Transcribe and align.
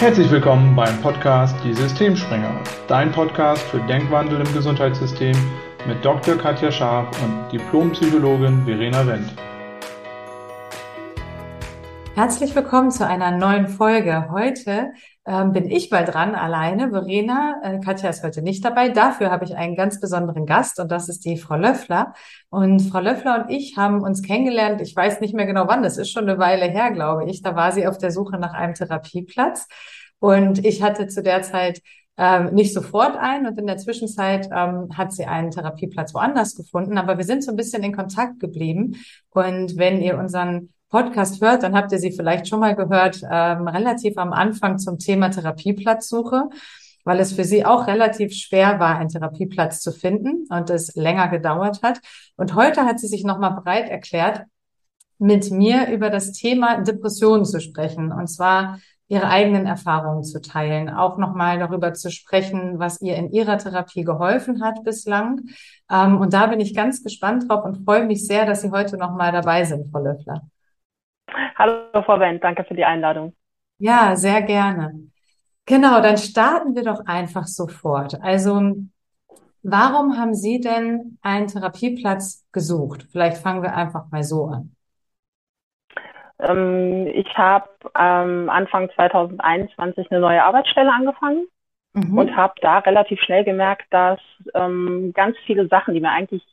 Herzlich 0.00 0.30
willkommen 0.30 0.76
beim 0.76 0.96
Podcast 1.02 1.56
Die 1.64 1.74
Systemspringer, 1.74 2.62
dein 2.86 3.10
Podcast 3.10 3.62
für 3.64 3.80
Denkwandel 3.80 4.40
im 4.46 4.54
Gesundheitssystem 4.54 5.36
mit 5.88 6.04
Dr. 6.04 6.36
Katja 6.36 6.70
Scharf 6.70 7.08
und 7.20 7.50
Diplompsychologin 7.50 8.64
Verena 8.64 9.04
Wendt. 9.04 9.34
Herzlich 12.18 12.52
willkommen 12.56 12.90
zu 12.90 13.06
einer 13.06 13.30
neuen 13.30 13.68
Folge. 13.68 14.28
Heute 14.32 14.92
ähm, 15.24 15.52
bin 15.52 15.70
ich 15.70 15.92
mal 15.92 16.04
dran 16.04 16.34
alleine. 16.34 16.90
Verena, 16.90 17.60
äh, 17.62 17.78
Katja 17.78 18.10
ist 18.10 18.24
heute 18.24 18.42
nicht 18.42 18.64
dabei. 18.64 18.88
Dafür 18.88 19.30
habe 19.30 19.44
ich 19.44 19.54
einen 19.54 19.76
ganz 19.76 20.00
besonderen 20.00 20.44
Gast 20.44 20.80
und 20.80 20.90
das 20.90 21.08
ist 21.08 21.24
die 21.24 21.36
Frau 21.36 21.54
Löffler. 21.54 22.14
Und 22.50 22.80
Frau 22.82 22.98
Löffler 22.98 23.44
und 23.44 23.50
ich 23.52 23.76
haben 23.76 24.02
uns 24.02 24.22
kennengelernt. 24.22 24.80
Ich 24.80 24.96
weiß 24.96 25.20
nicht 25.20 25.32
mehr 25.32 25.46
genau 25.46 25.68
wann. 25.68 25.84
Das 25.84 25.96
ist 25.96 26.10
schon 26.10 26.28
eine 26.28 26.40
Weile 26.40 26.64
her, 26.64 26.90
glaube 26.90 27.30
ich. 27.30 27.42
Da 27.42 27.54
war 27.54 27.70
sie 27.70 27.86
auf 27.86 27.98
der 27.98 28.10
Suche 28.10 28.36
nach 28.36 28.52
einem 28.52 28.74
Therapieplatz 28.74 29.68
und 30.20 30.64
ich 30.64 30.82
hatte 30.82 31.06
zu 31.08 31.22
der 31.22 31.42
Zeit 31.42 31.80
ähm, 32.18 32.52
nicht 32.52 32.74
sofort 32.74 33.16
ein 33.16 33.46
und 33.46 33.58
in 33.58 33.66
der 33.66 33.76
Zwischenzeit 33.78 34.48
ähm, 34.52 34.88
hat 34.96 35.12
sie 35.12 35.26
einen 35.26 35.52
Therapieplatz 35.52 36.12
woanders 36.14 36.56
gefunden. 36.56 36.98
Aber 36.98 37.16
wir 37.16 37.24
sind 37.24 37.44
so 37.44 37.52
ein 37.52 37.56
bisschen 37.56 37.84
in 37.84 37.94
Kontakt 37.94 38.40
geblieben. 38.40 38.96
Und 39.30 39.76
wenn 39.76 40.02
ihr 40.02 40.18
unseren 40.18 40.70
Podcast 40.88 41.40
hört, 41.40 41.62
dann 41.62 41.76
habt 41.76 41.92
ihr 41.92 41.98
sie 41.98 42.10
vielleicht 42.10 42.48
schon 42.48 42.58
mal 42.58 42.74
gehört, 42.74 43.20
ähm, 43.30 43.68
relativ 43.68 44.18
am 44.18 44.32
Anfang 44.32 44.78
zum 44.78 44.98
Thema 44.98 45.30
Therapieplatzsuche, 45.30 46.48
weil 47.04 47.20
es 47.20 47.32
für 47.32 47.44
sie 47.44 47.64
auch 47.64 47.86
relativ 47.86 48.34
schwer 48.34 48.80
war, 48.80 48.96
einen 48.96 49.10
Therapieplatz 49.10 49.80
zu 49.80 49.92
finden 49.92 50.46
und 50.48 50.70
es 50.70 50.96
länger 50.96 51.28
gedauert 51.28 51.82
hat. 51.82 52.00
Und 52.36 52.56
heute 52.56 52.84
hat 52.84 52.98
sie 52.98 53.06
sich 53.06 53.22
nochmal 53.22 53.52
bereit 53.52 53.88
erklärt, 53.88 54.42
mit 55.18 55.52
mir 55.52 55.88
über 55.88 56.10
das 56.10 56.32
Thema 56.32 56.80
Depressionen 56.80 57.44
zu 57.44 57.60
sprechen. 57.60 58.10
Und 58.10 58.26
zwar 58.28 58.78
ihre 59.08 59.28
eigenen 59.28 59.66
Erfahrungen 59.66 60.22
zu 60.22 60.40
teilen, 60.40 60.90
auch 60.90 61.16
nochmal 61.16 61.58
darüber 61.58 61.94
zu 61.94 62.10
sprechen, 62.10 62.78
was 62.78 63.00
ihr 63.00 63.16
in 63.16 63.30
ihrer 63.30 63.56
Therapie 63.56 64.04
geholfen 64.04 64.62
hat 64.62 64.84
bislang. 64.84 65.42
Ähm, 65.90 66.20
und 66.20 66.34
da 66.34 66.46
bin 66.46 66.60
ich 66.60 66.74
ganz 66.74 67.02
gespannt 67.02 67.48
drauf 67.48 67.64
und 67.64 67.84
freue 67.84 68.04
mich 68.04 68.26
sehr, 68.26 68.44
dass 68.44 68.60
Sie 68.62 68.70
heute 68.70 68.98
nochmal 68.98 69.32
dabei 69.32 69.64
sind, 69.64 69.90
Frau 69.90 70.00
Löffler. 70.00 70.42
Hallo 71.56 72.02
Frau 72.04 72.20
Wendt, 72.20 72.44
danke 72.44 72.64
für 72.64 72.74
die 72.74 72.84
Einladung. 72.84 73.34
Ja, 73.78 74.14
sehr 74.16 74.42
gerne. 74.42 75.08
Genau, 75.64 76.00
dann 76.00 76.16
starten 76.16 76.74
wir 76.74 76.82
doch 76.82 77.04
einfach 77.06 77.46
sofort. 77.46 78.20
Also, 78.22 78.76
warum 79.62 80.16
haben 80.16 80.34
Sie 80.34 80.60
denn 80.60 81.18
einen 81.22 81.46
Therapieplatz 81.46 82.46
gesucht? 82.52 83.06
Vielleicht 83.10 83.38
fangen 83.38 83.62
wir 83.62 83.74
einfach 83.74 84.10
mal 84.10 84.24
so 84.24 84.46
an. 84.46 84.74
Ähm, 86.40 87.06
ich 87.08 87.36
habe 87.36 87.68
ähm, 87.98 88.48
Anfang 88.50 88.90
2021 88.94 90.10
eine 90.10 90.20
neue 90.20 90.42
Arbeitsstelle 90.42 90.92
angefangen 90.92 91.46
mhm. 91.94 92.16
und 92.16 92.36
habe 92.36 92.54
da 92.60 92.78
relativ 92.78 93.20
schnell 93.20 93.44
gemerkt, 93.44 93.86
dass 93.90 94.20
ähm, 94.54 95.12
ganz 95.14 95.36
viele 95.46 95.66
Sachen, 95.68 95.94
die 95.94 96.00
mir 96.00 96.10
eigentlich 96.10 96.44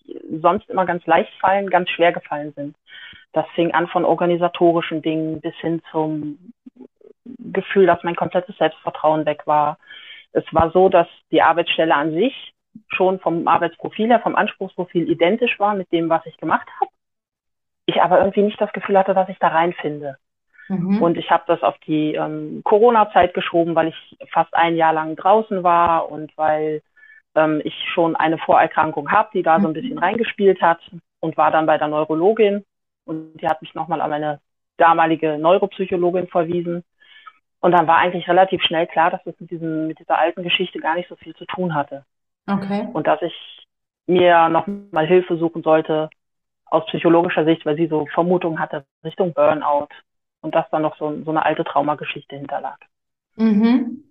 sonst 0.42 0.70
immer 0.70 0.86
ganz 0.86 1.06
leicht 1.06 1.34
fallen, 1.40 1.70
ganz 1.70 1.90
schwer 1.90 2.12
gefallen 2.12 2.54
sind. 2.56 2.76
Das 3.34 3.46
fing 3.54 3.74
an 3.74 3.88
von 3.88 4.06
organisatorischen 4.06 5.02
Dingen 5.02 5.42
bis 5.42 5.56
hin 5.56 5.82
zum 5.92 6.54
Gefühl, 7.40 7.86
dass 7.86 8.04
mein 8.04 8.16
komplettes 8.16 8.58
Selbstvertrauen 8.58 9.26
weg 9.26 9.46
war. 9.46 9.78
Es 10.32 10.46
war 10.52 10.72
so, 10.72 10.90
dass 10.90 11.08
die 11.32 11.42
Arbeitsstelle 11.42 11.94
an 11.94 12.12
sich 12.14 12.54
schon 12.88 13.20
vom 13.20 13.48
Arbeitsprofil 13.48 14.08
her, 14.08 14.20
vom 14.20 14.36
Anspruchsprofil 14.36 15.10
identisch 15.10 15.60
war 15.60 15.76
mit 15.76 15.92
dem, 15.92 16.10
was 16.10 16.26
ich 16.26 16.38
gemacht 16.38 16.68
habe. 16.80 16.92
Ich 17.86 18.02
aber 18.02 18.20
irgendwie 18.20 18.42
nicht 18.42 18.60
das 18.60 18.74
Gefühl 18.74 18.98
hatte, 18.98 19.14
dass 19.14 19.30
ich 19.30 19.40
da 19.40 19.50
reinfinde. 19.50 20.18
Mhm. 20.68 21.02
Und 21.02 21.18
ich 21.18 21.30
habe 21.30 21.44
das 21.48 21.62
auf 21.62 21.78
die 21.86 22.16
ähm, 22.16 22.62
Corona-Zeit 22.64 23.34
geschoben, 23.34 23.76
weil 23.76 23.90
ich 23.90 24.18
fast 24.32 24.54
ein 24.56 24.76
Jahr 24.76 24.94
lang 24.94 25.16
draußen 25.16 25.64
war 25.64 26.12
und 26.12 26.36
weil 26.38 26.82
ähm, 27.36 27.62
ich 27.64 27.76
schon 27.94 28.16
eine 28.16 28.38
Vorerkrankung 28.40 29.12
habe, 29.12 29.30
die 29.34 29.44
da 29.44 29.60
so 29.60 29.68
ein 29.68 29.72
mhm. 29.72 29.76
bisschen 29.76 29.98
reingespielt 30.00 30.62
hat 30.62 30.80
und 31.20 31.38
war 31.38 31.52
dann 31.52 31.66
bei 31.68 31.78
der 31.78 31.88
Neurologin 31.88 32.66
und 33.06 33.40
die 33.40 33.48
hat 33.48 33.62
mich 33.62 33.76
nochmal 33.76 34.02
an 34.02 34.10
meine 34.10 34.40
damalige 34.78 35.38
Neuropsychologin 35.38 36.28
verwiesen. 36.28 36.84
Und 37.60 37.72
dann 37.72 37.88
war 37.88 37.98
eigentlich 37.98 38.28
relativ 38.28 38.62
schnell 38.64 38.88
klar, 38.88 39.12
dass 39.12 39.26
es 39.26 39.40
mit, 39.40 39.50
diesem, 39.50 39.88
mit 39.88 40.00
dieser 40.00 40.18
alten 40.18 40.44
Geschichte 40.44 40.80
gar 40.80 40.96
nicht 40.96 41.10
so 41.10 41.16
viel 41.16 41.36
zu 41.36 41.46
tun 41.46 41.74
hatte. 41.74 42.06
Okay. 42.48 42.88
Und 42.94 43.08
dass 43.08 43.22
ich 43.22 43.66
mir 44.08 44.50
nochmal 44.50 45.08
Hilfe 45.08 45.38
suchen 45.38 45.64
sollte 45.64 46.10
aus 46.76 46.86
psychologischer 46.88 47.46
Sicht, 47.46 47.66
weil 47.66 47.78
sie 47.78 47.88
so 47.88 48.06
Vermutungen 48.14 48.60
hatte 48.60 48.86
Richtung 49.04 49.34
Burnout 49.34 49.88
und 50.42 50.54
dass 50.54 50.70
da 50.72 50.80
noch 50.80 50.98
so, 50.98 51.24
so 51.24 51.32
eine 51.32 51.46
alte 51.46 51.64
Traumageschichte 51.64 52.36
hinterlag. 52.36 52.78
Mhm. 53.36 54.04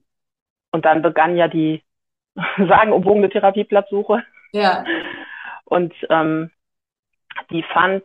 Und 0.72 0.84
dann 0.84 1.03
begann 1.03 1.36
ja 1.36 1.48
die 1.48 1.82
sagenumwogene 2.56 3.30
Therapieplatzsuche. 3.30 4.24
Ja. 4.53 4.84
Und 5.64 5.94
ähm, 6.10 6.50
die 7.50 7.62
fand 7.62 8.03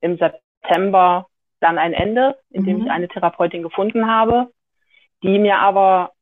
im 0.00 0.18
September 0.18 1.26
dann 1.60 1.78
ein 1.78 1.92
Ende, 1.92 2.36
in 2.50 2.64
dem 2.64 2.78
mhm. 2.78 2.84
ich 2.84 2.90
eine 2.90 3.08
Therapeutin 3.08 3.62
gefunden 3.62 4.10
habe, 4.10 4.50
die 5.22 5.38
mir 5.38 5.58
aber, 5.58 6.12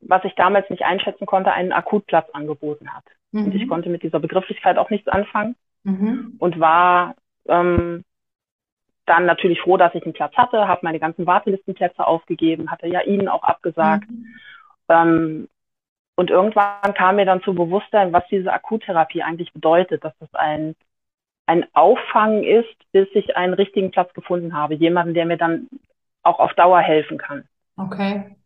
was 0.00 0.24
ich 0.24 0.34
damals 0.34 0.68
nicht 0.70 0.84
einschätzen 0.84 1.26
konnte, 1.26 1.52
einen 1.52 1.72
Akutplatz 1.72 2.28
angeboten 2.30 2.92
hat. 2.94 3.04
Mhm. 3.32 3.46
Und 3.46 3.54
ich 3.54 3.64
mhm. 3.64 3.68
konnte 3.68 3.88
mit 3.90 4.02
dieser 4.02 4.20
Begrifflichkeit 4.20 4.78
auch 4.78 4.90
nichts 4.90 5.08
anfangen 5.08 5.56
mhm. 5.84 6.36
und 6.38 6.60
war 6.60 7.14
ähm, 7.46 8.04
dann 9.06 9.26
natürlich 9.26 9.60
froh, 9.60 9.76
dass 9.76 9.94
ich 9.94 10.04
einen 10.04 10.12
Platz 10.12 10.34
hatte, 10.36 10.68
habe 10.68 10.80
meine 10.82 11.00
ganzen 11.00 11.26
Wartelistenplätze 11.26 12.06
aufgegeben, 12.06 12.70
hatte 12.70 12.88
ja 12.88 13.00
Ihnen 13.02 13.28
auch 13.28 13.42
abgesagt. 13.42 14.08
Mhm. 14.10 14.26
Ähm, 14.88 15.48
und 16.14 16.30
irgendwann 16.30 16.94
kam 16.94 17.16
mir 17.16 17.24
dann 17.24 17.42
zu 17.42 17.54
Bewusstsein, 17.54 18.12
was 18.12 18.24
diese 18.30 18.52
Akuttherapie 18.52 19.22
eigentlich 19.22 19.52
bedeutet, 19.52 20.04
dass 20.04 20.16
das 20.18 20.34
ein 20.34 20.74
ein 21.48 21.64
Auffangen 21.72 22.44
ist, 22.44 22.76
bis 22.92 23.08
ich 23.14 23.34
einen 23.34 23.54
richtigen 23.54 23.90
Platz 23.90 24.12
gefunden 24.12 24.54
habe. 24.54 24.74
Jemanden, 24.74 25.14
der 25.14 25.24
mir 25.24 25.38
dann 25.38 25.68
auch 26.22 26.40
auf 26.40 26.52
Dauer 26.52 26.80
helfen 26.80 27.16
kann. 27.16 27.44
Okay. 27.78 28.36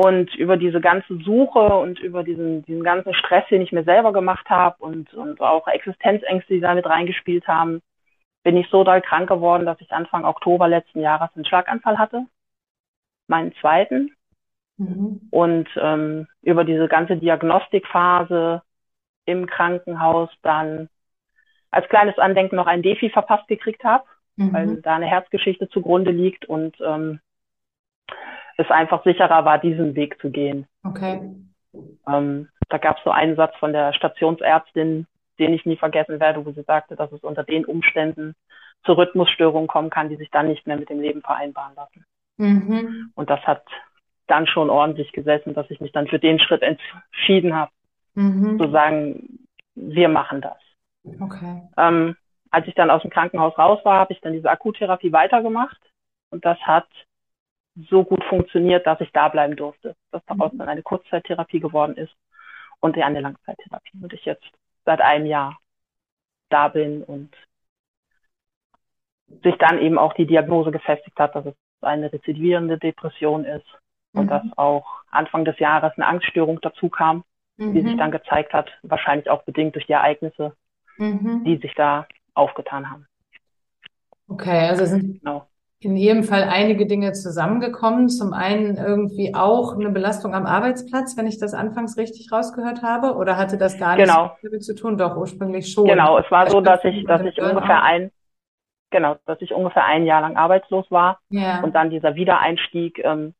Und 0.00 0.32
über 0.36 0.56
diese 0.56 0.80
ganze 0.80 1.16
Suche 1.24 1.58
und 1.58 1.98
über 1.98 2.22
diesen, 2.22 2.64
diesen 2.64 2.84
ganzen 2.84 3.12
Stress, 3.14 3.42
den 3.50 3.62
ich 3.62 3.72
mir 3.72 3.82
selber 3.82 4.12
gemacht 4.12 4.48
habe 4.48 4.76
und, 4.78 5.12
und 5.12 5.40
auch 5.40 5.66
Existenzängste, 5.66 6.54
die 6.54 6.60
da 6.60 6.72
mit 6.72 6.86
reingespielt 6.86 7.48
haben, 7.48 7.82
bin 8.44 8.56
ich 8.56 8.68
so 8.70 8.84
doll 8.84 9.00
krank 9.00 9.28
geworden, 9.28 9.66
dass 9.66 9.80
ich 9.80 9.90
Anfang 9.90 10.24
Oktober 10.24 10.68
letzten 10.68 11.00
Jahres 11.00 11.30
einen 11.34 11.44
Schlaganfall 11.44 11.98
hatte. 11.98 12.26
Meinen 13.26 13.52
zweiten. 13.60 14.12
Mhm. 14.76 15.20
Und 15.32 15.68
ähm, 15.74 16.28
über 16.42 16.62
diese 16.62 16.86
ganze 16.86 17.16
Diagnostikphase 17.16 18.62
im 19.24 19.46
Krankenhaus 19.46 20.30
dann 20.42 20.88
als 21.72 21.88
kleines 21.88 22.18
Andenken 22.18 22.54
noch 22.54 22.68
ein 22.68 22.82
Defi 22.82 23.10
verpasst 23.10 23.48
gekriegt 23.48 23.82
habe, 23.82 24.04
mhm. 24.36 24.52
weil 24.52 24.76
da 24.80 24.94
eine 24.94 25.06
Herzgeschichte 25.06 25.68
zugrunde 25.68 26.12
liegt 26.12 26.44
und 26.44 26.80
ähm, 26.82 27.18
es 28.58 28.70
einfach 28.70 29.02
sicherer 29.04 29.44
war, 29.44 29.58
diesen 29.58 29.94
Weg 29.94 30.20
zu 30.20 30.30
gehen. 30.30 30.66
Okay. 30.84 31.20
Ähm, 32.06 32.48
da 32.68 32.78
gab 32.78 32.98
es 32.98 33.04
so 33.04 33.10
einen 33.10 33.36
Satz 33.36 33.54
von 33.56 33.72
der 33.72 33.92
Stationsärztin, 33.94 35.06
den 35.38 35.52
ich 35.54 35.64
nie 35.64 35.76
vergessen 35.76 36.20
werde, 36.20 36.44
wo 36.44 36.50
sie 36.50 36.62
sagte, 36.62 36.96
dass 36.96 37.10
es 37.12 37.22
unter 37.22 37.44
den 37.44 37.64
Umständen 37.64 38.34
zu 38.84 38.92
Rhythmusstörungen 38.92 39.68
kommen 39.68 39.90
kann, 39.90 40.08
die 40.08 40.16
sich 40.16 40.30
dann 40.30 40.48
nicht 40.48 40.66
mehr 40.66 40.76
mit 40.76 40.90
dem 40.90 41.00
Leben 41.00 41.22
vereinbaren 41.22 41.74
lassen. 41.76 42.04
Mhm. 42.36 43.12
Und 43.14 43.30
das 43.30 43.40
hat 43.46 43.64
dann 44.26 44.46
schon 44.46 44.70
ordentlich 44.70 45.12
gesessen, 45.12 45.54
dass 45.54 45.70
ich 45.70 45.80
mich 45.80 45.92
dann 45.92 46.08
für 46.08 46.18
den 46.18 46.38
Schritt 46.40 46.62
entschieden 46.62 47.54
habe, 47.54 47.70
mhm. 48.14 48.58
zu 48.60 48.70
sagen, 48.70 49.46
wir 49.74 50.08
machen 50.08 50.40
das. 50.40 50.58
Okay. 51.20 51.62
Ähm, 51.76 52.16
als 52.50 52.66
ich 52.66 52.74
dann 52.74 52.90
aus 52.90 53.02
dem 53.02 53.10
Krankenhaus 53.10 53.56
raus 53.56 53.78
war, 53.84 54.00
habe 54.00 54.12
ich 54.12 54.20
dann 54.20 54.32
diese 54.32 54.50
Akuttherapie 54.50 55.12
weitergemacht 55.12 55.80
und 56.30 56.44
das 56.44 56.58
hat 56.60 56.88
so 57.88 58.04
gut 58.04 58.24
funktioniert, 58.24 58.86
dass 58.86 59.00
ich 59.00 59.12
da 59.12 59.28
bleiben 59.28 59.56
durfte, 59.56 59.94
dass 60.10 60.24
daraus 60.26 60.52
mhm. 60.52 60.58
dann 60.58 60.68
eine 60.68 60.82
Kurzzeittherapie 60.82 61.60
geworden 61.60 61.96
ist 61.96 62.14
und 62.80 62.96
eine 62.96 63.20
Langzeittherapie 63.20 63.98
und 64.02 64.12
ich 64.12 64.24
jetzt 64.24 64.44
seit 64.84 65.00
einem 65.00 65.26
Jahr 65.26 65.58
da 66.48 66.68
bin 66.68 67.02
und 67.02 67.30
sich 69.42 69.56
dann 69.58 69.78
eben 69.78 69.98
auch 69.98 70.14
die 70.14 70.26
Diagnose 70.26 70.70
gefestigt 70.70 71.18
hat, 71.18 71.34
dass 71.34 71.46
es 71.46 71.54
eine 71.82 72.12
rezidivierende 72.12 72.78
Depression 72.78 73.44
ist 73.44 73.66
und 74.12 74.24
mhm. 74.24 74.28
dass 74.28 74.42
auch 74.56 74.86
Anfang 75.10 75.44
des 75.44 75.58
Jahres 75.58 75.92
eine 75.96 76.06
Angststörung 76.06 76.60
dazu 76.60 76.88
kam, 76.88 77.24
mhm. 77.56 77.74
die 77.74 77.82
sich 77.82 77.92
mhm. 77.92 77.98
dann 77.98 78.10
gezeigt 78.10 78.52
hat, 78.52 78.70
wahrscheinlich 78.82 79.28
auch 79.30 79.42
bedingt 79.42 79.74
durch 79.74 79.86
die 79.86 79.92
Ereignisse, 79.92 80.56
mhm. 80.96 81.44
die 81.44 81.58
sich 81.58 81.74
da 81.74 82.06
aufgetan 82.34 82.90
haben. 82.90 83.06
Okay, 84.28 84.68
also 84.68 84.84
sind 84.86 85.20
genau. 85.20 85.46
In 85.80 85.96
jedem 85.96 86.24
Fall 86.24 86.42
einige 86.44 86.86
Dinge 86.86 87.12
zusammengekommen. 87.12 88.08
Zum 88.08 88.32
einen 88.32 88.76
irgendwie 88.76 89.34
auch 89.34 89.74
eine 89.74 89.90
Belastung 89.90 90.34
am 90.34 90.44
Arbeitsplatz, 90.44 91.16
wenn 91.16 91.26
ich 91.26 91.38
das 91.38 91.54
anfangs 91.54 91.96
richtig 91.96 92.32
rausgehört 92.32 92.82
habe, 92.82 93.14
oder 93.14 93.36
hatte 93.36 93.58
das 93.58 93.78
gar 93.78 93.96
nichts 93.96 94.12
genau. 94.12 94.36
damit 94.42 94.64
zu 94.64 94.74
tun? 94.74 94.98
Doch, 94.98 95.16
ursprünglich 95.16 95.72
schon. 95.72 95.86
Genau, 95.86 96.18
es 96.18 96.28
war 96.30 96.50
so, 96.50 96.60
dass 96.60 96.82
ich, 96.84 97.04
dass 97.06 97.22
ich 97.22 97.40
ungefähr 97.40 97.82
ein, 97.82 98.10
genau, 98.90 99.16
dass 99.26 99.40
ich 99.40 99.52
ungefähr 99.52 99.84
ein 99.84 100.04
Jahr 100.04 100.22
lang 100.22 100.36
arbeitslos 100.36 100.90
war 100.90 101.20
ja. 101.30 101.62
und 101.62 101.74
dann 101.74 101.90
dieser 101.90 102.16
Wiedereinstieg 102.16 102.98
ähm, 103.04 103.34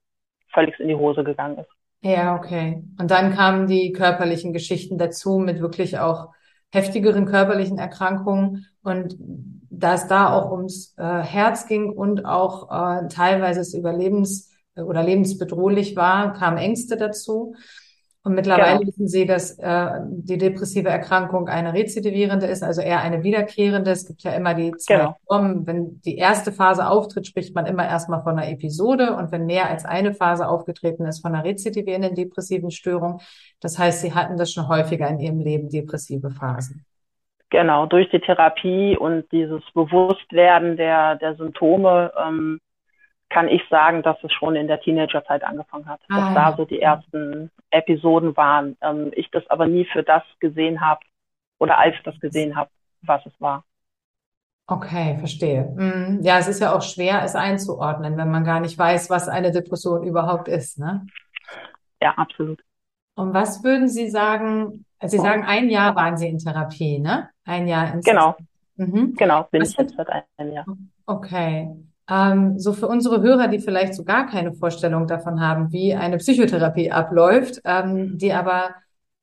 völlig 0.52 0.78
in 0.78 0.88
die 0.88 0.94
Hose 0.94 1.24
gegangen 1.24 1.58
ist. 1.58 1.70
Ja, 2.00 2.36
okay. 2.36 2.84
Und 3.00 3.10
dann 3.10 3.34
kamen 3.34 3.66
die 3.66 3.90
körperlichen 3.92 4.52
Geschichten 4.52 4.98
dazu 4.98 5.38
mit 5.38 5.60
wirklich 5.60 5.98
auch 5.98 6.28
heftigeren 6.70 7.26
körperlichen 7.26 7.78
Erkrankungen. 7.78 8.66
Und 8.88 9.16
da 9.70 9.94
es 9.94 10.06
da 10.08 10.32
auch 10.32 10.50
ums 10.50 10.94
äh, 10.96 11.02
Herz 11.02 11.66
ging 11.66 11.90
und 11.90 12.24
auch 12.24 12.70
äh, 12.70 13.08
teilweise 13.08 13.60
es 13.60 13.74
überlebens- 13.74 14.50
oder 14.76 15.02
lebensbedrohlich 15.02 15.96
war, 15.96 16.32
kamen 16.34 16.58
Ängste 16.58 16.96
dazu. 16.96 17.54
Und 18.24 18.34
mittlerweile 18.34 18.80
genau. 18.80 18.88
wissen 18.88 19.08
Sie, 19.08 19.26
dass 19.26 19.58
äh, 19.58 20.00
die 20.06 20.36
depressive 20.36 20.88
Erkrankung 20.88 21.48
eine 21.48 21.72
rezidivierende 21.72 22.46
ist, 22.46 22.62
also 22.62 22.82
eher 22.82 23.00
eine 23.00 23.22
wiederkehrende. 23.22 23.90
Es 23.90 24.06
gibt 24.06 24.22
ja 24.22 24.32
immer 24.32 24.54
die 24.54 24.72
zwei 24.72 24.96
genau. 24.96 25.16
Formen. 25.26 25.66
Wenn 25.66 26.00
die 26.02 26.16
erste 26.16 26.52
Phase 26.52 26.88
auftritt, 26.88 27.26
spricht 27.26 27.54
man 27.54 27.64
immer 27.64 27.86
erstmal 27.86 28.22
von 28.22 28.38
einer 28.38 28.50
Episode. 28.50 29.16
Und 29.16 29.32
wenn 29.32 29.46
mehr 29.46 29.70
als 29.70 29.84
eine 29.84 30.12
Phase 30.12 30.48
aufgetreten 30.48 31.06
ist, 31.06 31.20
von 31.20 31.34
einer 31.34 31.44
rezidivierenden 31.44 32.14
depressiven 32.14 32.70
Störung. 32.70 33.20
Das 33.60 33.78
heißt, 33.78 34.02
Sie 34.02 34.12
hatten 34.12 34.36
das 34.36 34.52
schon 34.52 34.68
häufiger 34.68 35.08
in 35.08 35.20
Ihrem 35.20 35.40
Leben, 35.40 35.70
depressive 35.70 36.30
Phasen. 36.30 36.84
Genau, 37.50 37.86
durch 37.86 38.10
die 38.10 38.20
Therapie 38.20 38.96
und 38.96 39.30
dieses 39.32 39.62
Bewusstwerden 39.72 40.76
der, 40.76 41.16
der 41.16 41.34
Symptome 41.36 42.12
ähm, 42.18 42.60
kann 43.30 43.48
ich 43.48 43.62
sagen, 43.70 44.02
dass 44.02 44.16
es 44.22 44.32
schon 44.32 44.56
in 44.56 44.68
der 44.68 44.80
Teenagerzeit 44.80 45.44
angefangen 45.44 45.86
hat, 45.86 46.00
ah, 46.08 46.16
dass 46.16 46.34
da 46.34 46.56
so 46.56 46.64
die 46.64 46.80
ersten 46.80 47.50
Episoden 47.70 48.36
waren. 48.36 48.76
Ähm, 48.82 49.12
ich 49.14 49.30
das 49.30 49.48
aber 49.48 49.66
nie 49.66 49.86
für 49.86 50.02
das 50.02 50.22
gesehen 50.40 50.80
habe 50.80 51.00
oder 51.58 51.78
als 51.78 51.94
das 52.04 52.18
gesehen 52.20 52.56
habe, 52.56 52.70
was 53.02 53.24
es 53.26 53.32
war. 53.38 53.64
Okay, 54.66 55.16
verstehe. 55.18 55.64
Mm, 55.64 56.20
ja, 56.22 56.38
es 56.38 56.48
ist 56.48 56.60
ja 56.60 56.74
auch 56.76 56.82
schwer, 56.82 57.22
es 57.24 57.34
einzuordnen, 57.34 58.18
wenn 58.18 58.30
man 58.30 58.44
gar 58.44 58.60
nicht 58.60 58.78
weiß, 58.78 59.08
was 59.08 59.26
eine 59.28 59.50
Depression 59.50 60.02
überhaupt 60.02 60.46
ist, 60.46 60.78
ne? 60.78 61.06
Ja, 62.02 62.12
absolut. 62.16 62.62
Und 63.14 63.32
was 63.32 63.64
würden 63.64 63.88
Sie 63.88 64.10
sagen, 64.10 64.84
also 64.98 65.16
Sie 65.16 65.22
sagen, 65.22 65.44
ein 65.44 65.70
Jahr 65.70 65.96
waren 65.96 66.18
Sie 66.18 66.28
in 66.28 66.38
Therapie, 66.38 66.98
ne? 66.98 67.30
Ein 67.48 67.66
Jahr 67.66 67.94
in 67.94 68.02
Genau. 68.02 68.36
Mhm. 68.76 69.14
Genau, 69.16 69.48
bin 69.50 69.62
was 69.62 69.70
ich 69.70 69.76
jetzt 69.78 69.94
seit 69.96 70.08
einem 70.36 70.52
Jahr. 70.52 70.66
Okay. 71.06 71.70
Ähm, 72.10 72.58
so 72.58 72.74
für 72.74 72.86
unsere 72.88 73.22
Hörer, 73.22 73.48
die 73.48 73.58
vielleicht 73.58 73.94
so 73.94 74.04
gar 74.04 74.26
keine 74.26 74.52
Vorstellung 74.52 75.06
davon 75.06 75.40
haben, 75.40 75.72
wie 75.72 75.94
eine 75.94 76.18
Psychotherapie 76.18 76.92
abläuft, 76.92 77.60
ähm, 77.64 78.18
die 78.18 78.32
aber 78.32 78.74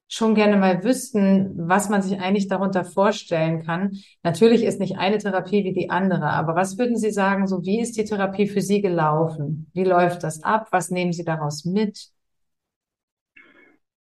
schon 0.07 0.33
gerne 0.33 0.57
mal 0.57 0.83
wüssten, 0.83 1.53
was 1.67 1.89
man 1.89 2.01
sich 2.01 2.19
eigentlich 2.19 2.47
darunter 2.47 2.83
vorstellen 2.83 3.63
kann. 3.63 3.91
Natürlich 4.23 4.63
ist 4.63 4.79
nicht 4.79 4.97
eine 4.97 5.19
Therapie 5.19 5.63
wie 5.63 5.73
die 5.73 5.89
andere, 5.91 6.29
aber 6.29 6.55
was 6.55 6.77
würden 6.79 6.97
Sie 6.97 7.11
sagen, 7.11 7.47
so 7.47 7.63
wie 7.63 7.79
ist 7.79 7.97
die 7.97 8.05
Therapie 8.05 8.47
für 8.47 8.61
Sie 8.61 8.81
gelaufen? 8.81 9.69
Wie 9.73 9.83
läuft 9.83 10.23
das 10.23 10.43
ab? 10.43 10.67
Was 10.71 10.89
nehmen 10.89 11.13
Sie 11.13 11.25
daraus 11.25 11.65
mit? 11.65 12.07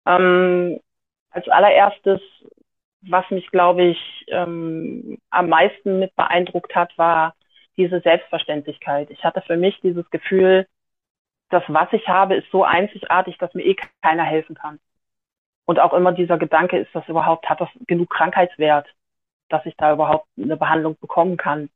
Ähm, 0.06 0.78
als 1.30 1.48
allererstes, 1.48 2.20
was 3.08 3.28
mich, 3.30 3.50
glaube 3.50 3.84
ich, 3.84 4.24
ähm, 4.28 5.18
am 5.30 5.48
meisten 5.48 5.98
mit 5.98 6.14
beeindruckt 6.16 6.74
hat, 6.74 6.96
war 6.98 7.34
diese 7.76 8.00
Selbstverständlichkeit. 8.00 9.10
Ich 9.10 9.24
hatte 9.24 9.42
für 9.42 9.56
mich 9.56 9.80
dieses 9.80 10.08
Gefühl, 10.10 10.66
das, 11.50 11.62
was 11.68 11.92
ich 11.92 12.08
habe, 12.08 12.36
ist 12.36 12.50
so 12.50 12.64
einzigartig, 12.64 13.38
dass 13.38 13.54
mir 13.54 13.64
eh 13.64 13.76
keiner 14.02 14.24
helfen 14.24 14.54
kann. 14.54 14.78
Und 15.66 15.80
auch 15.80 15.92
immer 15.92 16.12
dieser 16.12 16.38
Gedanke, 16.38 16.78
ist 16.78 16.94
das 16.94 17.08
überhaupt, 17.08 17.48
hat 17.48 17.60
das 17.60 17.68
genug 17.86 18.10
Krankheitswert, 18.10 18.86
dass 19.48 19.64
ich 19.66 19.76
da 19.76 19.92
überhaupt 19.92 20.26
eine 20.36 20.56
Behandlung 20.56 20.96
bekommen 21.00 21.36
kann. 21.36 21.70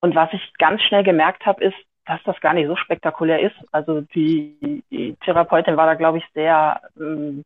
Und 0.00 0.14
was 0.14 0.32
ich 0.32 0.52
ganz 0.58 0.82
schnell 0.82 1.04
gemerkt 1.04 1.44
habe, 1.46 1.62
ist, 1.64 1.76
dass 2.06 2.22
das 2.24 2.40
gar 2.40 2.54
nicht 2.54 2.66
so 2.66 2.76
spektakulär 2.76 3.40
ist. 3.40 3.56
Also 3.72 4.00
die, 4.00 4.82
die 4.90 5.16
Therapeutin 5.24 5.76
war 5.76 5.86
da, 5.86 5.94
glaube 5.94 6.18
ich, 6.18 6.24
sehr 6.34 6.80
ähm, 6.96 7.44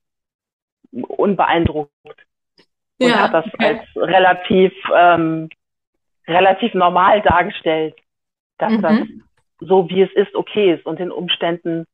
unbeeindruckt 1.03 1.91
und 2.07 3.09
ja, 3.09 3.23
hat 3.23 3.35
das 3.35 3.47
okay. 3.47 3.67
als 3.67 3.97
relativ 3.97 4.73
ähm, 4.95 5.49
relativ 6.27 6.75
normal 6.75 7.21
dargestellt, 7.23 7.97
dass 8.59 8.73
mhm. 8.73 8.83
das 8.83 8.99
so 9.61 9.89
wie 9.89 10.03
es 10.03 10.13
ist 10.13 10.35
okay 10.35 10.75
ist 10.75 10.87
und 10.87 10.99
den 10.99 11.11
Umständen 11.11 11.87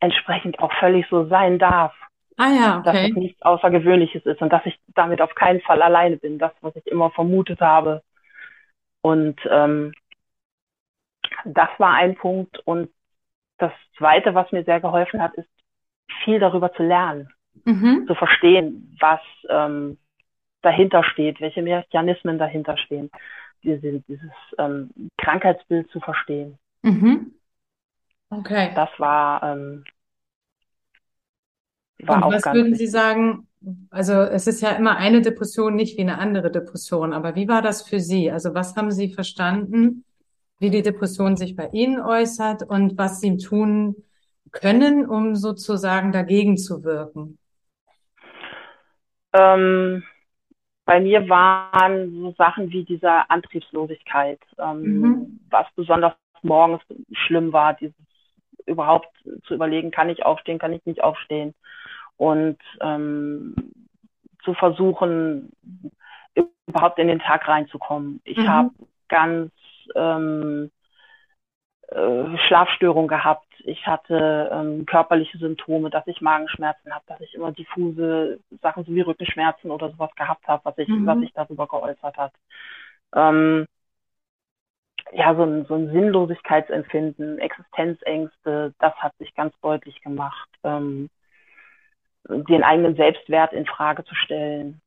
entsprechend 0.00 0.58
auch 0.58 0.72
völlig 0.74 1.06
so 1.08 1.26
sein 1.26 1.58
darf. 1.58 1.94
Ah 2.36 2.50
ja, 2.50 2.78
okay. 2.78 2.84
Dass 2.84 3.10
es 3.10 3.16
nichts 3.16 3.42
Außergewöhnliches 3.42 4.26
ist 4.26 4.42
und 4.42 4.52
dass 4.52 4.64
ich 4.66 4.78
damit 4.94 5.20
auf 5.20 5.34
keinen 5.34 5.60
Fall 5.60 5.82
alleine 5.82 6.16
bin, 6.16 6.38
das, 6.38 6.52
was 6.60 6.74
ich 6.76 6.86
immer 6.86 7.10
vermutet 7.10 7.60
habe. 7.60 8.02
Und 9.02 9.38
ähm, 9.48 9.92
das 11.44 11.68
war 11.78 11.94
ein 11.94 12.16
Punkt. 12.16 12.58
Und 12.64 12.90
das 13.58 13.72
Zweite, 13.96 14.34
was 14.34 14.50
mir 14.50 14.64
sehr 14.64 14.80
geholfen 14.80 15.22
hat, 15.22 15.34
ist 15.34 15.48
viel 16.24 16.40
darüber 16.40 16.72
zu 16.72 16.82
lernen, 16.82 17.32
mhm. 17.64 18.04
zu 18.06 18.14
verstehen, 18.14 18.96
was 19.00 19.20
ähm, 19.48 19.98
dahinter 20.62 21.04
steht, 21.04 21.40
welche 21.40 21.62
Mechanismen 21.62 22.38
dahinter 22.38 22.76
stehen 22.78 23.10
diese, 23.64 24.00
dieses 24.00 24.30
ähm, 24.58 24.90
Krankheitsbild 25.18 25.90
zu 25.90 26.00
verstehen. 26.00 26.58
Mhm. 26.82 27.32
Okay. 28.30 28.70
Das 28.74 28.90
war, 28.98 29.42
ähm, 29.42 29.84
war 32.00 32.16
Und 32.16 32.22
auch 32.24 32.32
was 32.32 32.42
ganz 32.42 32.56
würden 32.56 32.74
Sie 32.74 32.86
sagen? 32.86 33.48
Also 33.90 34.12
es 34.12 34.46
ist 34.46 34.60
ja 34.60 34.72
immer 34.72 34.96
eine 34.96 35.22
Depression 35.22 35.74
nicht 35.74 35.96
wie 35.96 36.02
eine 36.02 36.18
andere 36.18 36.50
Depression, 36.50 37.14
aber 37.14 37.34
wie 37.34 37.48
war 37.48 37.62
das 37.62 37.88
für 37.88 37.98
Sie? 37.98 38.30
Also 38.30 38.54
was 38.54 38.76
haben 38.76 38.90
Sie 38.90 39.12
verstanden, 39.12 40.04
wie 40.58 40.68
die 40.68 40.82
Depression 40.82 41.36
sich 41.36 41.56
bei 41.56 41.68
Ihnen 41.72 42.00
äußert 42.00 42.62
und 42.62 42.98
was 42.98 43.20
Sie 43.20 43.38
tun 43.38 43.96
können, 44.50 45.06
um 45.08 45.34
sozusagen 45.34 46.12
dagegen 46.12 46.58
zu 46.58 46.84
wirken? 46.84 47.38
Ähm, 49.34 50.04
bei 50.86 51.00
mir 51.00 51.28
waren 51.28 52.10
so 52.20 52.34
Sachen 52.38 52.70
wie 52.70 52.84
dieser 52.84 53.30
Antriebslosigkeit, 53.30 54.40
ähm, 54.58 55.00
mhm. 55.00 55.40
was 55.50 55.66
besonders 55.74 56.14
morgens 56.42 56.82
schlimm 57.12 57.52
war, 57.52 57.74
dieses 57.74 57.94
überhaupt 58.66 59.08
zu 59.46 59.54
überlegen, 59.54 59.90
kann 59.90 60.08
ich 60.08 60.24
aufstehen, 60.24 60.58
kann 60.58 60.72
ich 60.72 60.84
nicht 60.86 61.02
aufstehen 61.02 61.54
und 62.16 62.58
ähm, 62.80 63.54
zu 64.42 64.54
versuchen, 64.54 65.52
überhaupt 66.66 66.98
in 66.98 67.08
den 67.08 67.18
Tag 67.18 67.48
reinzukommen. 67.48 68.20
Ich 68.24 68.38
mhm. 68.38 68.48
habe 68.48 68.70
ganz 69.08 69.52
ähm, 69.94 70.70
äh, 71.88 72.38
Schlafstörung 72.46 73.08
gehabt. 73.08 73.46
Ich 73.66 73.86
hatte 73.86 74.50
ähm, 74.52 74.84
körperliche 74.84 75.38
Symptome, 75.38 75.88
dass 75.88 76.06
ich 76.06 76.20
Magenschmerzen 76.20 76.94
habe, 76.94 77.04
dass 77.06 77.20
ich 77.22 77.34
immer 77.34 77.50
diffuse 77.50 78.38
Sachen 78.60 78.84
so 78.84 78.94
wie 78.94 79.00
Rückenschmerzen 79.00 79.70
oder 79.70 79.90
sowas 79.90 80.14
gehabt 80.16 80.46
habe, 80.46 80.64
was 80.64 80.76
ich, 80.76 80.88
mhm. 80.88 81.06
was 81.06 81.18
sich 81.18 81.32
darüber 81.32 81.66
geäußert 81.66 82.16
hat. 82.18 82.32
Ähm, 83.14 83.66
ja, 85.12 85.34
so 85.34 85.44
ein, 85.44 85.64
so 85.64 85.74
ein 85.74 85.90
Sinnlosigkeitsempfinden, 85.90 87.38
Existenzängste, 87.38 88.74
das 88.78 88.94
hat 88.96 89.16
sich 89.16 89.34
ganz 89.34 89.54
deutlich 89.60 90.02
gemacht. 90.02 90.48
Ähm, 90.62 91.08
den 92.28 92.62
eigenen 92.62 92.96
Selbstwert 92.96 93.52
in 93.52 93.66
Frage 93.66 94.04
zu 94.04 94.14
stellen. 94.14 94.80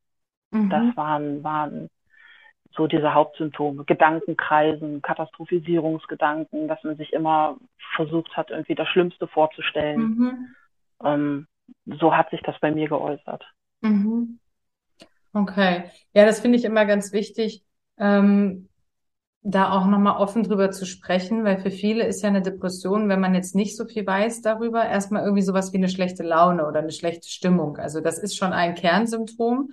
Mhm. 0.52 0.70
Das 0.70 0.98
waren, 0.98 1.44
waren 1.44 1.90
so 2.78 2.88
diese 2.88 3.14
Hauptsymptome, 3.14 3.84
Gedankenkreisen, 3.86 5.02
Katastrophisierungsgedanken, 5.02 6.68
dass 6.68 6.84
man 6.84 6.96
sich 6.96 7.12
immer 7.12 7.58
versucht 7.96 8.38
hat, 8.38 8.52
irgendwie 8.52 8.76
das 8.76 8.88
Schlimmste 8.88 9.28
vorzustellen. 9.28 10.00
Mhm. 10.00 10.56
Ähm, 11.04 11.48
so 12.00 12.16
hat 12.16 12.30
sich 12.30 12.42
das 12.44 12.58
bei 12.60 12.72
mir 12.72 12.88
geäußert. 12.88 13.44
Mhm. 13.82 14.40
Okay. 15.34 15.84
Ja, 16.14 16.26
das 16.26 16.40
finde 16.40 16.58
ich 16.58 16.66
immer 16.66 16.86
ganz 16.86 17.12
wichtig, 17.12 17.64
ähm, 17.98 18.70
da 19.42 19.72
auch 19.72 19.86
nochmal 19.86 20.18
offen 20.18 20.44
drüber 20.44 20.72
zu 20.72 20.86
sprechen, 20.86 21.44
weil 21.44 21.60
für 21.60 21.72
viele 21.72 22.06
ist 22.06 22.22
ja 22.22 22.30
eine 22.30 22.42
Depression, 22.42 23.08
wenn 23.08 23.20
man 23.20 23.36
jetzt 23.36 23.56
nicht 23.56 23.78
so 23.78 23.86
viel 23.86 24.06
weiß 24.06 24.42
darüber, 24.42 24.86
erstmal 24.86 25.24
irgendwie 25.24 25.44
sowas 25.44 25.72
wie 25.74 25.78
eine 25.78 25.90
schlechte 25.90 26.24
Laune 26.24 26.68
oder 26.68 26.80
eine 26.80 26.92
schlechte 26.92 27.30
Stimmung. 27.30 27.78
Also 27.78 28.02
das 28.02 28.18
ist 28.18 28.36
schon 28.36 28.52
ein 28.54 28.76
Kernsymptom. 28.76 29.72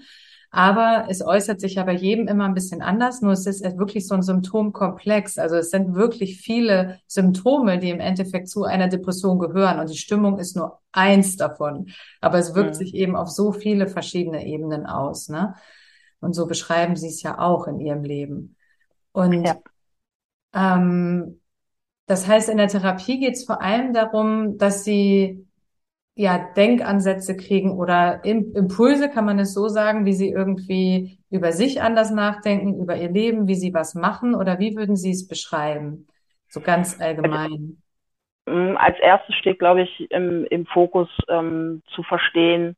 Aber 0.56 1.06
es 1.08 1.20
äußert 1.20 1.61
sich 1.61 1.75
ja 1.75 1.82
bei 1.82 1.94
jedem 1.94 2.28
immer 2.28 2.44
ein 2.44 2.54
bisschen 2.54 2.80
anders. 2.80 3.20
Nur 3.23 3.32
es 3.32 3.44
ist 3.44 3.64
wirklich 3.76 4.06
so 4.06 4.14
ein 4.14 4.23
Symptomkomplex. 4.23 5.37
Also 5.37 5.56
es 5.56 5.70
sind 5.70 5.96
wirklich 5.96 6.37
viele 6.37 7.00
Symptome, 7.08 7.80
die 7.80 7.90
im 7.90 7.99
Endeffekt 7.99 8.49
zu 8.49 8.62
einer 8.62 8.87
Depression 8.87 9.40
gehören. 9.40 9.80
Und 9.80 9.90
die 9.90 9.96
Stimmung 9.96 10.38
ist 10.38 10.54
nur 10.54 10.78
eins 10.92 11.37
davon. 11.37 11.88
Aber 12.20 12.38
es 12.38 12.54
wirkt 12.54 12.70
mhm. 12.70 12.75
sich 12.75 12.94
eben 12.94 13.16
auf 13.16 13.30
so 13.30 13.50
viele 13.50 13.88
verschiedene 13.88 14.46
Ebenen 14.46 14.87
aus. 14.87 15.28
Ne? 15.28 15.56
Und 16.20 16.34
so 16.34 16.46
beschreiben 16.46 16.94
Sie 16.94 17.08
es 17.08 17.20
ja 17.20 17.40
auch 17.40 17.66
in 17.66 17.80
Ihrem 17.80 18.04
Leben. 18.04 18.54
Und 19.11 19.44
ja. 19.44 19.56
ähm, 20.54 21.40
das 22.06 22.28
heißt, 22.28 22.49
in 22.49 22.58
der 22.58 22.68
Therapie 22.68 23.18
geht 23.18 23.34
es 23.34 23.44
vor 23.44 23.61
allem 23.61 23.92
darum, 23.92 24.56
dass 24.56 24.84
Sie 24.84 25.43
ja, 26.16 26.38
Denkansätze 26.56 27.37
kriegen 27.37 27.73
oder 27.73 28.25
Impulse, 28.25 29.11
kann 29.11 29.25
man 29.25 29.38
es 29.40 29.52
so 29.52 29.68
sagen, 29.68 30.06
wie 30.06 30.12
sie 30.12 30.30
irgendwie 30.30 31.18
über 31.28 31.50
sich 31.52 31.83
anders 31.83 32.12
nachdenken, 32.12 32.80
über 32.80 32.97
ihr 32.97 33.11
Leben, 33.11 33.49
wie 33.49 33.56
sie 33.56 33.75
was 33.75 33.94
machen 33.94 34.35
oder 34.35 34.61
wie 34.61 34.76
würden 34.76 34.94
Sie 34.94 35.11
es 35.11 35.26
beschreiben? 35.26 36.06
So 36.49 36.61
ganz 36.61 37.00
allgemein. 37.00 37.83
Mm, 38.47 38.76
als 38.76 38.97
erstes 39.00 39.35
steht, 39.35 39.59
glaube 39.59 39.83
ich, 39.83 40.11
im, 40.12 40.44
im 40.44 40.66
Fokus 40.66 41.09
ähm, 41.28 41.83
zu 41.94 42.04
verstehen, 42.04 42.76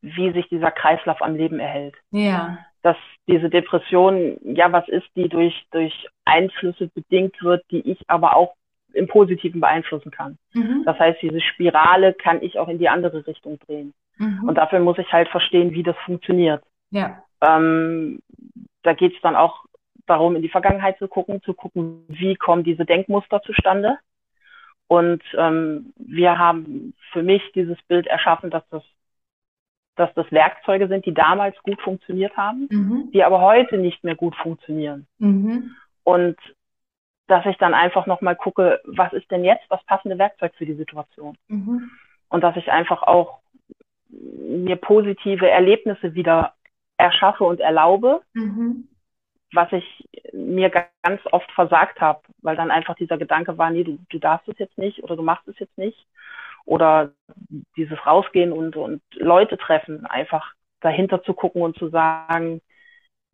wie 0.00 0.32
sich 0.32 0.48
dieser 0.48 0.70
Kreislauf 0.70 1.20
am 1.20 1.34
Leben 1.34 1.60
erhält. 1.60 1.94
Ja. 2.10 2.58
Dass 2.82 2.96
diese 3.26 3.50
Depression 3.50 4.38
ja 4.42 4.72
was 4.72 4.88
ist, 4.88 5.06
die 5.16 5.28
durch, 5.28 5.66
durch 5.70 6.08
Einflüsse 6.24 6.88
bedingt 6.94 7.34
wird, 7.42 7.62
die 7.70 7.80
ich 7.90 7.98
aber 8.08 8.36
auch 8.36 8.54
im 8.94 9.06
Positiven 9.06 9.60
beeinflussen 9.60 10.10
kann. 10.10 10.38
Mhm. 10.52 10.82
Das 10.84 10.98
heißt, 10.98 11.20
diese 11.22 11.40
Spirale 11.40 12.14
kann 12.14 12.42
ich 12.42 12.58
auch 12.58 12.68
in 12.68 12.78
die 12.78 12.88
andere 12.88 13.26
Richtung 13.26 13.58
drehen. 13.60 13.92
Mhm. 14.18 14.44
Und 14.48 14.56
dafür 14.56 14.80
muss 14.80 14.98
ich 14.98 15.12
halt 15.12 15.28
verstehen, 15.28 15.72
wie 15.72 15.82
das 15.82 15.96
funktioniert. 16.04 16.62
Ja. 16.90 17.22
Ähm, 17.40 18.20
da 18.82 18.92
geht 18.92 19.14
es 19.14 19.20
dann 19.22 19.36
auch 19.36 19.64
darum, 20.06 20.36
in 20.36 20.42
die 20.42 20.48
Vergangenheit 20.48 20.98
zu 20.98 21.08
gucken, 21.08 21.42
zu 21.42 21.54
gucken, 21.54 22.04
wie 22.08 22.36
kommen 22.36 22.64
diese 22.64 22.84
Denkmuster 22.84 23.42
zustande. 23.42 23.98
Und 24.86 25.22
ähm, 25.36 25.92
wir 25.96 26.38
haben 26.38 26.94
für 27.12 27.22
mich 27.22 27.42
dieses 27.54 27.80
Bild 27.88 28.06
erschaffen, 28.06 28.50
dass 28.50 28.68
das, 28.68 28.82
dass 29.96 30.12
das 30.14 30.30
Werkzeuge 30.30 30.88
sind, 30.88 31.06
die 31.06 31.14
damals 31.14 31.56
gut 31.62 31.80
funktioniert 31.80 32.36
haben, 32.36 32.68
mhm. 32.70 33.10
die 33.12 33.24
aber 33.24 33.40
heute 33.40 33.78
nicht 33.78 34.04
mehr 34.04 34.14
gut 34.14 34.36
funktionieren. 34.36 35.06
Mhm. 35.18 35.74
Und 36.04 36.36
dass 37.26 37.46
ich 37.46 37.56
dann 37.58 37.74
einfach 37.74 38.06
nochmal 38.06 38.36
gucke, 38.36 38.80
was 38.84 39.12
ist 39.12 39.30
denn 39.30 39.44
jetzt 39.44 39.64
das 39.70 39.82
passende 39.84 40.18
Werkzeug 40.18 40.52
für 40.56 40.66
die 40.66 40.74
Situation? 40.74 41.36
Mhm. 41.48 41.90
Und 42.28 42.42
dass 42.42 42.56
ich 42.56 42.70
einfach 42.70 43.02
auch 43.02 43.40
mir 44.08 44.76
positive 44.76 45.48
Erlebnisse 45.48 46.14
wieder 46.14 46.54
erschaffe 46.96 47.44
und 47.44 47.60
erlaube, 47.60 48.22
mhm 48.34 48.88
was 49.54 49.72
ich 49.72 50.08
mir 50.32 50.70
ganz 50.70 51.20
oft 51.30 51.50
versagt 51.52 52.00
habe, 52.00 52.20
weil 52.42 52.56
dann 52.56 52.70
einfach 52.70 52.94
dieser 52.96 53.18
Gedanke 53.18 53.56
war, 53.58 53.70
nee, 53.70 53.84
du, 53.84 53.98
du 54.10 54.18
darfst 54.18 54.48
es 54.48 54.58
jetzt 54.58 54.78
nicht 54.78 55.02
oder 55.02 55.16
du 55.16 55.22
machst 55.22 55.46
es 55.48 55.58
jetzt 55.58 55.76
nicht. 55.78 56.06
Oder 56.66 57.12
dieses 57.76 58.04
Rausgehen 58.06 58.50
und, 58.50 58.74
und 58.76 59.02
Leute 59.14 59.58
treffen, 59.58 60.06
einfach 60.06 60.54
dahinter 60.80 61.22
zu 61.22 61.34
gucken 61.34 61.60
und 61.60 61.76
zu 61.76 61.88
sagen, 61.88 62.62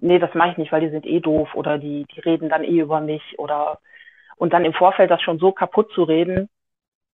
nee, 0.01 0.19
das 0.19 0.35
mache 0.35 0.51
ich 0.51 0.57
nicht, 0.59 0.73
weil 0.73 0.81
die 0.81 0.91
sind 0.91 1.07
eh 1.07 1.21
doof 1.21 1.55
oder 1.55 1.79
die, 1.79 2.07
die 2.15 2.21
reden 2.21 2.49
dann 2.49 2.65
eh 2.65 2.81
über 2.81 3.01
mich 3.01 3.39
oder 3.39 3.79
und 4.37 4.53
dann 4.53 4.65
im 4.65 4.73
Vorfeld 4.73 5.11
das 5.11 5.21
schon 5.21 5.39
so 5.39 5.53
kaputt 5.53 5.93
zu 5.93 6.03
reden, 6.03 6.49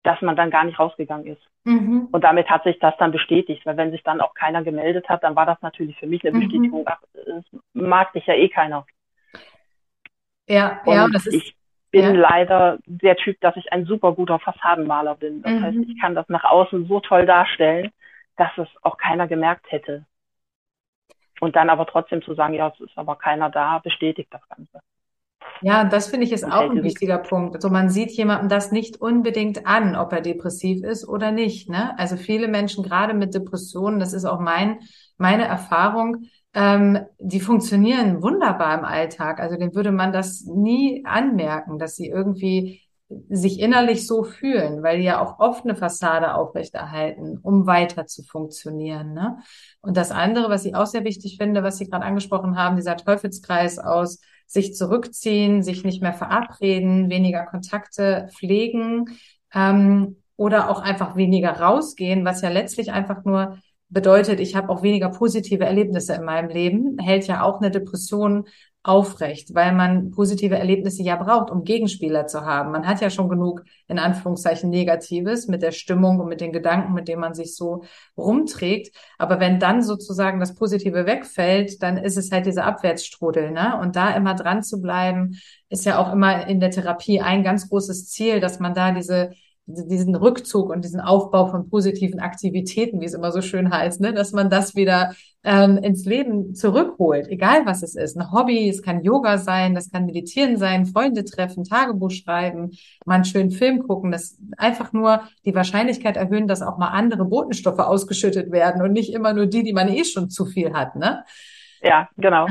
dass 0.03 0.21
man 0.21 0.35
dann 0.35 0.49
gar 0.49 0.63
nicht 0.63 0.79
rausgegangen 0.79 1.27
ist. 1.27 1.41
Mhm. 1.63 2.07
Und 2.11 2.23
damit 2.23 2.49
hat 2.49 2.63
sich 2.63 2.79
das 2.79 2.95
dann 2.97 3.11
bestätigt, 3.11 3.65
weil 3.65 3.77
wenn 3.77 3.91
sich 3.91 4.01
dann 4.03 4.21
auch 4.21 4.33
keiner 4.33 4.63
gemeldet 4.63 5.07
hat, 5.07 5.23
dann 5.23 5.35
war 5.35 5.45
das 5.45 5.61
natürlich 5.61 5.97
für 5.99 6.07
mich 6.07 6.25
eine 6.25 6.35
mhm. 6.35 6.41
Bestätigung, 6.41 6.83
ach, 6.87 7.01
es 7.13 7.45
mag 7.73 8.11
dich 8.13 8.25
ja 8.25 8.33
eh 8.33 8.49
keiner. 8.49 8.85
Ja, 10.47 10.81
und 10.85 10.95
ja, 10.95 11.07
das 11.11 11.27
ist. 11.27 11.35
Ich 11.35 11.55
bin 11.91 12.15
ja. 12.15 12.21
leider 12.21 12.79
der 12.85 13.17
Typ, 13.17 13.39
dass 13.41 13.55
ich 13.57 13.71
ein 13.73 13.85
super 13.85 14.13
guter 14.13 14.39
Fassadenmaler 14.39 15.15
bin. 15.15 15.41
Das 15.41 15.51
mhm. 15.51 15.61
heißt, 15.61 15.77
ich 15.77 15.99
kann 15.99 16.15
das 16.15 16.27
nach 16.29 16.45
außen 16.45 16.87
so 16.87 17.01
toll 17.01 17.25
darstellen, 17.25 17.91
dass 18.37 18.49
es 18.57 18.67
auch 18.81 18.97
keiner 18.97 19.27
gemerkt 19.27 19.69
hätte. 19.71 20.05
Und 21.41 21.55
dann 21.55 21.71
aber 21.71 21.87
trotzdem 21.87 22.21
zu 22.21 22.35
sagen, 22.35 22.53
ja, 22.53 22.71
es 22.73 22.79
ist 22.79 22.95
aber 22.95 23.15
keiner 23.15 23.49
da, 23.49 23.79
bestätigt 23.79 24.29
das 24.31 24.47
Ganze. 24.47 24.79
Ja, 25.61 25.83
das 25.83 26.07
finde 26.07 26.25
ich 26.25 26.31
ist 26.31 26.43
auch 26.43 26.69
ein 26.69 26.83
wichtiger 26.83 27.17
Punkt. 27.17 27.55
Also 27.55 27.69
man 27.69 27.89
sieht 27.89 28.11
jemandem 28.11 28.47
das 28.47 28.71
nicht 28.71 29.01
unbedingt 29.01 29.65
an, 29.65 29.95
ob 29.95 30.13
er 30.13 30.21
depressiv 30.21 30.83
ist 30.83 31.07
oder 31.07 31.31
nicht. 31.31 31.67
Ne? 31.67 31.97
Also 31.97 32.15
viele 32.15 32.47
Menschen, 32.47 32.83
gerade 32.83 33.15
mit 33.15 33.33
Depressionen, 33.33 33.99
das 33.99 34.13
ist 34.13 34.25
auch 34.25 34.39
mein, 34.39 34.79
meine 35.17 35.45
Erfahrung, 35.45 36.25
ähm, 36.53 36.99
die 37.17 37.39
funktionieren 37.39 38.21
wunderbar 38.21 38.77
im 38.77 38.85
Alltag. 38.85 39.39
Also 39.39 39.57
den 39.57 39.73
würde 39.73 39.91
man 39.91 40.11
das 40.11 40.45
nie 40.45 41.03
anmerken, 41.05 41.79
dass 41.79 41.95
sie 41.95 42.07
irgendwie 42.07 42.81
sich 43.29 43.59
innerlich 43.59 44.07
so 44.07 44.23
fühlen, 44.23 44.83
weil 44.83 44.97
die 44.97 45.03
ja 45.03 45.21
auch 45.21 45.39
oft 45.39 45.65
eine 45.65 45.75
Fassade 45.75 46.35
aufrechterhalten, 46.35 47.37
um 47.41 47.65
weiter 47.65 48.05
zu 48.05 48.23
funktionieren. 48.23 49.13
Ne? 49.13 49.37
Und 49.81 49.97
das 49.97 50.11
andere, 50.11 50.49
was 50.49 50.65
ich 50.65 50.75
auch 50.75 50.85
sehr 50.85 51.03
wichtig 51.03 51.37
finde, 51.37 51.63
was 51.63 51.77
Sie 51.77 51.89
gerade 51.89 52.05
angesprochen 52.05 52.57
haben, 52.57 52.75
dieser 52.75 52.97
Teufelskreis 52.97 53.79
aus 53.79 54.19
sich 54.47 54.75
zurückziehen, 54.75 55.63
sich 55.63 55.83
nicht 55.83 56.01
mehr 56.01 56.13
verabreden, 56.13 57.09
weniger 57.09 57.45
Kontakte 57.45 58.27
pflegen 58.35 59.05
ähm, 59.53 60.17
oder 60.35 60.69
auch 60.69 60.81
einfach 60.81 61.15
weniger 61.15 61.51
rausgehen, 61.51 62.25
was 62.25 62.41
ja 62.41 62.49
letztlich 62.49 62.91
einfach 62.91 63.23
nur 63.23 63.57
bedeutet, 63.91 64.39
ich 64.39 64.55
habe 64.55 64.69
auch 64.69 64.83
weniger 64.83 65.09
positive 65.09 65.65
Erlebnisse 65.65 66.13
in 66.13 66.23
meinem 66.23 66.49
Leben, 66.49 66.97
hält 66.97 67.27
ja 67.27 67.43
auch 67.43 67.59
eine 67.59 67.71
Depression 67.71 68.47
aufrecht, 68.83 69.53
weil 69.53 69.73
man 69.73 70.09
positive 70.09 70.57
Erlebnisse 70.57 71.03
ja 71.03 71.15
braucht, 71.15 71.51
um 71.51 71.63
Gegenspieler 71.63 72.25
zu 72.25 72.41
haben. 72.45 72.71
Man 72.71 72.87
hat 72.87 72.99
ja 72.99 73.11
schon 73.11 73.29
genug, 73.29 73.63
in 73.87 73.99
Anführungszeichen, 73.99 74.71
Negatives 74.71 75.47
mit 75.47 75.61
der 75.61 75.71
Stimmung 75.71 76.19
und 76.19 76.27
mit 76.27 76.41
den 76.41 76.51
Gedanken, 76.51 76.93
mit 76.93 77.07
denen 77.07 77.21
man 77.21 77.35
sich 77.35 77.55
so 77.55 77.83
rumträgt. 78.17 78.95
Aber 79.19 79.39
wenn 79.39 79.59
dann 79.59 79.83
sozusagen 79.83 80.39
das 80.39 80.55
Positive 80.55 81.05
wegfällt, 81.05 81.83
dann 81.83 81.97
ist 81.97 82.17
es 82.17 82.31
halt 82.31 82.47
dieser 82.47 82.65
Abwärtsstrudel, 82.65 83.51
ne? 83.51 83.77
Und 83.79 83.95
da 83.95 84.15
immer 84.15 84.33
dran 84.33 84.63
zu 84.63 84.81
bleiben, 84.81 85.37
ist 85.69 85.85
ja 85.85 85.99
auch 85.99 86.11
immer 86.11 86.47
in 86.47 86.59
der 86.59 86.71
Therapie 86.71 87.21
ein 87.21 87.43
ganz 87.43 87.69
großes 87.69 88.09
Ziel, 88.09 88.39
dass 88.39 88.59
man 88.59 88.73
da 88.73 88.91
diese 88.91 89.31
diesen 89.73 90.15
Rückzug 90.15 90.69
und 90.69 90.83
diesen 90.83 90.99
Aufbau 90.99 91.47
von 91.47 91.69
positiven 91.69 92.19
Aktivitäten, 92.19 93.01
wie 93.01 93.05
es 93.05 93.13
immer 93.13 93.31
so 93.31 93.41
schön 93.41 93.71
heißt, 93.71 94.01
ne, 94.01 94.13
dass 94.13 94.31
man 94.31 94.49
das 94.49 94.75
wieder 94.75 95.13
ähm, 95.43 95.77
ins 95.77 96.05
Leben 96.05 96.53
zurückholt, 96.53 97.27
egal 97.27 97.65
was 97.65 97.83
es 97.83 97.95
ist. 97.95 98.15
Ein 98.15 98.31
Hobby, 98.31 98.69
es 98.69 98.83
kann 98.83 99.03
Yoga 99.03 99.37
sein, 99.37 99.73
das 99.73 99.91
kann 99.91 100.05
Meditieren 100.05 100.57
sein, 100.57 100.85
Freunde 100.85 101.25
treffen, 101.25 101.63
Tagebuch 101.63 102.11
schreiben, 102.11 102.71
mal 103.05 103.15
einen 103.15 103.25
schönen 103.25 103.51
Film 103.51 103.87
gucken, 103.87 104.11
das 104.11 104.37
einfach 104.57 104.93
nur 104.93 105.21
die 105.45 105.55
Wahrscheinlichkeit 105.55 106.17
erhöhen, 106.17 106.47
dass 106.47 106.61
auch 106.61 106.77
mal 106.77 106.89
andere 106.89 107.25
Botenstoffe 107.25 107.79
ausgeschüttet 107.79 108.51
werden 108.51 108.81
und 108.81 108.93
nicht 108.93 109.13
immer 109.13 109.33
nur 109.33 109.47
die, 109.47 109.63
die 109.63 109.73
man 109.73 109.89
eh 109.89 110.03
schon 110.03 110.29
zu 110.29 110.45
viel 110.45 110.73
hat, 110.73 110.95
ne? 110.95 111.23
Ja, 111.81 112.09
genau. 112.17 112.47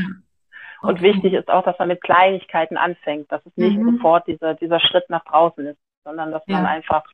Und 0.82 0.98
okay. 0.98 1.14
wichtig 1.14 1.34
ist 1.34 1.48
auch, 1.48 1.62
dass 1.62 1.78
man 1.78 1.88
mit 1.88 2.00
Kleinigkeiten 2.00 2.76
anfängt, 2.76 3.30
dass 3.30 3.44
es 3.44 3.56
nicht 3.56 3.76
mhm. 3.76 3.96
sofort 3.96 4.26
dieser, 4.26 4.54
dieser 4.54 4.80
Schritt 4.80 5.08
nach 5.10 5.24
draußen 5.24 5.66
ist 5.66 5.78
sondern 6.04 6.30
dass 6.30 6.46
man 6.46 6.66
einfach, 6.66 7.04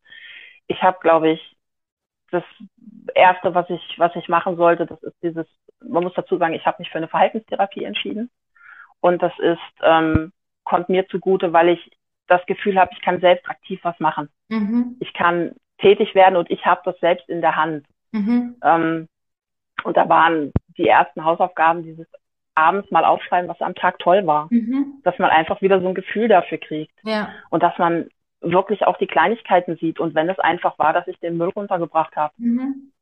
ich 0.66 0.83
habe, 0.83 0.99
glaube 1.00 1.31
ich, 1.31 1.57
das 2.31 2.45
erste, 3.14 3.55
was 3.55 3.69
ich, 3.71 3.95
was 3.99 4.14
ich 4.16 4.28
machen 4.28 4.57
sollte, 4.57 4.87
das 4.87 5.02
ist 5.02 5.16
dieses, 5.23 5.47
man 5.81 6.02
muss 6.02 6.14
dazu 6.14 6.37
sagen, 6.38 6.55
ich 6.55 6.66
habe 6.66 6.76
mich 6.81 6.90
für 6.90 6.99
eine 6.99 7.09
Verhaltenstherapie 7.09 7.85
entschieden. 7.85 8.31
Und 9.00 9.23
das 9.23 9.33
ist, 9.38 9.61
ähm, 9.83 10.33
kommt 10.64 10.88
mir 10.88 11.07
zugute, 11.09 11.52
weil 11.52 11.69
ich 11.69 11.90
das 12.26 12.45
Gefühl 12.47 12.78
habe, 12.78 12.90
ich 12.93 13.02
kann 13.02 13.21
selbst 13.21 13.49
aktiv 13.49 13.78
was 13.83 13.99
machen. 14.00 14.28
Mhm. 14.49 14.97
Ich 15.00 15.12
kann 15.12 15.52
tätig 15.78 16.14
werden 16.14 16.37
und 16.37 16.50
ich 16.50 16.64
habe 16.66 16.81
das 16.85 16.99
selbst 17.00 17.28
in 17.28 17.40
der 17.40 17.57
Hand. 17.57 17.87
Mhm. 18.12 18.57
Ähm, 18.62 19.09
und 19.85 19.97
da 19.97 20.09
waren 20.09 20.52
die 20.76 20.88
ersten 20.88 21.25
Hausaufgaben 21.25 21.85
dieses 21.85 22.07
abends 22.55 22.90
mal 22.90 23.05
aufschreiben, 23.05 23.49
was 23.49 23.61
am 23.61 23.75
Tag 23.75 23.99
toll 23.99 24.26
war. 24.26 24.49
Mhm. 24.50 25.00
Dass 25.05 25.19
man 25.19 25.31
einfach 25.31 25.61
wieder 25.61 25.81
so 25.81 25.88
ein 25.88 25.95
Gefühl 25.95 26.28
dafür 26.28 26.59
kriegt. 26.59 26.95
Ja. 27.05 27.28
Und 27.50 27.62
dass 27.62 27.76
man 27.78 28.09
wirklich 28.53 28.87
auch 28.87 28.99
die 28.99 29.07
Kleinigkeiten 29.07 29.76
sieht 29.76 30.00
und 30.00 30.15
wenn 30.15 30.29
es 30.29 30.38
einfach 30.38 30.79
war, 30.79 30.93
dass 30.93 31.07
ich 31.09 31.19
den 31.21 31.37
Müll 31.37 31.50
runtergebracht 31.50 32.17
habe. 32.17 32.35
Mhm. 32.38 32.93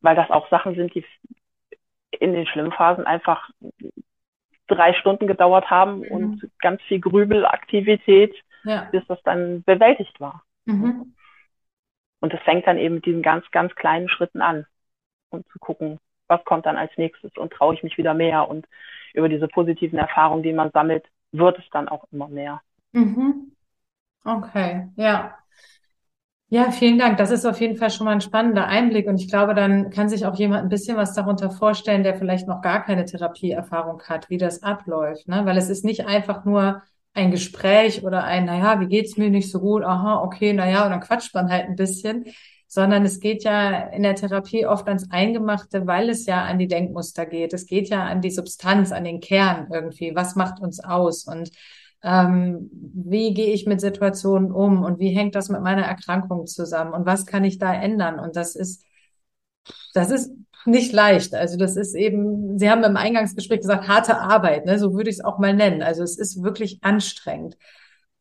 Weil 0.00 0.16
das 0.16 0.30
auch 0.30 0.48
Sachen 0.50 0.74
sind, 0.74 0.94
die 0.94 1.04
in 2.10 2.32
den 2.32 2.46
schlimmen 2.46 2.72
Phasen 2.72 3.06
einfach 3.06 3.50
drei 4.68 4.94
Stunden 4.94 5.26
gedauert 5.26 5.70
haben 5.70 6.00
mhm. 6.00 6.08
und 6.10 6.50
ganz 6.60 6.82
viel 6.82 7.00
Grübelaktivität, 7.00 8.34
ja. 8.64 8.88
bis 8.90 9.06
das 9.06 9.22
dann 9.22 9.62
bewältigt 9.62 10.20
war. 10.20 10.42
Mhm. 10.64 11.14
Und 12.20 12.34
es 12.34 12.40
fängt 12.42 12.66
dann 12.66 12.78
eben 12.78 12.96
mit 12.96 13.06
diesen 13.06 13.22
ganz, 13.22 13.48
ganz 13.50 13.74
kleinen 13.74 14.08
Schritten 14.08 14.40
an 14.40 14.66
und 15.30 15.46
zu 15.48 15.58
gucken, 15.58 15.98
was 16.28 16.44
kommt 16.44 16.66
dann 16.66 16.76
als 16.76 16.90
nächstes 16.96 17.36
und 17.36 17.52
traue 17.52 17.74
ich 17.74 17.82
mich 17.82 17.98
wieder 17.98 18.14
mehr 18.14 18.48
und 18.48 18.66
über 19.14 19.28
diese 19.28 19.48
positiven 19.48 19.98
Erfahrungen, 19.98 20.42
die 20.42 20.52
man 20.52 20.70
sammelt, 20.72 21.06
wird 21.32 21.58
es 21.58 21.64
dann 21.70 21.88
auch 21.88 22.04
immer 22.10 22.28
mehr. 22.28 22.60
Mhm. 22.92 23.52
Okay, 24.26 24.88
ja. 24.96 25.38
Ja, 26.48 26.70
vielen 26.70 26.96
Dank. 26.98 27.16
Das 27.18 27.32
ist 27.32 27.44
auf 27.44 27.60
jeden 27.60 27.76
Fall 27.76 27.90
schon 27.90 28.04
mal 28.04 28.12
ein 28.12 28.20
spannender 28.20 28.66
Einblick 28.68 29.08
und 29.08 29.20
ich 29.20 29.28
glaube, 29.28 29.52
dann 29.54 29.90
kann 29.90 30.08
sich 30.08 30.26
auch 30.26 30.36
jemand 30.36 30.62
ein 30.62 30.68
bisschen 30.68 30.96
was 30.96 31.12
darunter 31.12 31.50
vorstellen, 31.50 32.04
der 32.04 32.14
vielleicht 32.14 32.46
noch 32.46 32.62
gar 32.62 32.84
keine 32.84 33.04
Therapieerfahrung 33.04 34.00
hat, 34.04 34.30
wie 34.30 34.38
das 34.38 34.62
abläuft, 34.62 35.26
ne? 35.26 35.44
Weil 35.44 35.56
es 35.58 35.68
ist 35.68 35.84
nicht 35.84 36.06
einfach 36.06 36.44
nur 36.44 36.82
ein 37.14 37.32
Gespräch 37.32 38.04
oder 38.04 38.22
ein, 38.24 38.44
naja, 38.44 38.78
wie 38.80 38.86
geht's 38.86 39.16
mir 39.16 39.28
nicht 39.28 39.50
so 39.50 39.58
gut? 39.58 39.82
Aha, 39.82 40.22
okay, 40.22 40.52
naja, 40.52 40.84
und 40.84 40.90
dann 40.90 41.00
quatscht 41.00 41.34
man 41.34 41.50
halt 41.50 41.64
ein 41.66 41.74
bisschen, 41.76 42.26
sondern 42.68 43.04
es 43.04 43.18
geht 43.18 43.42
ja 43.42 43.88
in 43.88 44.04
der 44.04 44.14
Therapie 44.14 44.66
oft 44.66 44.86
ans 44.86 45.10
Eingemachte, 45.10 45.86
weil 45.88 46.10
es 46.10 46.26
ja 46.26 46.44
an 46.44 46.58
die 46.60 46.68
Denkmuster 46.68 47.26
geht. 47.26 47.54
Es 47.54 47.66
geht 47.66 47.88
ja 47.88 48.04
an 48.04 48.20
die 48.20 48.30
Substanz, 48.30 48.92
an 48.92 49.02
den 49.04 49.18
Kern 49.20 49.66
irgendwie. 49.72 50.14
Was 50.14 50.36
macht 50.36 50.60
uns 50.60 50.78
aus? 50.78 51.24
Und 51.26 51.50
ähm, 52.02 52.70
wie 52.72 53.34
gehe 53.34 53.52
ich 53.52 53.66
mit 53.66 53.80
Situationen 53.80 54.52
um 54.52 54.82
und 54.84 54.98
wie 54.98 55.10
hängt 55.10 55.34
das 55.34 55.48
mit 55.48 55.62
meiner 55.62 55.82
Erkrankung 55.84 56.46
zusammen 56.46 56.92
und 56.92 57.06
was 57.06 57.26
kann 57.26 57.44
ich 57.44 57.58
da 57.58 57.74
ändern? 57.74 58.18
Und 58.18 58.36
das 58.36 58.56
ist, 58.56 58.84
das 59.94 60.10
ist 60.10 60.30
nicht 60.66 60.92
leicht. 60.92 61.34
Also 61.34 61.56
das 61.56 61.76
ist 61.76 61.94
eben, 61.94 62.58
Sie 62.58 62.70
haben 62.70 62.84
im 62.84 62.96
Eingangsgespräch 62.96 63.60
gesagt, 63.60 63.88
harte 63.88 64.18
Arbeit, 64.18 64.66
ne? 64.66 64.78
so 64.78 64.94
würde 64.94 65.10
ich 65.10 65.16
es 65.16 65.24
auch 65.24 65.38
mal 65.38 65.54
nennen. 65.54 65.82
Also 65.82 66.02
es 66.02 66.18
ist 66.18 66.42
wirklich 66.42 66.78
anstrengend. 66.82 67.56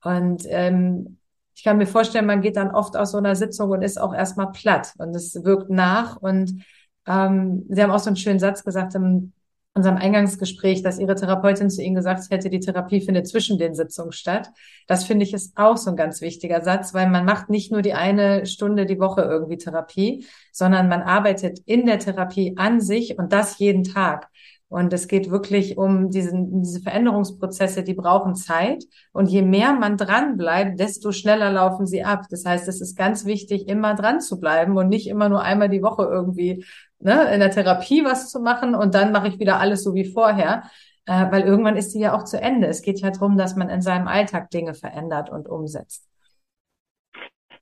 Und 0.03 0.43
ähm, 0.47 1.17
ich 1.55 1.63
kann 1.63 1.77
mir 1.77 1.87
vorstellen, 1.87 2.25
man 2.25 2.41
geht 2.41 2.57
dann 2.57 2.71
oft 2.71 2.95
aus 2.97 3.11
so 3.11 3.17
einer 3.17 3.35
Sitzung 3.35 3.71
und 3.71 3.81
ist 3.81 3.99
auch 3.99 4.13
erstmal 4.13 4.51
platt 4.51 4.93
und 4.97 5.15
es 5.15 5.43
wirkt 5.43 5.69
nach. 5.69 6.17
Und 6.17 6.63
ähm, 7.07 7.65
Sie 7.69 7.81
haben 7.81 7.91
auch 7.91 7.99
so 7.99 8.07
einen 8.09 8.17
schönen 8.17 8.39
Satz 8.39 8.63
gesagt 8.63 8.93
im 8.95 9.33
unserem 9.75 9.97
Eingangsgespräch, 9.97 10.83
dass 10.83 10.99
Ihre 10.99 11.15
Therapeutin 11.15 11.69
zu 11.69 11.83
Ihnen 11.83 11.95
gesagt 11.95 12.29
hätte, 12.29 12.49
die 12.49 12.61
Therapie 12.61 13.01
findet 13.01 13.27
zwischen 13.27 13.59
den 13.59 13.75
Sitzungen 13.75 14.13
statt. 14.13 14.49
Das 14.87 15.03
finde 15.03 15.25
ich 15.25 15.33
ist 15.33 15.57
auch 15.57 15.75
so 15.75 15.89
ein 15.89 15.97
ganz 15.97 16.21
wichtiger 16.21 16.61
Satz, 16.61 16.93
weil 16.93 17.09
man 17.09 17.25
macht 17.25 17.49
nicht 17.49 17.73
nur 17.73 17.81
die 17.81 17.93
eine 17.93 18.45
Stunde 18.45 18.85
die 18.85 18.99
Woche 18.99 19.21
irgendwie 19.21 19.57
Therapie, 19.57 20.25
sondern 20.53 20.87
man 20.87 21.01
arbeitet 21.01 21.59
in 21.65 21.85
der 21.85 21.99
Therapie 21.99 22.53
an 22.55 22.79
sich 22.79 23.19
und 23.19 23.33
das 23.33 23.59
jeden 23.59 23.83
Tag. 23.83 24.29
Und 24.67 24.93
es 24.93 25.07
geht 25.07 25.29
wirklich 25.29 25.77
um 25.77 26.09
diesen, 26.09 26.63
diese 26.63 26.81
Veränderungsprozesse, 26.81 27.83
die 27.83 27.93
brauchen 27.93 28.35
Zeit. 28.35 28.83
Und 29.11 29.27
je 29.27 29.41
mehr 29.41 29.73
man 29.73 29.95
dran 29.95 30.37
bleibt, 30.37 30.79
desto 30.79 31.11
schneller 31.11 31.51
laufen 31.51 31.85
sie 31.85 32.03
ab. 32.03 32.25
Das 32.29 32.45
heißt, 32.45 32.67
es 32.67 32.81
ist 32.81 32.97
ganz 32.97 33.25
wichtig, 33.25 33.67
immer 33.67 33.93
dran 33.93 34.21
zu 34.21 34.39
bleiben 34.39 34.75
und 34.75 34.89
nicht 34.89 35.07
immer 35.07 35.29
nur 35.29 35.41
einmal 35.41 35.69
die 35.69 35.83
Woche 35.83 36.03
irgendwie 36.03 36.65
ne, 37.05 37.33
in 37.33 37.39
der 37.39 37.51
Therapie 37.51 38.03
was 38.03 38.29
zu 38.31 38.39
machen 38.41 38.75
und 38.75 38.95
dann 38.95 39.11
mache 39.11 39.27
ich 39.27 39.39
wieder 39.39 39.59
alles 39.59 39.83
so 39.83 39.93
wie 39.93 40.11
vorher. 40.11 40.63
Äh, 41.07 41.31
weil 41.31 41.43
irgendwann 41.43 41.77
ist 41.77 41.91
sie 41.91 42.01
ja 42.01 42.15
auch 42.15 42.23
zu 42.23 42.41
Ende. 42.41 42.67
Es 42.67 42.81
geht 42.81 42.99
ja 42.99 43.11
darum, 43.11 43.37
dass 43.37 43.55
man 43.55 43.69
in 43.69 43.81
seinem 43.81 44.07
Alltag 44.07 44.49
Dinge 44.49 44.73
verändert 44.73 45.29
und 45.29 45.47
umsetzt. 45.47 46.09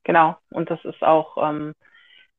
Genau. 0.02 0.36
Und 0.50 0.70
das 0.70 0.82
ist 0.84 1.02
auch 1.02 1.36
ähm, 1.36 1.74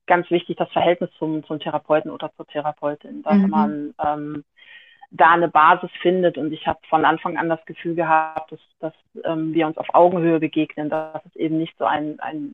ganz 0.07 0.29
wichtig, 0.31 0.57
das 0.57 0.71
Verhältnis 0.71 1.11
zum, 1.19 1.43
zum 1.45 1.59
Therapeuten 1.59 2.09
oder 2.09 2.31
zur 2.35 2.47
Therapeutin, 2.47 3.21
dass 3.21 3.35
mhm. 3.35 3.49
man 3.49 3.93
ähm, 4.03 4.43
da 5.11 5.31
eine 5.31 5.47
Basis 5.47 5.91
findet. 6.01 6.39
Und 6.39 6.51
ich 6.51 6.65
habe 6.65 6.79
von 6.89 7.05
Anfang 7.05 7.37
an 7.37 7.49
das 7.49 7.63
Gefühl 7.65 7.93
gehabt, 7.93 8.51
dass, 8.51 8.59
dass 8.79 8.93
ähm, 9.23 9.53
wir 9.53 9.67
uns 9.67 9.77
auf 9.77 9.93
Augenhöhe 9.93 10.39
begegnen, 10.39 10.89
dass 10.89 11.23
es 11.25 11.35
eben 11.35 11.59
nicht 11.59 11.77
so 11.77 11.85
ein, 11.85 12.19
ein 12.19 12.53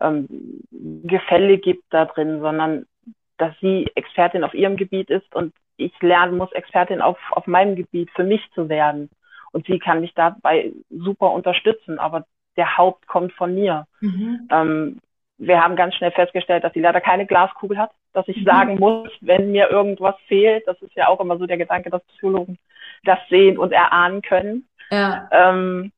ähm, 0.00 0.26
Gefälle 0.70 1.58
gibt 1.58 1.84
da 1.90 2.06
drin, 2.06 2.40
sondern 2.40 2.86
dass 3.38 3.54
sie 3.60 3.90
Expertin 3.94 4.44
auf 4.44 4.54
ihrem 4.54 4.76
Gebiet 4.76 5.10
ist 5.10 5.34
und 5.34 5.54
ich 5.76 5.92
lernen 6.02 6.36
muss, 6.36 6.52
Expertin 6.52 7.00
auf, 7.00 7.18
auf 7.30 7.46
meinem 7.46 7.76
Gebiet 7.76 8.10
für 8.14 8.24
mich 8.24 8.42
zu 8.54 8.68
werden. 8.68 9.10
Und 9.52 9.66
sie 9.66 9.78
kann 9.78 10.00
mich 10.00 10.12
dabei 10.14 10.72
super 10.90 11.30
unterstützen, 11.30 11.98
aber 11.98 12.26
der 12.56 12.76
Haupt 12.76 13.06
kommt 13.06 13.32
von 13.32 13.54
mir. 13.54 13.86
Mhm. 14.00 14.48
Ähm, 14.50 15.00
wir 15.38 15.62
haben 15.62 15.76
ganz 15.76 15.94
schnell 15.94 16.10
festgestellt, 16.10 16.64
dass 16.64 16.72
sie 16.74 16.80
leider 16.80 17.00
keine 17.00 17.26
Glaskugel 17.26 17.78
hat, 17.78 17.92
dass 18.12 18.26
ich 18.28 18.38
mhm. 18.38 18.44
sagen 18.44 18.78
muss, 18.78 19.10
wenn 19.20 19.52
mir 19.52 19.70
irgendwas 19.70 20.16
fehlt. 20.26 20.66
Das 20.66 20.80
ist 20.82 20.94
ja 20.94 21.06
auch 21.06 21.20
immer 21.20 21.38
so 21.38 21.46
der 21.46 21.58
Gedanke, 21.58 21.90
dass 21.90 22.04
Psychologen 22.08 22.58
das 23.04 23.18
sehen 23.30 23.56
und 23.56 23.72
erahnen 23.72 24.22
können. 24.22 24.68
Ja. 24.90 25.28
Ähm, 25.30 25.92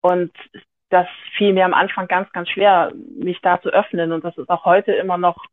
und 0.00 0.32
das 0.90 1.08
fiel 1.36 1.52
mir 1.52 1.64
am 1.64 1.74
Anfang 1.74 2.06
ganz, 2.06 2.30
ganz 2.32 2.48
schwer, 2.48 2.92
mich 3.16 3.40
da 3.40 3.60
zu 3.60 3.70
öffnen. 3.70 4.12
Und 4.12 4.24
das 4.24 4.38
ist 4.38 4.48
auch 4.48 4.64
heute 4.64 4.92
immer 4.92 5.18
noch 5.18 5.46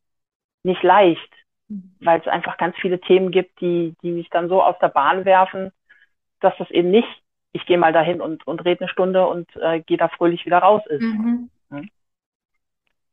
nicht 0.63 0.83
leicht, 0.83 1.29
mhm. 1.67 1.95
weil 1.99 2.19
es 2.19 2.27
einfach 2.27 2.57
ganz 2.57 2.75
viele 2.77 2.99
Themen 2.99 3.31
gibt, 3.31 3.59
die, 3.61 3.95
die 4.01 4.11
mich 4.11 4.29
dann 4.29 4.49
so 4.49 4.61
aus 4.61 4.75
der 4.79 4.89
Bahn 4.89 5.25
werfen, 5.25 5.71
dass 6.39 6.53
das 6.57 6.69
eben 6.71 6.91
nicht, 6.91 7.07
ich 7.53 7.65
gehe 7.65 7.77
mal 7.77 7.93
dahin 7.93 8.21
und, 8.21 8.45
und 8.47 8.63
rede 8.63 8.81
eine 8.81 8.89
Stunde 8.89 9.27
und 9.27 9.49
äh, 9.57 9.81
gehe 9.81 9.97
da 9.97 10.07
fröhlich 10.07 10.45
wieder 10.45 10.59
raus 10.59 10.81
ist. 10.87 11.01
Mhm. 11.01 11.49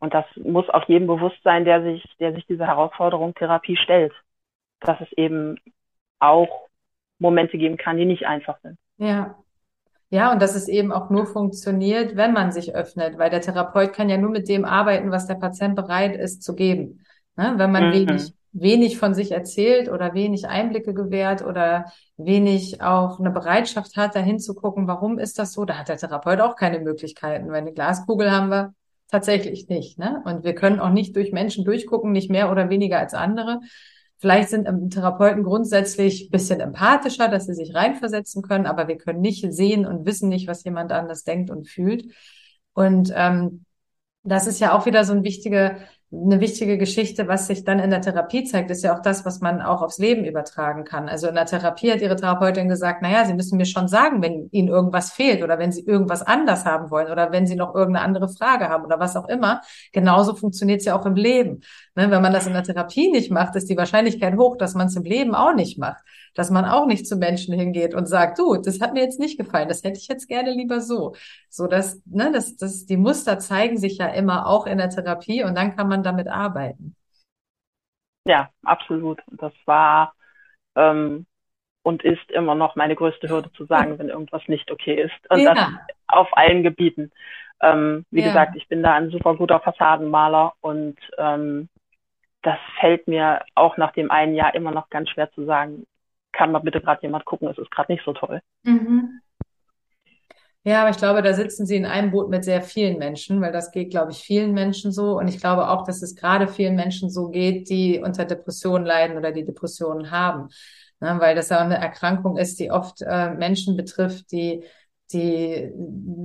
Und 0.01 0.15
das 0.15 0.25
muss 0.37 0.69
auch 0.69 0.89
jedem 0.89 1.09
bewusst 1.09 1.43
sein, 1.43 1.65
der 1.65 1.83
sich, 1.83 2.05
der 2.21 2.33
sich 2.33 2.47
dieser 2.47 2.67
Herausforderung 2.67 3.35
Therapie 3.35 3.77
stellt, 3.77 4.13
dass 4.81 5.01
es 5.01 5.11
eben 5.13 5.59
auch 6.21 6.69
Momente 7.19 7.59
geben 7.59 7.77
kann, 7.77 7.97
die 7.97 8.05
nicht 8.05 8.27
einfach 8.27 8.59
sind. 8.61 8.79
Ja. 8.99 9.37
Ja, 10.11 10.33
und 10.33 10.41
dass 10.41 10.55
es 10.55 10.69
eben 10.69 10.91
auch 10.91 11.11
nur 11.11 11.27
funktioniert, 11.27 12.17
wenn 12.17 12.33
man 12.33 12.51
sich 12.51 12.75
öffnet, 12.75 13.19
weil 13.19 13.29
der 13.29 13.43
Therapeut 13.43 13.93
kann 13.93 14.09
ja 14.09 14.17
nur 14.17 14.31
mit 14.31 14.49
dem 14.49 14.65
arbeiten, 14.65 15.11
was 15.11 15.27
der 15.27 15.35
Patient 15.35 15.77
bereit 15.77 16.17
ist 16.17 16.43
zu 16.43 16.55
geben. 16.55 17.05
Ne? 17.39 17.55
Wenn 17.57 17.71
man 17.71 17.89
mhm. 17.89 17.93
wenig, 17.93 18.33
wenig 18.53 18.99
von 18.99 19.15
sich 19.15 19.31
erzählt 19.31 19.89
oder 19.89 20.13
wenig 20.13 20.49
Einblicke 20.49 20.93
gewährt 20.93 21.41
oder 21.43 21.93
wenig 22.17 22.83
auch 22.83 23.21
eine 23.21 23.31
Bereitschaft 23.31 23.97
hat, 23.97 24.17
dahin 24.17 24.41
zu 24.41 24.55
gucken, 24.55 24.89
warum 24.89 25.19
ist 25.19 25.39
das 25.39 25.53
so, 25.53 25.65
da 25.65 25.79
hat 25.79 25.89
der 25.89 25.99
Therapeut 25.99 26.41
auch 26.41 26.57
keine 26.57 26.81
Möglichkeiten. 26.81 27.49
Weil 27.49 27.63
eine 27.63 27.73
Glaskugel 27.73 28.33
haben 28.33 28.51
wir 28.51 28.75
tatsächlich 29.09 29.69
nicht. 29.69 29.99
Ne? 29.99 30.21
Und 30.25 30.43
wir 30.43 30.55
können 30.55 30.81
auch 30.81 30.91
nicht 30.91 31.15
durch 31.15 31.31
Menschen 31.31 31.65
durchgucken, 31.65 32.11
nicht 32.11 32.29
mehr 32.29 32.51
oder 32.51 32.71
weniger 32.71 32.99
als 32.99 33.15
andere. 33.15 33.61
Vielleicht 34.21 34.49
sind 34.49 34.91
Therapeuten 34.91 35.45
grundsätzlich 35.45 36.29
bisschen 36.29 36.59
empathischer, 36.59 37.29
dass 37.29 37.47
sie 37.47 37.55
sich 37.55 37.77
reinversetzen 37.77 38.43
können, 38.43 38.67
aber 38.67 38.89
wir 38.89 38.97
können 38.97 39.21
nicht 39.21 39.47
sehen 39.53 39.87
und 39.87 40.07
wissen 40.07 40.29
nicht, 40.29 40.49
was 40.49 40.65
jemand 40.65 40.91
anders 40.91 41.23
denkt 41.23 41.51
und 41.51 41.69
fühlt. 41.69 42.05
Und 42.75 43.13
ähm, 43.15 43.65
das 44.25 44.49
ist 44.49 44.59
ja 44.59 44.77
auch 44.77 44.87
wieder 44.87 45.05
so 45.05 45.13
ein 45.13 45.23
wichtiger 45.23 45.77
eine 46.11 46.41
wichtige 46.41 46.79
Geschichte, 46.79 47.29
was 47.29 47.49
sich 47.49 47.65
dann 47.65 47.79
in 47.79 47.91
der 47.91 48.01
Therapie 48.01 48.45
zeigt, 48.45 48.71
ist 48.71 48.83
ja 48.83 48.97
auch 48.97 49.03
das, 49.03 49.27
was 49.27 49.41
man 49.41 49.61
auch 49.61 49.83
aufs 49.83 49.99
Leben 49.99 50.25
übertragen 50.25 50.85
kann. 50.85 51.07
Also 51.07 51.29
in 51.29 51.35
der 51.35 51.45
Therapie 51.45 51.93
hat 51.93 52.01
ihre 52.01 52.17
Therapeutin 52.17 52.67
gesagt, 52.67 53.03
naja, 53.03 53.27
Sie 53.27 53.35
müssen 53.35 53.59
mir 53.59 53.67
schon 53.67 53.89
sagen, 53.89 54.23
wenn 54.23 54.49
Ihnen 54.51 54.69
irgendwas 54.69 55.13
fehlt 55.13 55.43
oder 55.43 55.59
wenn 55.59 55.71
Sie 55.71 55.83
irgendwas 55.83 56.23
anders 56.23 56.65
haben 56.65 56.91
wollen 56.91 57.13
oder 57.13 57.31
wenn 57.31 57.47
Sie 57.47 57.57
noch 57.57 57.75
irgendeine 57.75 58.07
andere 58.07 58.31
Frage 58.31 58.71
haben 58.71 58.87
oder 58.87 58.99
was 58.99 59.17
auch 59.17 59.29
immer. 59.29 59.61
Genauso 59.93 60.35
funktioniert 60.35 60.81
es 60.81 60.87
ja 60.87 60.99
auch 60.99 61.05
im 61.05 61.15
Leben. 61.15 61.61
Ne, 61.99 62.11
wenn 62.13 62.23
man 62.23 62.33
das 62.33 62.47
in 62.47 62.53
der 62.53 62.63
Therapie 62.63 63.11
nicht 63.11 63.33
macht, 63.33 63.57
ist 63.57 63.69
die 63.69 63.77
Wahrscheinlichkeit 63.77 64.37
hoch, 64.37 64.57
dass 64.57 64.75
man 64.75 64.87
es 64.87 64.95
im 64.95 65.03
Leben 65.03 65.35
auch 65.35 65.53
nicht 65.53 65.79
macht. 65.79 66.01
Dass 66.33 66.49
man 66.49 66.65
auch 66.65 66.87
nicht 66.87 67.09
zu 67.09 67.17
Menschen 67.17 67.53
hingeht 67.55 67.93
und 67.93 68.07
sagt, 68.07 68.39
du, 68.39 68.57
das 68.57 68.81
hat 68.81 68.95
mir 68.95 69.03
jetzt 69.03 69.19
nicht 69.19 69.37
gefallen, 69.37 69.69
das 69.69 69.83
hätte 69.83 69.99
ich 69.99 70.07
jetzt 70.07 70.29
gerne 70.29 70.53
lieber 70.53 70.81
so. 70.81 71.17
So 71.51 71.67
dass, 71.67 72.01
ne, 72.07 72.31
das, 72.33 72.57
das, 72.57 72.87
die 72.87 72.97
Muster 72.97 73.41
zeigen 73.41 73.79
sich 73.79 73.99
ja 73.99 74.07
immer 74.07 74.47
auch 74.47 74.67
in 74.67 74.79
der 74.79 74.91
Therapie 74.91 75.43
und 75.43 75.59
dann 75.59 75.75
kann 75.75 75.89
man 75.99 76.03
damit 76.03 76.29
arbeiten. 76.29 76.95
Ja, 78.25 78.51
absolut. 78.63 79.21
Das 79.31 79.53
war 79.65 80.15
ähm, 80.77 81.27
und 81.83 82.05
ist 82.05 82.31
immer 82.31 82.55
noch 82.55 82.77
meine 82.77 82.95
größte 82.95 83.29
Hürde 83.29 83.51
zu 83.53 83.65
sagen, 83.65 83.99
wenn 83.99 84.09
irgendwas 84.09 84.43
nicht 84.47 84.71
okay 84.71 85.03
ist. 85.03 85.31
Und 85.31 85.41
ja. 85.41 85.55
das 85.55 85.69
auf 86.07 86.29
allen 86.37 86.63
Gebieten. 86.63 87.11
Ähm, 87.61 88.05
wie 88.11 88.21
ja. 88.21 88.29
gesagt, 88.29 88.57
ich 88.57 88.69
bin 88.69 88.83
da 88.83 88.95
ein 88.95 89.11
super 89.11 89.35
guter 89.35 89.61
Fassadenmaler 89.61 90.53
und 90.61 90.97
ähm, 91.17 91.69
das 92.43 92.59
fällt 92.79 93.09
mir 93.09 93.43
auch 93.55 93.77
nach 93.79 93.93
dem 93.93 94.11
einen 94.11 94.35
Jahr 94.35 94.55
immer 94.55 94.71
noch 94.71 94.91
ganz 94.91 95.11
schwer 95.11 95.31
zu 95.33 95.45
sagen, 95.45 95.87
kann 96.33 96.53
mal 96.53 96.61
bitte 96.61 96.81
gerade 96.81 97.03
jemand 97.03 97.25
gucken, 97.25 97.49
es 97.49 97.59
ist 97.59 97.71
gerade 97.71 97.91
nicht 97.91 98.05
so 98.05 98.13
toll. 98.13 98.41
Mhm. 98.63 99.21
Ja, 100.65 100.83
aber 100.83 100.91
ich 100.91 100.99
glaube, 100.99 101.23
da 101.23 101.33
sitzen 101.33 101.65
Sie 101.67 101.77
in 101.77 101.87
einem 101.87 102.11
Boot 102.11 102.29
mit 102.29 102.45
sehr 102.45 102.61
vielen 102.63 102.99
Menschen, 102.99 103.41
weil 103.41 103.53
das 103.53 103.71
geht, 103.71 103.91
glaube 103.91 104.13
ich, 104.13 104.19
vielen 104.19 104.53
Menschen 104.53 104.93
so. 104.93 105.17
Und 105.19 105.29
ich 105.29 105.39
glaube 105.39 105.69
auch, 105.69 105.85
dass 105.85 106.03
es 106.03 106.15
gerade 106.15 106.47
vielen 106.49 106.75
Menschen 106.75 107.11
so 107.11 107.29
geht, 107.31 107.71
die 107.71 108.01
unter 108.01 108.25
Depressionen 108.27 108.85
leiden 108.87 109.17
oder 109.17 109.33
die 109.33 109.45
Depressionen 109.45 110.11
haben. 110.11 110.49
Ne, 111.01 111.17
weil 111.21 111.37
das 111.37 111.49
ja 111.51 111.59
eine 111.61 111.77
Erkrankung 111.79 112.37
ist, 112.37 112.59
die 112.59 112.71
oft 112.73 113.03
äh, 113.03 113.31
Menschen 113.31 113.77
betrifft, 113.77 114.33
die 114.33 114.65
die 115.13 115.73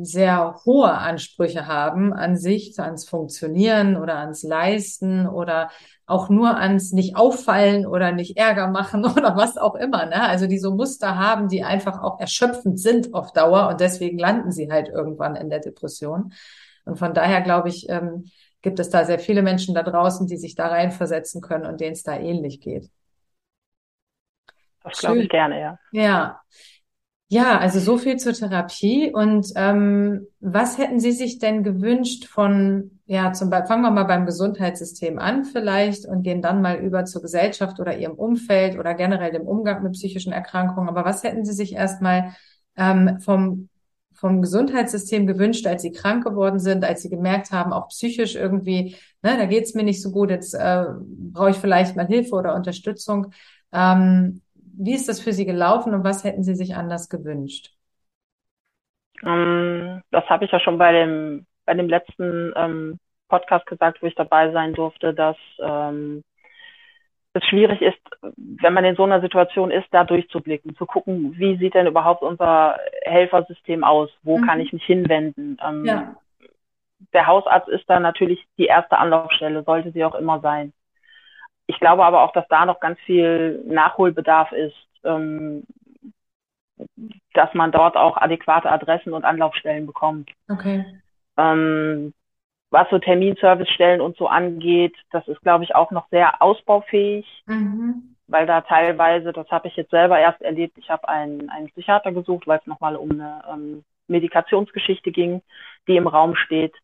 sehr 0.02 0.56
hohe 0.66 0.92
Ansprüche 0.92 1.68
haben 1.68 2.12
an 2.14 2.36
sich, 2.38 2.78
ans 2.80 3.08
Funktionieren 3.08 3.96
oder 3.96 4.18
ans 4.18 4.44
Leisten 4.44 5.28
oder 5.28 5.70
auch 6.06 6.30
nur 6.30 6.58
ans 6.58 6.92
nicht 6.92 7.16
auffallen 7.16 7.86
oder 7.86 8.12
nicht 8.12 8.38
Ärger 8.38 8.68
machen 8.68 9.06
oder 9.18 9.38
was 9.38 9.58
auch 9.58 9.76
immer. 9.76 10.06
Ne? 10.06 10.22
Also 10.22 10.48
die 10.48 10.60
so 10.60 10.76
Muster 10.76 11.18
haben, 11.18 11.48
die 11.48 11.64
einfach 11.64 12.02
auch 12.02 12.20
erschöpfend 12.20 12.80
sind 12.80 13.14
auf 13.14 13.32
Dauer 13.32 13.70
und 13.70 13.80
deswegen 13.80 14.18
landen 14.18 14.52
sie 14.52 14.70
halt 14.70 14.90
irgendwann 14.90 15.36
in 15.36 15.50
der 15.50 15.60
Depression. 15.60 16.34
Und 16.86 16.98
von 16.98 17.14
daher 17.14 17.42
glaube 17.42 17.70
ich, 17.70 17.88
ähm, 17.90 18.26
gibt 18.62 18.80
es 18.80 18.90
da 18.90 19.06
sehr 19.06 19.20
viele 19.20 19.44
Menschen 19.44 19.76
da 19.76 19.84
draußen, 19.84 20.28
die 20.28 20.38
sich 20.38 20.56
da 20.56 20.68
reinversetzen 20.68 21.42
können 21.42 21.66
und 21.66 21.80
denen 21.80 21.94
es 21.94 22.04
da 22.04 22.18
ähnlich 22.18 22.60
geht. 22.60 22.90
Das 24.84 25.00
glaube 25.00 25.20
ich 25.20 25.30
gerne, 25.30 25.60
ja. 25.60 25.80
Ja. 25.92 26.42
Ja, 27.34 27.58
also 27.58 27.80
so 27.80 27.98
viel 27.98 28.18
zur 28.18 28.34
Therapie. 28.34 29.12
Und 29.12 29.48
ähm, 29.56 30.28
was 30.40 30.78
hätten 30.78 31.00
Sie 31.00 31.12
sich 31.12 31.40
denn 31.40 31.64
gewünscht 31.64 32.26
von, 32.28 33.00
ja, 33.08 33.34
zum 33.34 33.50
Beispiel, 33.50 33.68
fangen 33.70 33.82
wir 33.82 33.90
mal 33.90 34.04
beim 34.04 34.28
Gesundheitssystem 34.28 35.18
an 35.18 35.44
vielleicht 35.44 36.06
und 36.06 36.22
gehen 36.22 36.44
dann 36.44 36.62
mal 36.62 36.76
über 36.78 37.06
zur 37.06 37.24
Gesellschaft 37.24 37.80
oder 37.80 37.98
Ihrem 37.98 38.14
Umfeld 38.14 38.78
oder 38.78 38.94
generell 38.94 39.32
dem 39.32 39.48
Umgang 39.48 39.82
mit 39.82 39.94
psychischen 39.94 40.32
Erkrankungen. 40.32 40.88
Aber 40.90 41.06
was 41.06 41.24
hätten 41.24 41.44
Sie 41.44 41.54
sich 41.54 41.74
erstmal 41.74 42.36
ähm, 42.78 43.20
vom, 43.20 43.70
vom 44.14 44.44
Gesundheitssystem 44.44 45.26
gewünscht, 45.26 45.66
als 45.66 45.82
Sie 45.82 45.92
krank 45.92 46.24
geworden 46.24 46.60
sind, 46.60 46.86
als 46.86 47.02
Sie 47.02 47.10
gemerkt 47.10 47.52
haben, 47.52 47.74
auch 47.74 47.88
psychisch 47.88 48.36
irgendwie, 48.36 48.96
ne, 49.24 49.38
da 49.38 49.48
geht's 49.48 49.74
mir 49.74 49.84
nicht 49.84 50.04
so 50.04 50.12
gut, 50.12 50.30
jetzt 50.30 50.54
äh, 50.54 50.86
brauche 51.32 51.50
ich 51.50 51.58
vielleicht 51.58 51.96
mal 51.96 52.06
Hilfe 52.06 52.36
oder 52.36 52.54
Unterstützung. 52.54 53.32
Ähm, 53.72 54.42
wie 54.76 54.94
ist 54.94 55.08
das 55.08 55.22
für 55.22 55.34
Sie 55.34 55.46
gelaufen 55.46 55.94
und 55.94 56.04
was 56.04 56.24
hätten 56.24 56.44
Sie 56.44 56.56
sich 56.56 56.76
anders 56.76 57.10
gewünscht? 57.10 57.72
Ähm, 59.24 60.02
das 60.12 60.26
habe 60.30 60.46
ich 60.46 60.52
ja 60.52 60.60
schon 60.60 60.78
bei 60.78 60.92
dem, 60.92 61.46
bei 61.66 61.74
dem 61.74 61.88
letzten 61.88 62.54
ähm, 62.56 63.00
Podcast 63.30 63.66
gesagt, 63.66 64.02
wo 64.02 64.08
ich 64.08 64.16
dabei 64.16 64.52
sein 64.52 64.74
durfte, 64.74 65.14
dass 65.14 65.38
ähm, 65.60 66.24
es 67.34 67.44
schwierig 67.46 67.82
ist, 67.82 67.98
wenn 68.36 68.74
man 68.74 68.86
in 68.86 68.96
so 68.96 69.04
einer 69.04 69.22
Situation 69.22 69.72
ist, 69.72 69.88
da 69.92 70.04
durchzublicken, 70.04 70.76
zu 70.76 70.86
gucken, 70.86 71.34
wie 71.38 71.58
sieht 71.58 71.74
denn 71.74 71.88
überhaupt 71.88 72.22
unser 72.22 72.78
Helfersystem 73.04 73.84
aus, 73.84 74.10
wo 74.22 74.38
mhm. 74.38 74.46
kann 74.46 74.60
ich 74.60 74.72
mich 74.72 74.84
hinwenden. 74.84 75.58
Ähm, 75.66 75.86
ja. 75.86 76.16
der 77.14 77.28
Hausarzt 77.28 77.70
ist 77.70 77.90
da 77.90 78.00
natürlich 78.00 78.46
die 78.58 78.66
erste 78.66 78.98
Anlaufstelle, 78.98 79.64
sollte 79.64 79.92
sie 79.92 80.04
auch 80.06 80.16
immer 80.16 80.42
sein. 80.42 80.74
Ich 81.74 81.80
glaube 81.80 82.06
aber 82.06 82.22
auch, 82.22 82.32
dass 82.34 82.48
da 82.50 82.66
noch 82.66 82.80
ganz 82.80 83.00
viel 83.02 83.64
Nachholbedarf 83.66 84.52
ist, 84.52 84.76
ähm, 85.04 85.64
dass 87.34 87.54
man 87.54 87.72
dort 87.72 87.98
auch 87.98 88.18
adäquate 88.18 88.72
Adressen 88.72 89.14
und 89.14 89.26
Anlaufstellen 89.26 89.88
bekommt. 89.88 90.30
Okay. 90.50 90.86
Ähm, 91.38 92.14
was 92.70 92.90
so 92.90 93.00
Terminservicestellen 93.00 94.02
und 94.02 94.18
so 94.18 94.28
angeht, 94.28 94.96
das 95.12 95.28
ist, 95.28 95.42
glaube 95.42 95.64
ich, 95.64 95.76
auch 95.76 95.92
noch 95.92 96.08
sehr 96.10 96.42
ausbaufähig, 96.42 97.26
mhm. 97.48 98.16
weil 98.28 98.46
da 98.46 98.62
teilweise, 98.62 99.34
das 99.34 99.50
habe 99.50 99.68
ich 99.68 99.76
jetzt 99.76 99.92
selber 99.92 100.20
erst 100.20 100.42
erlebt, 100.42 100.78
ich 100.78 100.90
habe 100.90 101.08
einen, 101.08 101.50
einen 101.50 101.70
Psychiater 101.70 102.12
gesucht, 102.12 102.48
weil 102.48 102.60
es 102.60 102.68
nochmal 102.68 102.96
um 102.96 103.12
eine 103.12 103.44
ähm, 103.52 103.84
Medikationsgeschichte 104.08 105.12
ging, 105.12 105.42
die 105.88 105.98
im 105.98 106.08
Raum 106.08 106.36
steht 106.36 106.76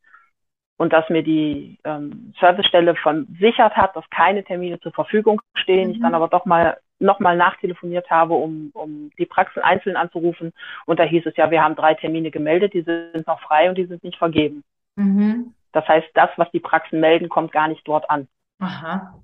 und 0.79 0.93
dass 0.93 1.09
mir 1.09 1.23
die 1.23 1.77
ähm, 1.83 2.33
Servicestelle 2.39 2.95
versichert 2.95 3.75
hat, 3.75 3.97
dass 3.97 4.09
keine 4.09 4.45
Termine 4.45 4.79
zur 4.79 4.93
Verfügung 4.93 5.41
stehen. 5.53 5.89
Mhm. 5.89 5.95
Ich 5.95 6.01
dann 6.01 6.15
aber 6.15 6.29
doch 6.29 6.45
mal 6.45 6.77
nochmal 6.99 7.35
nachtelefoniert 7.35 8.09
habe, 8.09 8.35
um, 8.35 8.71
um 8.73 9.11
die 9.17 9.25
Praxen 9.25 9.61
einzeln 9.61 9.97
anzurufen. 9.97 10.53
Und 10.85 10.97
da 10.97 11.03
hieß 11.03 11.25
es 11.25 11.35
ja, 11.35 11.51
wir 11.51 11.61
haben 11.61 11.75
drei 11.75 11.95
Termine 11.95 12.31
gemeldet, 12.31 12.73
die 12.73 12.83
sind 12.83 13.27
noch 13.27 13.41
frei 13.41 13.67
und 13.67 13.77
die 13.77 13.87
sind 13.87 14.05
nicht 14.05 14.17
vergeben. 14.17 14.63
Mhm. 14.95 15.53
Das 15.73 15.85
heißt, 15.85 16.07
das, 16.13 16.29
was 16.37 16.49
die 16.51 16.61
Praxen 16.61 17.01
melden, 17.01 17.27
kommt 17.27 17.51
gar 17.51 17.67
nicht 17.67 17.85
dort 17.85 18.09
an. 18.09 18.29
Aha. 18.59 19.19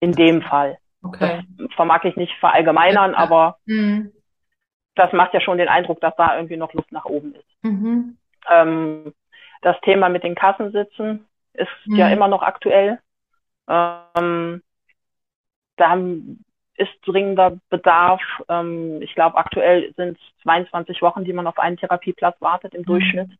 In 0.00 0.12
dem 0.12 0.42
Fall. 0.42 0.78
Okay. 1.04 1.42
Das 1.56 1.72
vermag 1.74 2.02
ich 2.02 2.16
nicht 2.16 2.34
verallgemeinern, 2.40 3.14
aber 3.14 3.58
mhm. 3.66 4.10
das 4.96 5.12
macht 5.12 5.34
ja 5.34 5.40
schon 5.40 5.58
den 5.58 5.68
Eindruck, 5.68 6.00
dass 6.00 6.16
da 6.16 6.34
irgendwie 6.34 6.56
noch 6.56 6.72
Luft 6.72 6.90
nach 6.90 7.04
oben 7.04 7.36
ist. 7.36 7.64
Mhm. 7.64 8.18
Ähm, 8.50 9.14
das 9.64 9.80
Thema 9.80 10.10
mit 10.10 10.22
den 10.22 10.34
Kassensitzen 10.34 11.26
ist 11.54 11.68
mhm. 11.86 11.96
ja 11.96 12.08
immer 12.10 12.28
noch 12.28 12.42
aktuell. 12.42 13.00
Ähm, 13.66 14.62
da 15.76 15.88
haben, 15.88 16.44
ist 16.76 16.92
dringender 17.06 17.58
Bedarf. 17.70 18.20
Ähm, 18.48 19.00
ich 19.00 19.14
glaube, 19.14 19.38
aktuell 19.38 19.92
sind 19.94 20.18
es 20.18 20.42
22 20.42 21.00
Wochen, 21.00 21.24
die 21.24 21.32
man 21.32 21.46
auf 21.46 21.58
einen 21.58 21.78
Therapieplatz 21.78 22.38
wartet 22.40 22.74
im 22.74 22.82
mhm. 22.82 22.86
Durchschnitt. 22.86 23.30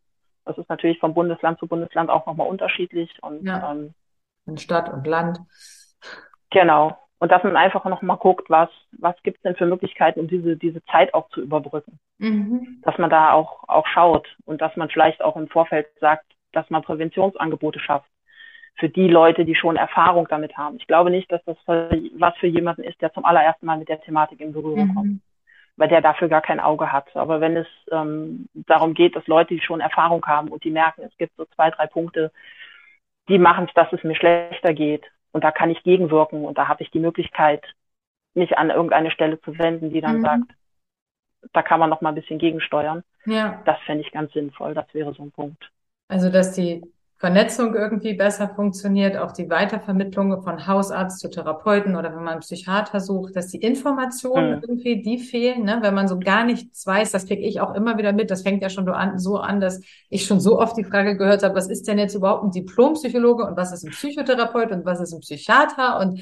Das 0.47 0.57
ist 0.57 0.69
natürlich 0.69 0.99
von 0.99 1.15
Bundesland 1.15 1.59
zu 1.59 1.67
Bundesland 1.67 2.09
auch 2.09 2.27
nochmal 2.27 2.49
unterschiedlich. 2.49 3.11
Und, 3.23 3.45
ja. 3.45 3.71
ähm, 3.73 3.95
in 4.47 4.57
Stadt 4.57 4.91
und 4.91 5.07
Land. 5.07 5.41
Genau. 6.51 6.99
Und 7.25 7.33
dass 7.33 7.43
man 7.43 7.57
einfach 7.57 7.87
nochmal 7.87 8.19
guckt, 8.19 8.51
was, 8.51 8.69
was 8.99 9.15
gibt 9.23 9.39
es 9.39 9.43
denn 9.45 9.57
für 9.57 9.65
Möglichkeiten, 9.65 10.21
um 10.21 10.29
diese, 10.29 10.59
diese 10.59 10.85
Zeit 10.85 11.15
auch 11.15 11.31
zu 11.31 11.41
überbrücken. 11.41 11.99
Mhm. 12.19 12.83
Dass 12.83 12.99
man 12.99 13.09
da 13.09 13.33
auch, 13.33 13.67
auch 13.67 13.87
schaut 13.87 14.29
und 14.45 14.61
dass 14.61 14.77
man 14.77 14.91
vielleicht 14.91 15.25
auch 15.25 15.35
im 15.37 15.49
Vorfeld 15.49 15.87
sagt, 16.01 16.27
dass 16.53 16.69
man 16.69 16.83
Präventionsangebote 16.83 17.81
schafft 17.81 18.11
für 18.75 18.91
die 18.91 19.09
Leute, 19.09 19.47
die 19.47 19.55
schon 19.55 19.77
Erfahrung 19.77 20.27
damit 20.29 20.59
haben. 20.59 20.77
Ich 20.77 20.87
glaube 20.87 21.09
nicht, 21.09 21.33
dass 21.33 21.43
das 21.47 21.57
was 21.67 22.37
für 22.37 22.47
jemanden 22.47 22.85
ist, 22.85 23.01
der 23.01 23.11
zum 23.15 23.25
allerersten 23.25 23.65
Mal 23.65 23.79
mit 23.79 23.89
der 23.89 24.03
Thematik 24.03 24.43
in 24.43 24.53
Berührung 24.53 24.89
mhm. 24.89 24.95
kommt, 24.95 25.21
weil 25.79 25.89
der 25.89 26.03
dafür 26.03 26.29
gar 26.29 26.43
kein 26.43 26.61
Auge 26.61 26.93
hat. 26.93 27.17
Aber 27.17 27.41
wenn 27.41 27.57
es 27.57 27.69
ähm, 27.91 28.51
darum 28.53 28.93
geht, 28.93 29.17
dass 29.17 29.27
Leute, 29.27 29.55
die 29.55 29.63
schon 29.63 29.81
Erfahrung 29.81 30.27
haben 30.27 30.49
und 30.49 30.63
die 30.63 30.71
merken, 30.71 31.01
es 31.05 31.17
gibt 31.17 31.35
so 31.39 31.47
zwei, 31.55 31.71
drei 31.71 31.87
Punkte, 31.87 32.33
die 33.31 33.39
machen 33.39 33.65
es, 33.67 33.73
dass 33.73 33.91
es 33.95 34.05
mir 34.05 34.15
schlechter 34.15 34.75
geht 34.75 35.07
und 35.35 35.43
da 35.43 35.51
kann 35.51 35.69
ich 35.71 35.83
gegenwirken 35.83 36.45
und 36.45 36.57
da 36.57 36.69
habe 36.69 36.83
ich 36.85 36.91
die 36.93 37.01
Möglichkeit, 37.01 37.65
mich 38.35 38.57
an 38.57 38.71
irgendeine 38.71 39.11
Stelle 39.11 39.41
zu 39.41 39.59
wenden, 39.59 39.91
die 39.91 40.01
dann 40.01 40.19
mhm. 40.19 40.23
sagt, 40.23 40.53
da 41.53 41.63
kann 41.63 41.81
man 41.81 41.91
noch 41.91 42.01
mal 42.01 42.11
ein 42.11 42.15
bisschen 42.15 42.39
gegensteuern. 42.39 43.03
Ja. 43.27 43.61
Das 43.65 43.79
fände 43.85 44.05
ich 44.05 44.13
ganz 44.13 44.33
sinnvoll. 44.33 44.75
Das 44.75 44.87
wäre 44.95 45.13
so 45.13 45.25
ein 45.25 45.33
Punkt. 45.33 45.71
Also, 46.07 46.31
dass 46.31 46.53
die 46.53 46.83
Vernetzung 47.25 47.75
irgendwie 47.75 48.13
besser 48.13 48.51
funktioniert, 48.51 49.17
auch 49.17 49.33
die 49.33 49.49
Weitervermittlung 49.49 50.43
von 50.43 50.67
Hausarzt 50.67 51.21
zu 51.21 51.31
Therapeuten 51.31 51.97
oder 51.97 52.11
wenn 52.11 52.23
man 52.23 52.35
einen 52.35 52.41
Psychiater 52.41 53.01
sucht, 53.01 53.35
dass 53.35 53.49
die 53.49 53.63
Informationen 53.63 54.57
mhm. 54.57 54.61
irgendwie, 54.61 55.01
die 55.01 55.17
fehlen, 55.17 55.65
ne? 55.65 55.79
wenn 55.81 55.95
man 55.95 56.07
so 56.07 56.19
gar 56.19 56.45
nichts 56.45 56.87
weiß, 56.87 57.13
das 57.13 57.25
kriege 57.25 57.41
ich 57.41 57.63
auch 57.63 57.75
immer 57.75 57.97
wieder 57.97 58.13
mit. 58.13 58.31
Das 58.31 58.43
fängt 58.43 58.61
ja 58.61 58.69
schon 58.69 58.85
so 59.17 59.39
an, 59.39 59.59
dass 59.59 59.81
ich 60.11 60.27
schon 60.27 60.39
so 60.39 60.61
oft 60.61 60.77
die 60.77 60.85
Frage 60.85 61.17
gehört 61.17 61.43
habe, 61.43 61.55
was 61.55 61.71
ist 61.71 61.89
denn 61.89 61.97
jetzt 61.97 62.15
überhaupt 62.15 62.45
ein 62.45 62.51
Diplompsychologe 62.51 63.47
und 63.47 63.57
was 63.57 63.73
ist 63.73 63.85
ein 63.85 63.93
Psychotherapeut 63.93 64.71
und 64.71 64.85
was 64.85 65.01
ist 65.01 65.15
ein 65.15 65.21
Psychiater 65.21 66.01
und 66.01 66.21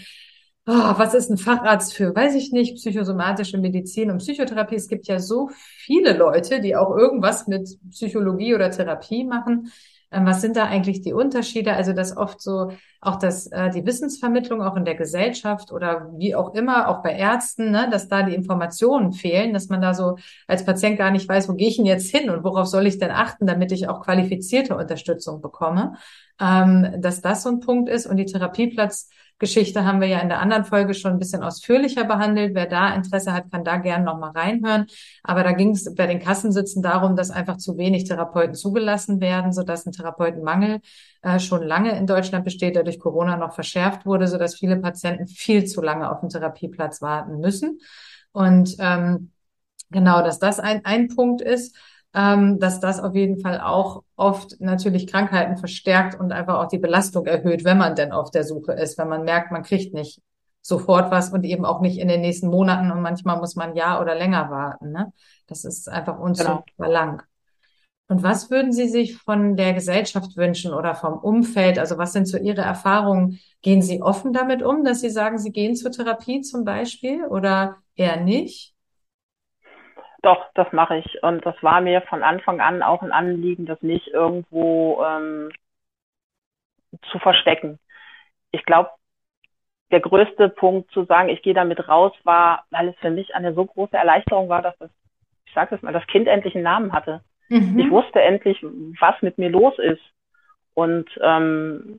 oh, 0.69 0.93
was 0.99 1.15
ist 1.15 1.31
ein 1.31 1.37
Facharzt 1.37 1.95
für, 1.95 2.15
weiß 2.15 2.37
ich 2.37 2.53
nicht, 2.53 2.77
psychosomatische 2.77 3.59
Medizin 3.59 4.13
und 4.13 4.19
Psychotherapie. 4.19 4.77
Es 4.77 4.87
gibt 4.87 5.09
ja 5.09 5.19
so 5.19 5.51
viele 5.79 6.17
Leute, 6.17 6.61
die 6.61 6.77
auch 6.77 6.97
irgendwas 6.97 7.49
mit 7.49 7.69
Psychologie 7.91 8.55
oder 8.55 8.71
Therapie 8.71 9.25
machen. 9.25 9.73
Ähm, 10.13 10.27
was 10.27 10.41
sind 10.41 10.57
da 10.57 10.67
eigentlich 10.67 11.01
die 11.01 11.13
Unterschiede? 11.13 11.75
Also 11.75 11.93
dass 11.93 12.17
oft 12.17 12.41
so 12.41 12.73
auch 13.01 13.17
das, 13.17 13.47
äh, 13.49 13.71
die 13.71 13.85
Wissensvermittlung 13.85 14.63
auch 14.63 14.77
in 14.77 14.85
der 14.85 14.95
Gesellschaft 14.95 15.73
oder 15.73 16.11
wie 16.17 16.35
auch 16.35 16.55
immer, 16.55 16.89
auch 16.89 17.03
bei 17.03 17.15
Ärzten, 17.15 17.71
ne, 17.71 17.89
dass 17.91 18.09
da 18.09 18.23
die 18.23 18.35
Informationen 18.35 19.13
fehlen, 19.13 19.53
dass 19.53 19.69
man 19.69 19.81
da 19.81 19.95
so 19.95 20.17
als 20.47 20.65
Patient 20.65 20.99
gar 20.99 21.11
nicht 21.11 21.29
weiß, 21.29 21.49
wo 21.49 21.55
gehe 21.55 21.69
ich 21.69 21.77
denn 21.77 21.87
jetzt 21.87 22.11
hin 22.11 22.31
und 22.31 22.45
worauf 22.45 22.67
soll 22.67 22.87
ich 22.87 22.99
denn 22.99 23.11
achten, 23.11 23.47
damit 23.47 23.73
ich 23.73 23.89
auch 23.89 24.03
qualifizierte 24.05 24.77
Unterstützung 24.77 25.41
bekomme. 25.41 25.95
Ähm, 26.41 26.95
dass 26.99 27.21
das 27.21 27.43
so 27.43 27.51
ein 27.51 27.61
Punkt 27.61 27.89
ist 27.89 28.07
und 28.07 28.17
die 28.17 28.27
Therapieplatz 28.27 29.09
Geschichte 29.39 29.85
haben 29.85 30.01
wir 30.01 30.09
ja 30.09 30.21
in 30.21 30.29
der 30.29 30.41
anderen 30.41 30.65
Folge 30.65 30.95
schon 30.95 31.13
ein 31.13 31.19
bisschen 31.19 31.43
ausführlicher 31.43 32.05
behandelt. 32.05 32.55
Wer 32.55 32.67
da 32.67 32.95
Interesse 32.95 33.33
hat, 33.33 33.51
kann 33.51 33.65
da 33.65 33.79
gerne 33.79 34.05
nochmal 34.05 34.31
reinhören. 34.31 34.87
Aber 35.23 35.43
da 35.43 35.53
ging 35.53 35.71
es 35.71 35.95
bei 35.95 36.07
den 36.07 36.21
Kassensitzen 36.21 36.83
darum, 36.83 37.17
dass 37.17 37.31
einfach 37.31 37.57
zu 37.57 37.77
wenig 37.77 38.05
Therapeuten 38.05 38.55
zugelassen 38.55 39.21
werden, 39.21 39.53
sodass 39.53 39.87
ein 39.87 39.93
Therapeutenmangel 39.93 40.81
äh, 41.23 41.39
schon 41.39 41.63
lange 41.63 41.97
in 41.97 42.07
Deutschland 42.07 42.45
besteht, 42.45 42.77
der 42.77 42.85
durch 42.85 43.01
Corona 43.01 43.37
noch 43.37 43.55
verschärft 43.55 44.07
wurde, 44.07 44.29
sodass 44.29 44.55
viele 44.55 44.77
Patienten 44.77 45.27
viel 45.27 45.65
zu 45.65 45.83
lange 45.83 46.11
auf 46.11 46.21
den 46.21 46.29
Therapieplatz 46.29 47.03
warten 47.03 47.39
müssen. 47.41 47.81
Und 48.33 48.77
ähm, 48.79 49.33
genau, 49.91 50.23
dass 50.23 50.39
das 50.39 50.61
ein, 50.61 50.85
ein 50.85 51.09
Punkt 51.09 51.41
ist 51.41 51.77
ähm, 52.15 52.59
dass 52.59 52.81
das 52.81 53.01
auf 53.01 53.15
jeden 53.15 53.39
Fall 53.39 53.61
auch 53.61 54.03
oft 54.17 54.61
natürlich 54.61 55.07
Krankheiten 55.07 55.57
verstärkt 55.57 56.19
und 56.19 56.33
einfach 56.33 56.59
auch 56.59 56.69
die 56.69 56.79
Belastung 56.79 57.27
erhöht, 57.27 57.65
wenn 57.65 57.79
man 57.79 57.95
denn 57.95 58.13
auf 58.13 58.31
der 58.31 58.45
Suche 58.45 58.73
ist, 58.73 58.99
wenn 58.99 59.09
man 59.09 59.25
merkt, 59.25 59.51
man 59.51 59.63
kriegt 59.63 59.95
nicht 59.95 60.21
sofort 60.61 61.11
was 61.11 61.33
und 61.33 61.45
eben 61.45 61.65
auch 61.65 61.81
nicht 61.81 61.99
in 61.99 62.09
den 62.09 62.21
nächsten 62.21 62.49
Monaten 62.49 62.93
und 62.93 63.03
manchmal 63.03 63.39
muss 63.39 63.57
man 63.57 63.71
ein 63.71 63.77
Jahr 63.77 64.01
oder 64.01 64.15
länger 64.15 64.51
warten. 64.51 64.93
Ne? 64.93 65.13
Das 65.47 65.65
ist 65.65 65.89
einfach 65.89 66.19
unzumutbar 66.19 66.65
genau. 66.77 66.91
lang. 66.91 67.23
Und 68.09 68.23
was 68.23 68.51
würden 68.51 68.73
Sie 68.73 68.89
sich 68.89 69.17
von 69.17 69.57
der 69.57 69.73
Gesellschaft 69.73 70.37
wünschen 70.37 70.75
oder 70.75 70.95
vom 70.95 71.15
Umfeld? 71.15 71.79
Also 71.79 71.97
was 71.97 72.13
sind 72.13 72.27
so 72.27 72.37
Ihre 72.37 72.61
Erfahrungen? 72.61 73.41
Gehen 73.63 73.81
Sie 73.81 74.03
offen 74.03 74.35
damit 74.35 74.63
um, 74.63 74.85
dass 74.85 75.01
Sie 75.01 75.09
sagen, 75.09 75.39
Sie 75.39 75.51
gehen 75.51 75.75
zur 75.75 75.93
Therapie 75.93 76.43
zum 76.43 76.65
Beispiel 76.65 77.25
oder 77.25 77.79
eher 77.97 78.21
nicht? 78.21 78.75
Doch, 80.23 80.47
das 80.55 80.73
mache 80.73 80.97
ich. 80.99 81.23
Und 81.23 81.45
das 81.45 81.61
war 81.63 81.81
mir 81.81 82.01
von 82.03 82.23
Anfang 82.23 82.61
an 82.61 82.83
auch 82.83 83.03
ein 83.03 83.13
Anliegen, 83.13 83.67
das 83.67 83.83
nicht 83.83 84.09
irgendwo 84.09 85.05
ähm, 85.05 85.51
zu 87.11 87.19
verstecken. 87.19 87.79
Ich 88.53 88.65
glaube, 88.65 88.91
der 89.91 90.01
größte 90.01 90.49
Punkt 90.49 90.91
zu 90.93 91.05
sagen, 91.05 91.29
ich 91.29 91.43
gehe 91.43 91.55
damit 91.55 91.89
raus, 91.89 92.13
war, 92.25 92.65
weil 92.71 92.89
es 92.89 92.97
für 92.99 93.11
mich 93.11 93.35
eine 93.35 93.53
so 93.53 93.65
große 93.65 93.97
Erleichterung 93.97 94.49
war, 94.49 94.63
dass 94.63 94.77
das, 94.79 94.91
ich 95.45 95.53
sage 95.53 95.75
es 95.75 95.83
mal, 95.83 95.93
das 95.93 96.07
Kind 96.07 96.29
endlich 96.29 96.55
einen 96.55 96.65
Namen 96.65 96.93
hatte. 96.93 97.23
Mhm. 97.49 97.79
Ich 97.79 97.91
wusste 97.91 98.23
endlich, 98.23 98.59
was 99.01 99.21
mit 99.23 99.39
mir 99.39 99.51
los 99.51 99.79
ist. 99.79 100.03
Und 100.75 101.11
ähm, 101.21 101.99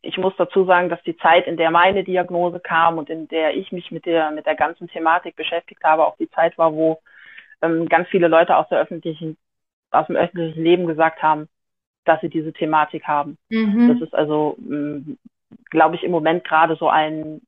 ich 0.00 0.16
muss 0.16 0.32
dazu 0.38 0.64
sagen, 0.64 0.88
dass 0.88 1.02
die 1.02 1.16
Zeit, 1.16 1.46
in 1.46 1.56
der 1.56 1.70
meine 1.70 2.04
Diagnose 2.04 2.60
kam 2.60 2.98
und 2.98 3.10
in 3.10 3.28
der 3.28 3.56
ich 3.56 3.72
mich 3.72 3.90
mit 3.90 4.06
der 4.06 4.30
mit 4.30 4.46
der 4.46 4.54
ganzen 4.54 4.88
Thematik 4.88 5.36
beschäftigt 5.36 5.82
habe, 5.84 6.06
auch 6.06 6.16
die 6.16 6.30
Zeit 6.30 6.56
war, 6.56 6.72
wo 6.72 7.00
ähm, 7.62 7.88
ganz 7.88 8.08
viele 8.08 8.28
Leute 8.28 8.56
aus 8.56 8.68
der 8.68 8.80
öffentlichen, 8.80 9.36
aus 9.90 10.06
dem 10.06 10.16
öffentlichen 10.16 10.62
Leben 10.62 10.86
gesagt 10.86 11.22
haben, 11.22 11.48
dass 12.04 12.20
sie 12.20 12.28
diese 12.28 12.52
Thematik 12.52 13.04
haben. 13.04 13.38
Mhm. 13.50 13.88
Das 13.88 14.00
ist 14.08 14.14
also, 14.14 14.56
ähm, 14.58 15.18
glaube 15.70 15.96
ich, 15.96 16.04
im 16.04 16.10
Moment 16.10 16.44
gerade 16.44 16.76
so 16.76 16.88
ein, 16.88 17.40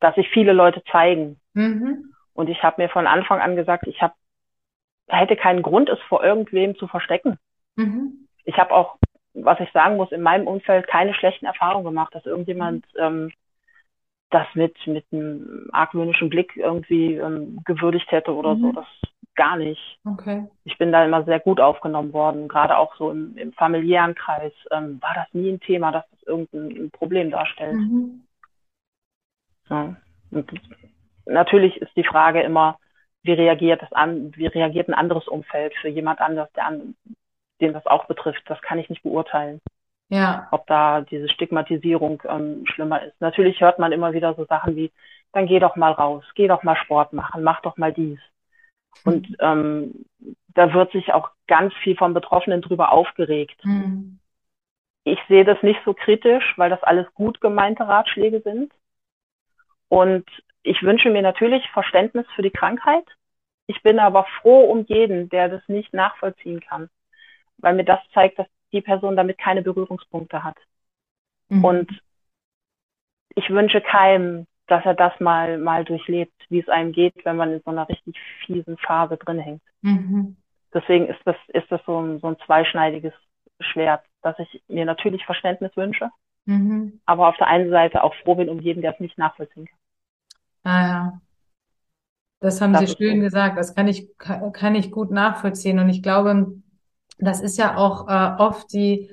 dass 0.00 0.14
sich 0.14 0.28
viele 0.30 0.52
Leute 0.52 0.82
zeigen. 0.90 1.38
Mhm. 1.54 2.14
Und 2.34 2.48
ich 2.48 2.62
habe 2.62 2.80
mir 2.80 2.88
von 2.88 3.06
Anfang 3.06 3.40
an 3.40 3.56
gesagt, 3.56 3.86
ich 3.86 4.00
habe 4.00 4.14
hätte 5.08 5.36
keinen 5.36 5.62
Grund, 5.62 5.88
es 5.88 6.00
vor 6.08 6.24
irgendwem 6.24 6.76
zu 6.76 6.86
verstecken. 6.86 7.38
Mhm. 7.76 8.28
Ich 8.44 8.56
habe 8.56 8.72
auch, 8.72 8.96
was 9.34 9.60
ich 9.60 9.70
sagen 9.72 9.96
muss, 9.96 10.12
in 10.12 10.22
meinem 10.22 10.46
Umfeld 10.46 10.86
keine 10.86 11.14
schlechten 11.14 11.46
Erfahrungen 11.46 11.84
gemacht, 11.84 12.14
dass 12.14 12.26
irgendjemand 12.26 12.86
ähm, 12.98 13.32
das 14.32 14.46
mit, 14.54 14.74
mit 14.86 15.04
einem 15.12 15.68
argwöhnischen 15.72 16.30
Blick 16.30 16.56
irgendwie 16.56 17.14
ähm, 17.14 17.60
gewürdigt 17.64 18.10
hätte 18.10 18.34
oder 18.34 18.54
mhm. 18.54 18.60
so. 18.60 18.72
Das 18.72 18.86
gar 19.34 19.56
nicht. 19.56 19.98
Okay. 20.04 20.46
Ich 20.64 20.76
bin 20.78 20.92
da 20.92 21.04
immer 21.04 21.24
sehr 21.24 21.40
gut 21.40 21.60
aufgenommen 21.60 22.12
worden. 22.12 22.48
Gerade 22.48 22.76
auch 22.76 22.94
so 22.96 23.10
im, 23.10 23.36
im 23.36 23.52
familiären 23.52 24.14
Kreis 24.14 24.52
ähm, 24.70 25.00
war 25.00 25.14
das 25.14 25.32
nie 25.32 25.50
ein 25.50 25.60
Thema, 25.60 25.90
dass 25.90 26.04
das 26.10 26.22
irgendein 26.24 26.90
Problem 26.90 27.30
darstellt. 27.30 27.74
Mhm. 27.74 28.24
Ja. 29.68 29.96
Und 30.30 30.52
natürlich 31.26 31.76
ist 31.76 31.96
die 31.96 32.04
Frage 32.04 32.42
immer, 32.42 32.78
wie 33.22 33.32
reagiert 33.32 33.80
das 33.82 33.92
an, 33.92 34.32
wie 34.36 34.46
reagiert 34.46 34.88
ein 34.88 34.94
anderes 34.94 35.28
Umfeld 35.28 35.74
für 35.80 35.88
jemand 35.88 36.20
anders, 36.20 36.50
der 36.52 36.66
an 36.66 36.94
den 37.60 37.72
das 37.72 37.86
auch 37.86 38.06
betrifft, 38.06 38.42
das 38.46 38.60
kann 38.60 38.78
ich 38.78 38.90
nicht 38.90 39.04
beurteilen. 39.04 39.60
Ja. 40.08 40.48
Ob 40.50 40.66
da 40.66 41.00
diese 41.00 41.28
Stigmatisierung 41.28 42.22
ähm, 42.28 42.64
schlimmer 42.66 43.02
ist. 43.02 43.18
Natürlich 43.20 43.60
hört 43.60 43.78
man 43.78 43.92
immer 43.92 44.12
wieder 44.12 44.34
so 44.34 44.44
Sachen 44.44 44.76
wie, 44.76 44.92
dann 45.32 45.46
geh 45.46 45.58
doch 45.58 45.76
mal 45.76 45.92
raus, 45.92 46.24
geh 46.34 46.48
doch 46.48 46.62
mal 46.62 46.76
Sport 46.76 47.12
machen, 47.12 47.42
mach 47.42 47.62
doch 47.62 47.76
mal 47.76 47.92
dies. 47.92 48.18
Und 49.04 49.30
mhm. 49.30 49.36
ähm, 49.40 50.04
da 50.54 50.72
wird 50.74 50.92
sich 50.92 51.12
auch 51.12 51.30
ganz 51.46 51.72
viel 51.82 51.96
von 51.96 52.14
Betroffenen 52.14 52.60
drüber 52.60 52.92
aufgeregt. 52.92 53.58
Mhm. 53.64 54.18
Ich 55.04 55.18
sehe 55.28 55.44
das 55.44 55.62
nicht 55.62 55.80
so 55.84 55.94
kritisch, 55.94 56.54
weil 56.56 56.70
das 56.70 56.82
alles 56.82 57.12
gut 57.14 57.40
gemeinte 57.40 57.88
Ratschläge 57.88 58.40
sind. 58.40 58.72
Und 59.88 60.28
ich 60.62 60.82
wünsche 60.82 61.10
mir 61.10 61.22
natürlich 61.22 61.68
Verständnis 61.70 62.26
für 62.34 62.42
die 62.42 62.50
Krankheit. 62.50 63.04
Ich 63.66 63.82
bin 63.82 63.98
aber 63.98 64.26
froh 64.40 64.70
um 64.70 64.84
jeden, 64.86 65.28
der 65.28 65.48
das 65.48 65.62
nicht 65.68 65.92
nachvollziehen 65.92 66.60
kann, 66.60 66.88
weil 67.58 67.74
mir 67.74 67.84
das 67.84 68.00
zeigt, 68.12 68.38
dass 68.38 68.46
die 68.72 68.80
Person 68.80 69.16
damit 69.16 69.38
keine 69.38 69.62
Berührungspunkte 69.62 70.44
hat. 70.44 70.56
Mhm. 71.48 71.64
Und 71.64 72.02
ich 73.34 73.48
wünsche 73.50 73.80
keinem, 73.80 74.46
dass 74.66 74.84
er 74.84 74.94
das 74.94 75.18
mal, 75.20 75.58
mal 75.58 75.84
durchlebt, 75.84 76.34
wie 76.48 76.60
es 76.60 76.68
einem 76.68 76.92
geht, 76.92 77.24
wenn 77.24 77.36
man 77.36 77.52
in 77.52 77.60
so 77.64 77.70
einer 77.70 77.88
richtig 77.88 78.16
fiesen 78.44 78.76
Phase 78.78 79.16
drin 79.16 79.38
hängt. 79.38 79.62
Mhm. 79.82 80.36
Deswegen 80.72 81.06
ist 81.06 81.20
das, 81.24 81.36
ist 81.48 81.70
das 81.70 81.80
so 81.84 82.00
ein, 82.00 82.20
so 82.20 82.28
ein 82.28 82.36
zweischneidiges 82.46 83.12
Schwert, 83.60 84.02
dass 84.22 84.38
ich 84.38 84.62
mir 84.68 84.84
natürlich 84.84 85.24
Verständnis 85.24 85.76
wünsche, 85.76 86.10
mhm. 86.46 87.00
aber 87.04 87.28
auf 87.28 87.36
der 87.36 87.48
einen 87.48 87.70
Seite 87.70 88.02
auch 88.02 88.14
froh 88.22 88.34
bin 88.34 88.48
um 88.48 88.60
jeden, 88.60 88.80
der 88.80 88.94
es 88.94 89.00
nicht 89.00 89.18
nachvollziehen 89.18 89.66
kann. 89.66 89.78
Ah 90.64 90.88
ja. 90.88 91.20
Das 92.40 92.60
haben 92.60 92.72
das 92.72 92.82
Sie 92.82 92.96
schön 92.96 93.16
so. 93.16 93.22
gesagt. 93.22 93.56
Das 93.56 93.74
kann 93.74 93.86
ich, 93.86 94.08
kann 94.18 94.74
ich 94.74 94.90
gut 94.90 95.10
nachvollziehen. 95.10 95.78
Und 95.78 95.88
ich 95.88 96.02
glaube, 96.02 96.52
das 97.26 97.40
ist 97.40 97.58
ja 97.58 97.76
auch 97.76 98.08
äh, 98.08 98.42
oft 98.42 98.72
die, 98.72 99.10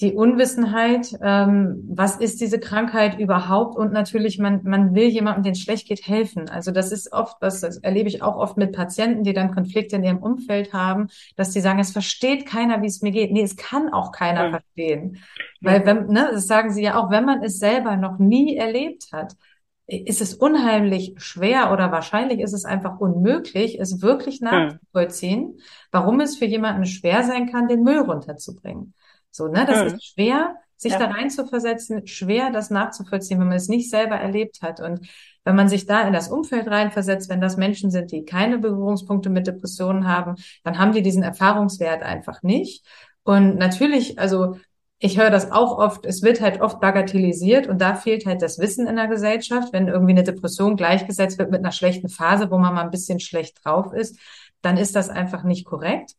die 0.00 0.14
Unwissenheit, 0.14 1.16
ähm, 1.22 1.84
was 1.88 2.16
ist 2.16 2.40
diese 2.40 2.58
Krankheit 2.58 3.18
überhaupt? 3.18 3.76
Und 3.76 3.92
natürlich, 3.92 4.38
man, 4.38 4.62
man 4.64 4.94
will 4.94 5.06
jemandem, 5.06 5.44
den 5.44 5.52
es 5.52 5.60
schlecht 5.60 5.86
geht, 5.86 6.06
helfen. 6.06 6.48
Also 6.48 6.72
das 6.72 6.90
ist 6.90 7.12
oft, 7.12 7.36
das, 7.40 7.60
das 7.60 7.76
erlebe 7.78 8.08
ich 8.08 8.22
auch 8.22 8.36
oft 8.36 8.56
mit 8.56 8.72
Patienten, 8.72 9.22
die 9.22 9.32
dann 9.32 9.54
Konflikte 9.54 9.96
in 9.96 10.02
ihrem 10.02 10.18
Umfeld 10.18 10.72
haben, 10.72 11.08
dass 11.36 11.50
die 11.50 11.60
sagen, 11.60 11.78
es 11.78 11.92
versteht 11.92 12.46
keiner, 12.46 12.82
wie 12.82 12.86
es 12.86 13.02
mir 13.02 13.12
geht. 13.12 13.32
Nee, 13.32 13.42
es 13.42 13.56
kann 13.56 13.92
auch 13.92 14.12
keiner 14.12 14.44
ja. 14.44 14.50
verstehen. 14.50 15.18
Weil, 15.60 15.86
wenn, 15.86 16.06
ne, 16.06 16.30
das 16.32 16.46
sagen 16.46 16.72
sie 16.72 16.82
ja 16.82 16.96
auch, 16.96 17.10
wenn 17.10 17.24
man 17.24 17.42
es 17.42 17.58
selber 17.58 17.96
noch 17.96 18.18
nie 18.18 18.56
erlebt 18.56 19.08
hat, 19.12 19.36
ist 19.86 20.20
es 20.20 20.34
unheimlich 20.34 21.14
schwer 21.16 21.72
oder 21.72 21.90
wahrscheinlich 21.92 22.40
ist 22.40 22.52
es 22.52 22.64
einfach 22.64 23.00
unmöglich, 23.00 23.80
es 23.80 24.00
wirklich 24.00 24.40
nachzuvollziehen, 24.40 25.58
warum 25.90 26.20
es 26.20 26.36
für 26.36 26.44
jemanden 26.44 26.86
schwer 26.86 27.24
sein 27.24 27.50
kann, 27.50 27.68
den 27.68 27.82
Müll 27.82 27.98
runterzubringen. 27.98 28.94
So, 29.30 29.48
ne, 29.48 29.64
das 29.66 29.92
ist 29.92 30.04
schwer, 30.04 30.56
sich 30.76 30.92
ja. 30.92 30.98
da 30.98 31.06
rein 31.06 31.30
zu 31.30 31.46
versetzen, 31.46 32.06
schwer, 32.06 32.50
das 32.50 32.70
nachzuvollziehen, 32.70 33.40
wenn 33.40 33.48
man 33.48 33.56
es 33.56 33.68
nicht 33.68 33.88
selber 33.88 34.16
erlebt 34.16 34.62
hat. 34.62 34.80
Und 34.80 35.08
wenn 35.44 35.56
man 35.56 35.68
sich 35.68 35.86
da 35.86 36.02
in 36.02 36.12
das 36.12 36.28
Umfeld 36.28 36.66
reinversetzt, 36.68 37.28
wenn 37.28 37.40
das 37.40 37.56
Menschen 37.56 37.90
sind, 37.90 38.12
die 38.12 38.24
keine 38.24 38.58
Berührungspunkte 38.58 39.30
mit 39.30 39.46
Depressionen 39.46 40.06
haben, 40.06 40.34
dann 40.64 40.78
haben 40.78 40.92
die 40.92 41.02
diesen 41.02 41.22
Erfahrungswert 41.22 42.02
einfach 42.02 42.42
nicht. 42.42 42.84
Und 43.22 43.56
natürlich, 43.56 44.18
also 44.18 44.56
ich 45.02 45.18
höre 45.18 45.30
das 45.30 45.50
auch 45.50 45.78
oft, 45.78 46.06
es 46.06 46.22
wird 46.22 46.40
halt 46.40 46.60
oft 46.60 46.80
bagatellisiert 46.80 47.66
und 47.66 47.80
da 47.80 47.96
fehlt 47.96 48.24
halt 48.24 48.40
das 48.40 48.60
Wissen 48.60 48.86
in 48.86 48.94
der 48.94 49.08
Gesellschaft. 49.08 49.72
Wenn 49.72 49.88
irgendwie 49.88 50.12
eine 50.12 50.22
Depression 50.22 50.76
gleichgesetzt 50.76 51.38
wird 51.40 51.50
mit 51.50 51.58
einer 51.58 51.72
schlechten 51.72 52.08
Phase, 52.08 52.52
wo 52.52 52.58
man 52.58 52.72
mal 52.72 52.82
ein 52.84 52.92
bisschen 52.92 53.18
schlecht 53.18 53.64
drauf 53.64 53.92
ist, 53.92 54.16
dann 54.60 54.76
ist 54.76 54.94
das 54.94 55.08
einfach 55.08 55.42
nicht 55.42 55.64
korrekt. 55.66 56.12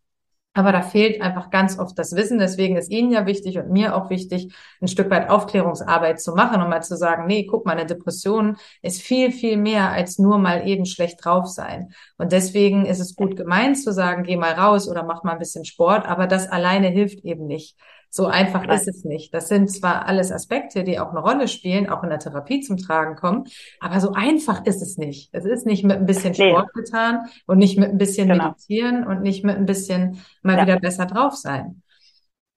Aber 0.53 0.71
da 0.73 0.81
fehlt 0.81 1.21
einfach 1.21 1.49
ganz 1.49 1.79
oft 1.79 1.97
das 1.97 2.13
Wissen. 2.13 2.39
Deswegen 2.39 2.75
ist 2.75 2.91
Ihnen 2.91 3.11
ja 3.11 3.25
wichtig 3.25 3.57
und 3.57 3.71
mir 3.71 3.95
auch 3.95 4.09
wichtig, 4.09 4.53
ein 4.81 4.89
Stück 4.89 5.09
weit 5.09 5.29
Aufklärungsarbeit 5.29 6.21
zu 6.21 6.33
machen 6.33 6.61
und 6.61 6.69
mal 6.69 6.83
zu 6.83 6.97
sagen, 6.97 7.25
nee, 7.25 7.45
guck 7.45 7.65
mal, 7.65 7.71
eine 7.71 7.85
Depression 7.85 8.57
ist 8.81 9.01
viel, 9.01 9.31
viel 9.31 9.55
mehr 9.55 9.91
als 9.91 10.19
nur 10.19 10.37
mal 10.37 10.67
eben 10.67 10.85
schlecht 10.85 11.23
drauf 11.23 11.47
sein. 11.47 11.93
Und 12.17 12.33
deswegen 12.33 12.85
ist 12.85 12.99
es 12.99 13.15
gut 13.15 13.37
gemeint 13.37 13.81
zu 13.81 13.93
sagen, 13.93 14.23
geh 14.23 14.35
mal 14.35 14.53
raus 14.53 14.89
oder 14.89 15.03
mach 15.03 15.23
mal 15.23 15.31
ein 15.31 15.39
bisschen 15.39 15.63
Sport, 15.65 16.05
aber 16.05 16.27
das 16.27 16.49
alleine 16.49 16.89
hilft 16.89 17.23
eben 17.23 17.47
nicht. 17.47 17.77
So 18.15 18.27
einfach 18.27 18.67
Nein. 18.67 18.75
ist 18.75 18.87
es 18.87 19.03
nicht. 19.05 19.33
Das 19.33 19.47
sind 19.47 19.71
zwar 19.71 20.05
alles 20.05 20.31
Aspekte, 20.31 20.83
die 20.83 20.99
auch 20.99 21.09
eine 21.09 21.19
Rolle 21.19 21.47
spielen, 21.47 21.89
auch 21.89 22.03
in 22.03 22.11
der 22.11 22.19
Therapie 22.19 22.61
zum 22.61 22.77
Tragen 22.77 23.15
kommen, 23.15 23.45
aber 23.79 23.99
so 23.99 24.13
einfach 24.13 24.67
ist 24.67 24.83
es 24.83 24.99
nicht. 24.99 25.33
Es 25.33 25.45
ist 25.45 25.65
nicht 25.65 25.83
mit 25.83 25.97
ein 25.97 26.05
bisschen 26.05 26.35
Sport 26.35 26.69
nee. 26.75 26.83
getan 26.83 27.21
und 27.47 27.57
nicht 27.57 27.79
mit 27.79 27.89
ein 27.89 27.97
bisschen 27.97 28.27
genau. 28.27 28.49
meditieren 28.49 29.07
und 29.07 29.23
nicht 29.23 29.43
mit 29.43 29.57
ein 29.57 29.65
bisschen 29.65 30.23
mal 30.43 30.57
ja. 30.57 30.61
wieder 30.61 30.79
besser 30.79 31.07
drauf 31.07 31.33
sein. 31.33 31.81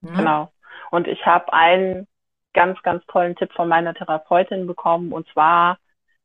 Ja? 0.01 0.15
Genau. 0.15 0.51
Und 0.91 1.07
ich 1.07 1.25
habe 1.25 1.51
einen 1.51 2.05
ganz, 2.53 2.79
ganz 2.83 3.03
tollen 3.07 3.35
Tipp 3.35 3.51
von 3.53 3.67
meiner 3.67 3.95
Therapeutin 3.95 4.67
bekommen 4.67 5.11
und 5.11 5.27
zwar 5.29 5.79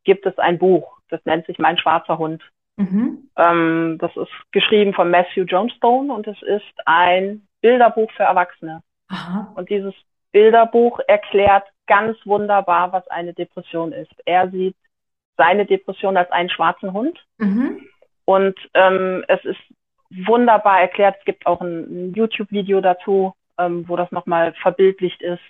gibt 0.04 0.26
es 0.26 0.36
ein 0.36 0.58
Buch, 0.58 0.98
das 1.08 1.24
nennt 1.24 1.46
sich 1.46 1.58
Mein 1.58 1.78
schwarzer 1.78 2.18
Hund. 2.18 2.42
Mhm. 2.76 3.30
Ähm, 3.36 3.96
das 3.98 4.14
ist 4.14 4.28
geschrieben 4.50 4.92
von 4.92 5.10
Matthew 5.10 5.44
Johnstone 5.44 6.12
und 6.12 6.26
es 6.26 6.42
ist 6.42 6.74
ein 6.84 7.48
Bilderbuch 7.62 8.10
für 8.12 8.24
Erwachsene. 8.24 8.82
Aha. 9.12 9.52
Und 9.54 9.68
dieses 9.70 9.94
Bilderbuch 10.32 11.00
erklärt 11.06 11.64
ganz 11.86 12.16
wunderbar, 12.24 12.92
was 12.92 13.06
eine 13.08 13.34
Depression 13.34 13.92
ist. 13.92 14.12
Er 14.24 14.50
sieht 14.50 14.76
seine 15.36 15.66
Depression 15.66 16.16
als 16.16 16.30
einen 16.30 16.50
schwarzen 16.50 16.92
Hund. 16.92 17.18
Mhm. 17.38 17.86
Und 18.24 18.58
ähm, 18.74 19.24
es 19.28 19.44
ist 19.44 19.60
wunderbar 20.26 20.80
erklärt. 20.80 21.16
Es 21.18 21.24
gibt 21.24 21.46
auch 21.46 21.60
ein, 21.60 22.10
ein 22.10 22.14
YouTube-Video 22.14 22.80
dazu, 22.80 23.34
ähm, 23.58 23.86
wo 23.88 23.96
das 23.96 24.10
nochmal 24.10 24.54
verbildlicht 24.54 25.20
ist, 25.20 25.42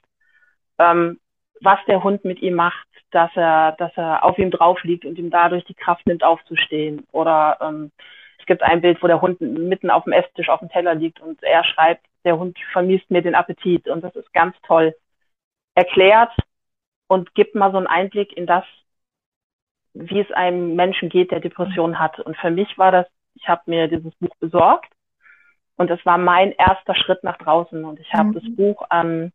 ähm, 0.79 1.21
was 1.61 1.79
der 1.87 2.03
Hund 2.03 2.25
mit 2.25 2.43
ihm 2.43 2.55
macht, 2.55 2.89
dass 3.13 3.31
er, 3.37 3.73
dass 3.73 3.93
er 3.97 4.25
auf 4.25 4.39
ihm 4.39 4.51
drauf 4.51 4.83
liegt 4.83 5.05
und 5.05 5.19
ihm 5.19 5.31
dadurch 5.31 5.65
die 5.65 5.75
Kraft 5.75 6.07
nimmt, 6.07 6.25
aufzustehen. 6.25 7.07
Oder 7.13 7.59
ähm, 7.61 7.93
es 8.39 8.47
gibt 8.47 8.63
ein 8.63 8.81
Bild, 8.81 9.01
wo 9.03 9.07
der 9.07 9.21
Hund 9.21 9.41
mitten 9.41 9.91
auf 9.91 10.05
dem 10.05 10.13
Esstisch 10.13 10.49
auf 10.49 10.61
dem 10.61 10.71
Teller 10.71 10.95
liegt 10.95 11.21
und 11.21 11.43
er 11.43 11.63
schreibt, 11.63 12.05
der 12.25 12.39
Hund 12.39 12.59
vermisst 12.73 13.11
mir 13.11 13.23
den 13.23 13.35
Appetit. 13.35 13.89
Und 13.89 14.03
das 14.03 14.15
ist 14.17 14.33
ganz 14.33 14.57
toll 14.63 14.95
erklärt 15.75 16.33
und 17.07 17.35
gibt 17.35 17.55
mal 17.55 17.71
so 17.71 17.79
einen 17.79 17.87
Einblick 17.87 18.37
in 18.37 18.47
das, 18.47 18.65
wie 19.95 20.21
es 20.21 20.31
einem 20.33 20.75
Menschen 20.75 21.09
geht, 21.09 21.31
der 21.31 21.41
Depression 21.41 21.99
hat. 21.99 22.19
Und 22.21 22.37
für 22.37 22.51
mich 22.51 22.79
war 22.79 22.93
das, 22.93 23.07
ich 23.35 23.49
habe 23.49 23.63
mir 23.67 23.89
dieses 23.89 24.15
Buch 24.17 24.35
besorgt 24.41 24.93
und 25.77 25.91
es 25.91 26.05
war 26.07 26.19
mein 26.19 26.53
erster 26.53 26.95
Schritt 26.95 27.23
nach 27.25 27.39
draußen. 27.39 27.85
Und 27.85 28.01
ich 28.01 28.13
habe 28.13 28.31
mhm. 28.31 28.35
das 28.35 28.57
Buch 28.57 28.83
an 28.89 29.33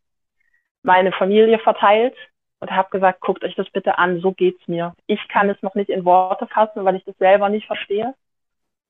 meine 0.84 1.12
Familie 1.12 1.60
verteilt 1.60 2.15
und 2.60 2.71
habe 2.71 2.89
gesagt, 2.89 3.21
guckt 3.21 3.43
euch 3.43 3.56
das 3.56 3.69
bitte 3.69 3.97
an, 3.97 4.19
so 4.21 4.32
geht's 4.32 4.67
mir. 4.67 4.95
Ich 5.06 5.28
kann 5.28 5.50
es 5.50 5.62
noch 5.62 5.76
nicht 5.76 5.89
in 5.89 6.06
Worte 6.06 6.47
fassen, 6.47 6.86
weil 6.86 6.95
ich 6.95 7.06
das 7.06 7.17
selber 7.17 7.50
nicht 7.50 7.67
verstehe. 7.67 8.15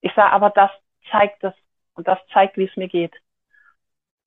Ich 0.01 0.13
sage, 0.13 0.31
aber 0.31 0.49
das 0.51 0.71
zeigt 1.11 1.43
es 1.43 1.53
und 1.95 2.07
das 2.07 2.19
zeigt, 2.31 2.57
wie 2.57 2.65
es 2.65 2.77
mir 2.77 2.87
geht. 2.87 3.13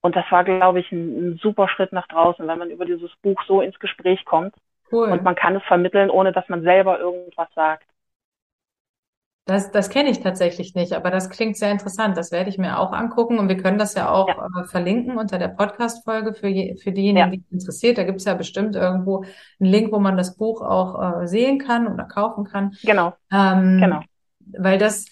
Und 0.03 0.17
das 0.17 0.25
war, 0.31 0.45
glaube 0.45 0.81
ich, 0.81 0.91
ein, 0.93 1.33
ein, 1.33 1.41
super 1.43 1.69
Schritt 1.69 1.93
nach 1.93 2.07
draußen, 2.09 2.47
wenn 2.47 2.59
man 2.59 2.71
über 2.71 2.87
dieses 2.87 3.11
Buch 3.23 3.41
so 3.47 3.61
ins 3.61 3.79
Gespräch 3.79 4.25
kommt. 4.25 4.55
Cool. 4.91 5.09
Und 5.09 5.23
man 5.23 5.35
kann 5.35 5.57
es 5.57 5.63
vermitteln, 5.65 6.11
ohne 6.11 6.33
dass 6.33 6.49
man 6.49 6.63
selber 6.63 6.99
irgendwas 6.99 7.49
sagt. 7.55 7.85
Das, 9.51 9.71
das 9.73 9.91
kenne 9.91 10.11
ich 10.11 10.21
tatsächlich 10.21 10.75
nicht, 10.75 10.93
aber 10.93 11.11
das 11.11 11.29
klingt 11.29 11.57
sehr 11.57 11.73
interessant. 11.73 12.17
Das 12.17 12.31
werde 12.31 12.51
ich 12.51 12.59
mir 12.59 12.79
auch 12.79 12.93
angucken 12.93 13.39
und 13.39 13.49
wir 13.49 13.57
können 13.57 13.79
das 13.79 13.95
ja 13.95 14.09
auch 14.09 14.29
ja. 14.29 14.47
Äh, 14.61 14.65
verlinken 14.65 15.19
unter 15.19 15.39
der 15.39 15.49
Podcast-Folge 15.49 16.35
für, 16.35 16.47
je, 16.47 16.77
für 16.77 16.93
diejenigen, 16.93 17.19
ja. 17.19 17.31
die 17.31 17.43
es 17.45 17.53
interessiert. 17.53 17.99
Da 17.99 18.05
gibt 18.05 18.19
es 18.19 18.27
ja 18.27 18.35
bestimmt 18.35 18.77
irgendwo 18.77 19.25
einen 19.59 19.71
Link, 19.71 19.93
wo 19.93 19.99
man 19.99 20.17
das 20.17 20.37
Buch 20.37 20.63
auch 20.63 21.23
äh, 21.23 21.27
sehen 21.27 21.59
kann 21.59 21.89
oder 21.89 22.05
kaufen 22.05 22.45
kann. 22.45 22.77
Genau. 22.85 23.15
Ähm, 23.33 23.81
genau. 23.81 24.01
Weil 24.57 24.79
das, 24.79 25.07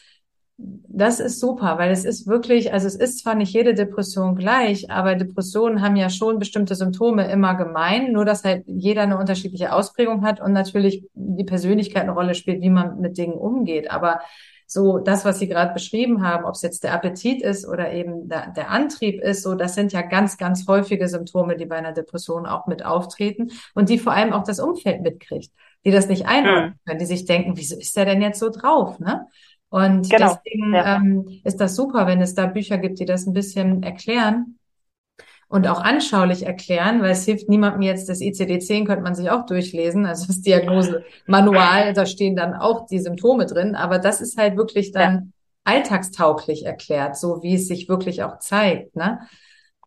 das 0.60 1.20
ist 1.20 1.38
super, 1.38 1.78
weil 1.78 1.92
es 1.92 2.04
ist 2.04 2.26
wirklich, 2.26 2.72
also 2.72 2.88
es 2.88 2.96
ist 2.96 3.20
zwar 3.20 3.36
nicht 3.36 3.52
jede 3.52 3.74
Depression 3.74 4.34
gleich, 4.34 4.90
aber 4.90 5.14
Depressionen 5.14 5.82
haben 5.82 5.94
ja 5.94 6.10
schon 6.10 6.40
bestimmte 6.40 6.74
Symptome 6.74 7.30
immer 7.30 7.54
gemein, 7.54 8.10
nur 8.10 8.24
dass 8.24 8.42
halt 8.42 8.64
jeder 8.66 9.02
eine 9.02 9.18
unterschiedliche 9.18 9.72
Ausprägung 9.72 10.24
hat 10.24 10.40
und 10.40 10.52
natürlich 10.52 11.04
die 11.14 11.44
Persönlichkeit 11.44 12.02
eine 12.02 12.12
Rolle 12.12 12.34
spielt, 12.34 12.60
wie 12.60 12.70
man 12.70 13.00
mit 13.00 13.16
Dingen 13.18 13.38
umgeht. 13.38 13.88
Aber 13.88 14.18
so 14.66 14.98
das, 14.98 15.24
was 15.24 15.38
Sie 15.38 15.46
gerade 15.46 15.72
beschrieben 15.72 16.26
haben, 16.26 16.44
ob 16.44 16.56
es 16.56 16.62
jetzt 16.62 16.82
der 16.82 16.92
Appetit 16.92 17.40
ist 17.40 17.66
oder 17.66 17.92
eben 17.92 18.28
der, 18.28 18.50
der, 18.50 18.70
Antrieb 18.70 19.22
ist, 19.22 19.44
so 19.44 19.54
das 19.54 19.76
sind 19.76 19.92
ja 19.92 20.02
ganz, 20.02 20.38
ganz 20.38 20.66
häufige 20.66 21.08
Symptome, 21.08 21.56
die 21.56 21.66
bei 21.66 21.76
einer 21.76 21.92
Depression 21.92 22.46
auch 22.46 22.66
mit 22.66 22.84
auftreten 22.84 23.52
und 23.76 23.88
die 23.88 23.98
vor 23.98 24.12
allem 24.12 24.32
auch 24.32 24.42
das 24.42 24.58
Umfeld 24.58 25.02
mitkriegt, 25.02 25.52
die 25.84 25.92
das 25.92 26.08
nicht 26.08 26.26
einordnen 26.26 26.80
können, 26.84 26.98
die 26.98 27.06
sich 27.06 27.26
denken, 27.26 27.56
wieso 27.56 27.78
ist 27.78 27.96
der 27.96 28.06
denn 28.06 28.20
jetzt 28.20 28.40
so 28.40 28.50
drauf, 28.50 28.98
ne? 28.98 29.26
Und 29.70 30.08
genau. 30.08 30.34
deswegen 30.44 30.74
ja. 30.74 30.96
ähm, 30.96 31.40
ist 31.44 31.60
das 31.60 31.76
super, 31.76 32.06
wenn 32.06 32.20
es 32.20 32.34
da 32.34 32.46
Bücher 32.46 32.78
gibt, 32.78 33.00
die 33.00 33.04
das 33.04 33.26
ein 33.26 33.34
bisschen 33.34 33.82
erklären 33.82 34.58
und 35.48 35.66
auch 35.66 35.82
anschaulich 35.82 36.44
erklären, 36.44 37.00
weil 37.00 37.12
es 37.12 37.24
hilft 37.24 37.48
niemandem 37.48 37.82
jetzt, 37.82 38.08
das 38.08 38.20
ICD-10 38.20 38.86
könnte 38.86 39.02
man 39.02 39.14
sich 39.14 39.30
auch 39.30 39.46
durchlesen, 39.46 40.06
also 40.06 40.26
das 40.26 40.42
Diagnose-Manual, 40.42 41.94
da 41.94 42.06
stehen 42.06 42.36
dann 42.36 42.54
auch 42.54 42.86
die 42.86 42.98
Symptome 42.98 43.46
drin, 43.46 43.74
aber 43.74 43.98
das 43.98 44.20
ist 44.20 44.38
halt 44.38 44.56
wirklich 44.56 44.92
dann 44.92 45.14
ja. 45.14 45.22
alltagstauglich 45.64 46.66
erklärt, 46.66 47.16
so 47.16 47.42
wie 47.42 47.54
es 47.54 47.66
sich 47.66 47.88
wirklich 47.88 48.22
auch 48.22 48.38
zeigt, 48.38 48.94
ne? 48.94 49.20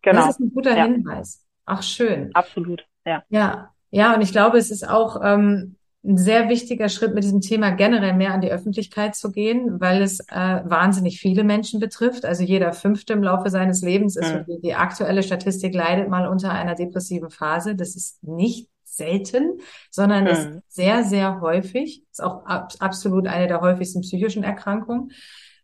Genau. 0.02 0.26
Das 0.26 0.30
ist 0.30 0.40
ein 0.40 0.52
guter 0.52 0.76
ja. 0.76 0.84
Hinweis. 0.84 1.44
Ach, 1.64 1.82
schön. 1.82 2.30
Absolut, 2.34 2.84
ja. 3.06 3.22
Ja, 3.28 3.70
ja, 3.90 4.14
und 4.14 4.22
ich 4.22 4.32
glaube, 4.32 4.58
es 4.58 4.72
ist 4.72 4.88
auch 4.88 5.20
ähm, 5.22 5.76
ein 6.04 6.18
sehr 6.18 6.48
wichtiger 6.48 6.88
Schritt, 6.88 7.14
mit 7.14 7.22
diesem 7.22 7.40
Thema 7.40 7.70
generell 7.70 8.14
mehr 8.14 8.34
an 8.34 8.40
die 8.40 8.50
Öffentlichkeit 8.50 9.14
zu 9.14 9.30
gehen, 9.30 9.80
weil 9.80 10.02
es 10.02 10.20
äh, 10.20 10.60
wahnsinnig 10.64 11.20
viele 11.20 11.44
Menschen 11.44 11.78
betrifft. 11.78 12.24
Also 12.24 12.42
jeder 12.42 12.72
Fünfte 12.72 13.12
im 13.12 13.22
Laufe 13.22 13.50
seines 13.50 13.82
Lebens 13.82 14.16
ist, 14.16 14.34
mhm. 14.34 14.60
die, 14.62 14.74
aktuelle 14.74 15.22
Statistik 15.22 15.74
leidet 15.74 16.08
mal 16.08 16.26
unter 16.26 16.50
einer 16.50 16.74
depressiven 16.74 17.30
Phase. 17.30 17.76
Das 17.76 17.94
ist 17.94 18.22
nicht 18.24 18.68
selten, 18.84 19.60
sondern 19.90 20.24
mhm. 20.24 20.30
ist 20.30 20.48
sehr, 20.68 21.04
sehr 21.04 21.40
häufig. 21.40 22.02
Ist 22.10 22.22
auch 22.22 22.44
ab, 22.46 22.72
absolut 22.80 23.28
eine 23.28 23.46
der 23.46 23.60
häufigsten 23.60 24.00
psychischen 24.00 24.42
Erkrankungen. 24.42 25.12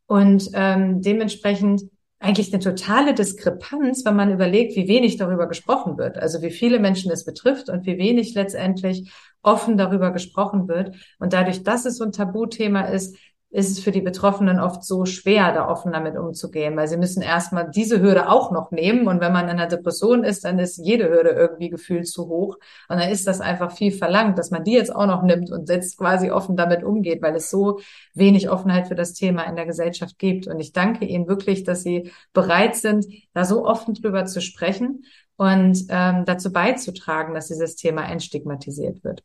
Und 0.06 0.50
ähm, 0.54 1.02
dementsprechend 1.02 1.82
eigentlich 2.20 2.52
eine 2.52 2.62
totale 2.62 3.14
Diskrepanz, 3.14 4.04
wenn 4.04 4.16
man 4.16 4.32
überlegt, 4.32 4.74
wie 4.76 4.88
wenig 4.88 5.16
darüber 5.16 5.48
gesprochen 5.48 5.98
wird. 5.98 6.18
Also 6.18 6.42
wie 6.42 6.50
viele 6.50 6.80
Menschen 6.80 7.12
es 7.12 7.24
betrifft 7.24 7.68
und 7.68 7.86
wie 7.86 7.98
wenig 7.98 8.34
letztendlich 8.34 9.10
offen 9.42 9.78
darüber 9.78 10.10
gesprochen 10.10 10.66
wird. 10.66 10.96
Und 11.18 11.32
dadurch, 11.32 11.62
dass 11.62 11.84
es 11.84 11.96
so 11.96 12.04
ein 12.04 12.12
Tabuthema 12.12 12.82
ist, 12.82 13.16
ist 13.50 13.70
es 13.70 13.80
für 13.82 13.92
die 13.92 14.02
Betroffenen 14.02 14.60
oft 14.60 14.84
so 14.84 15.06
schwer, 15.06 15.52
da 15.52 15.68
offen 15.68 15.92
damit 15.92 16.18
umzugehen, 16.18 16.76
weil 16.76 16.86
sie 16.86 16.98
müssen 16.98 17.22
erstmal 17.22 17.70
diese 17.70 18.02
Hürde 18.02 18.28
auch 18.28 18.50
noch 18.50 18.70
nehmen. 18.70 19.08
Und 19.08 19.20
wenn 19.20 19.32
man 19.32 19.44
in 19.44 19.52
einer 19.52 19.66
Depression 19.66 20.22
ist, 20.22 20.44
dann 20.44 20.58
ist 20.58 20.76
jede 20.76 21.08
Hürde 21.08 21.30
irgendwie 21.30 21.70
gefühlt 21.70 22.06
zu 22.06 22.28
hoch. 22.28 22.56
Und 22.88 23.00
dann 23.00 23.08
ist 23.08 23.26
das 23.26 23.40
einfach 23.40 23.72
viel 23.72 23.90
verlangt, 23.90 24.38
dass 24.38 24.50
man 24.50 24.64
die 24.64 24.72
jetzt 24.72 24.94
auch 24.94 25.06
noch 25.06 25.22
nimmt 25.22 25.50
und 25.50 25.68
jetzt 25.70 25.96
quasi 25.96 26.30
offen 26.30 26.56
damit 26.56 26.84
umgeht, 26.84 27.22
weil 27.22 27.34
es 27.36 27.50
so 27.50 27.80
wenig 28.14 28.50
Offenheit 28.50 28.88
für 28.88 28.94
das 28.94 29.14
Thema 29.14 29.44
in 29.44 29.56
der 29.56 29.64
Gesellschaft 29.64 30.18
gibt. 30.18 30.46
Und 30.46 30.60
ich 30.60 30.72
danke 30.74 31.06
Ihnen 31.06 31.26
wirklich, 31.26 31.64
dass 31.64 31.82
Sie 31.82 32.12
bereit 32.34 32.76
sind, 32.76 33.06
da 33.32 33.44
so 33.46 33.64
offen 33.64 33.94
drüber 33.94 34.26
zu 34.26 34.42
sprechen 34.42 35.04
und 35.38 35.86
ähm, 35.88 36.24
dazu 36.26 36.52
beizutragen, 36.52 37.32
dass 37.32 37.48
dieses 37.48 37.76
Thema 37.76 38.04
entstigmatisiert 38.10 39.02
wird. 39.04 39.22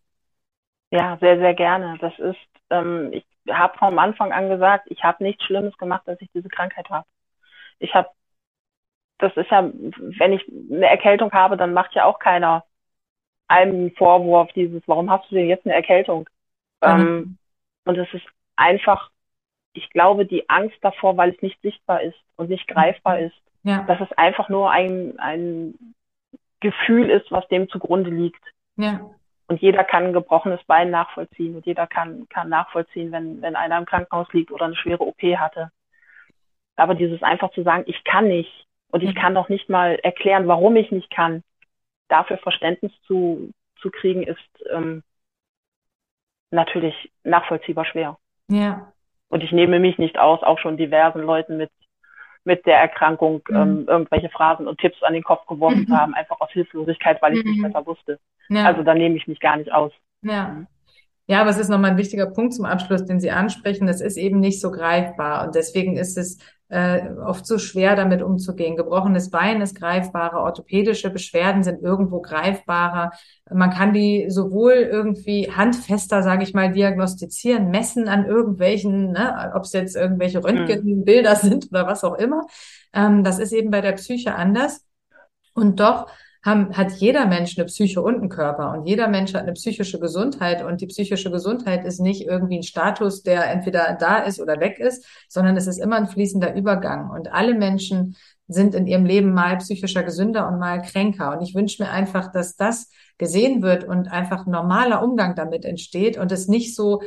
Ja, 0.92 1.18
sehr, 1.20 1.38
sehr 1.40 1.56
gerne. 1.56 1.98
Das 2.00 2.14
ist, 2.20 2.38
ähm, 2.74 3.10
ich 3.12 3.26
habe 3.50 3.78
vom 3.78 4.00
Anfang 4.00 4.32
an 4.32 4.50
gesagt, 4.50 4.88
ich 4.90 5.04
habe 5.04 5.24
nichts 5.24 5.44
Schlimmes 5.44 5.78
gemacht, 5.78 6.04
dass 6.06 6.20
ich 6.22 6.30
diese 6.34 6.50
Krankheit 6.50 6.90
habe. 6.90 7.06
Ich 7.80 7.94
habe, 7.94 8.10
das 9.20 9.36
ist 9.38 9.52
ja, 9.52 9.70
wenn 9.72 10.34
ich 10.34 10.44
eine 10.72 10.88
Erkältung 10.88 11.32
habe, 11.32 11.58
dann 11.58 11.74
macht 11.74 11.94
ja 11.94 12.06
auch 12.06 12.20
keiner 12.20 12.64
einem 13.48 13.92
Vorwurf 13.96 14.52
dieses, 14.54 14.82
warum 14.88 15.12
hast 15.12 15.30
du 15.30 15.36
denn 15.36 15.48
jetzt 15.48 15.66
eine 15.66 15.76
Erkältung? 15.76 16.30
Mhm. 16.82 16.90
Ähm, 16.90 17.38
und 17.86 17.98
es 17.98 18.12
ist 18.14 18.26
einfach, 18.56 19.12
ich 19.74 19.90
glaube, 19.90 20.26
die 20.26 20.50
Angst 20.50 20.78
davor, 20.82 21.18
weil 21.18 21.32
es 21.32 21.42
nicht 21.42 21.62
sichtbar 21.62 22.02
ist 22.02 22.18
und 22.38 22.50
nicht 22.50 22.68
greifbar 22.68 23.20
ist, 23.20 23.36
ja. 23.64 23.84
dass 23.84 24.00
es 24.00 24.12
einfach 24.18 24.50
nur 24.50 24.72
ein, 24.72 25.20
ein 25.20 25.96
Gefühl 26.62 27.10
ist, 27.10 27.32
was 27.32 27.48
dem 27.50 27.70
zugrunde 27.70 28.10
liegt. 28.10 28.44
Ja. 28.78 29.02
Und 29.48 29.62
jeder 29.62 29.84
kann 29.84 30.06
ein 30.06 30.14
gebrochenes 30.14 30.64
Bein 30.64 30.90
nachvollziehen 30.90 31.56
und 31.56 31.66
jeder 31.66 31.86
kann, 31.86 32.28
kann 32.30 32.50
nachvollziehen, 32.50 33.12
wenn, 33.12 33.42
wenn 33.42 33.56
einer 33.56 33.78
im 33.78 33.86
Krankenhaus 33.86 34.32
liegt 34.32 34.52
oder 34.52 34.66
eine 34.66 34.76
schwere 34.76 35.04
OP 35.04 35.22
hatte. 35.22 35.72
Aber 36.76 36.96
dieses 36.96 37.22
einfach 37.22 37.52
zu 37.52 37.64
sagen, 37.64 37.84
ich 37.86 38.04
kann 38.04 38.28
nicht 38.28 38.66
und 38.90 39.04
ich 39.04 39.16
kann 39.16 39.34
noch 39.34 39.50
nicht 39.50 39.70
mal 39.70 39.96
erklären, 40.02 40.48
warum 40.48 40.76
ich 40.76 40.92
nicht 40.92 41.10
kann, 41.10 41.44
dafür 42.08 42.38
Verständnis 42.38 42.92
zu, 43.06 43.52
zu 43.80 43.92
kriegen, 43.92 44.24
ist 44.24 44.40
ähm, 44.72 45.04
natürlich 46.52 47.12
nachvollziehbar 47.24 47.86
schwer. 47.86 48.18
Ja. 48.50 48.94
Und 49.30 49.44
ich 49.44 49.52
nehme 49.52 49.80
mich 49.80 49.98
nicht 49.98 50.18
aus, 50.18 50.44
auch 50.44 50.60
schon 50.60 50.78
diversen 50.78 51.22
Leuten 51.22 51.58
mit 51.58 51.72
mit 52.46 52.66
der 52.66 52.78
Erkrankung 52.78 53.42
mhm. 53.50 53.56
ähm, 53.56 53.86
irgendwelche 53.88 54.30
Phrasen 54.30 54.68
und 54.68 54.80
Tipps 54.80 55.02
an 55.04 55.14
den 55.14 55.24
Kopf 55.24 55.46
geworfen 55.48 55.82
mhm. 55.82 55.88
zu 55.88 55.98
haben, 55.98 56.14
einfach 56.14 56.40
aus 56.42 56.52
Hilflosigkeit, 56.52 57.22
weil 57.22 57.38
ich 57.38 57.44
mhm. 57.44 57.52
nicht 57.52 57.64
besser 57.64 57.86
wusste. 57.86 58.20
Ja. 58.50 58.66
Also 58.66 58.84
da 58.84 58.94
nehme 58.94 59.16
ich 59.16 59.28
mich 59.28 59.40
gar 59.40 59.58
nicht 59.58 59.72
aus. 59.72 59.92
Ja. 60.22 60.48
Mhm. 60.50 60.68
Ja, 61.26 61.40
aber 61.40 61.52
es 61.52 61.58
ist 61.58 61.70
nochmal 61.70 61.92
ein 61.92 61.98
wichtiger 61.98 62.26
Punkt 62.26 62.54
zum 62.54 62.66
Abschluss, 62.66 63.06
den 63.06 63.22
Sie 63.22 63.32
ansprechen. 63.32 63.88
Es 63.88 64.02
ist 64.02 64.18
eben 64.18 64.42
nicht 64.42 64.60
so 64.60 64.72
greifbar 64.72 65.46
und 65.46 65.56
deswegen 65.56 65.96
ist 65.96 66.18
es 66.18 66.40
äh, 66.74 67.12
oft 67.24 67.46
so 67.46 67.60
schwer, 67.60 67.96
damit 67.96 68.24
umzugehen. 68.24 68.76
Gebrochenes 68.76 69.30
Bein 69.30 69.62
ist 69.62 69.76
greifbarer, 69.76 70.42
orthopädische 70.42 71.12
Beschwerden 71.12 71.62
sind 71.64 71.84
irgendwo 71.84 72.20
greifbarer. 72.20 73.12
Man 73.52 73.70
kann 73.70 73.94
die 73.94 74.26
sowohl 74.30 74.74
irgendwie 74.74 75.52
handfester, 75.52 76.24
sage 76.24 76.42
ich 76.42 76.56
mal, 76.56 76.72
diagnostizieren, 76.72 77.70
messen 77.70 78.08
an 78.08 78.26
irgendwelchen, 78.26 79.12
ne, 79.12 79.52
ob 79.54 79.66
es 79.66 79.74
jetzt 79.74 79.96
irgendwelche 79.96 80.40
hm. 80.40 80.46
Röntgenbilder 80.46 81.36
sind 81.38 81.70
oder 81.70 81.86
was 81.86 82.04
auch 82.04 82.16
immer. 82.16 82.48
Ähm, 82.92 83.24
das 83.24 83.38
ist 83.38 83.54
eben 83.54 83.70
bei 83.70 83.82
der 83.82 83.92
Psyche 83.92 84.34
anders. 84.34 84.84
Und 85.54 85.80
doch 85.80 86.08
haben, 86.44 86.76
hat 86.76 86.92
jeder 86.94 87.26
Mensch 87.26 87.58
eine 87.58 87.66
Psyche 87.66 88.02
und 88.02 88.16
einen 88.16 88.30
Körper 88.30 88.72
und 88.72 88.86
jeder 88.86 89.08
Mensch 89.08 89.34
hat 89.34 89.44
eine 89.44 89.54
psychische 89.54 90.00
Gesundheit 90.00 90.64
und 90.64 90.82
die 90.82 90.88
psychische 90.88 91.32
Gesundheit 91.32 91.86
ist 91.86 92.00
nicht 92.00 92.26
irgendwie 92.26 92.58
ein 92.58 92.64
Status, 92.64 93.24
der 93.24 93.50
entweder 93.50 93.96
da 94.00 94.18
ist 94.18 94.42
oder 94.42 94.60
weg 94.60 94.80
ist, 94.80 95.06
sondern 95.30 95.56
es 95.56 95.68
ist 95.68 95.78
immer 95.78 95.96
ein 95.96 96.08
fließender 96.08 96.56
Übergang 96.56 97.10
und 97.12 97.32
alle 97.32 97.54
Menschen 97.54 98.18
sind 98.48 98.76
in 98.76 98.88
ihrem 98.88 99.06
Leben 99.06 99.34
mal 99.34 99.58
psychischer 99.58 100.04
gesünder 100.04 100.48
und 100.50 100.60
mal 100.60 100.82
kränker 100.82 101.32
und 101.32 101.42
ich 101.42 101.56
wünsche 101.56 101.82
mir 101.82 101.90
einfach, 101.90 102.32
dass 102.32 102.56
das 102.58 102.90
gesehen 103.18 103.62
wird 103.62 103.84
und 103.84 104.12
einfach 104.12 104.46
normaler 104.46 105.04
Umgang 105.04 105.36
damit 105.36 105.66
entsteht 105.66 106.18
und 106.18 106.32
es 106.32 106.48
nicht 106.48 106.76
so, 106.76 107.02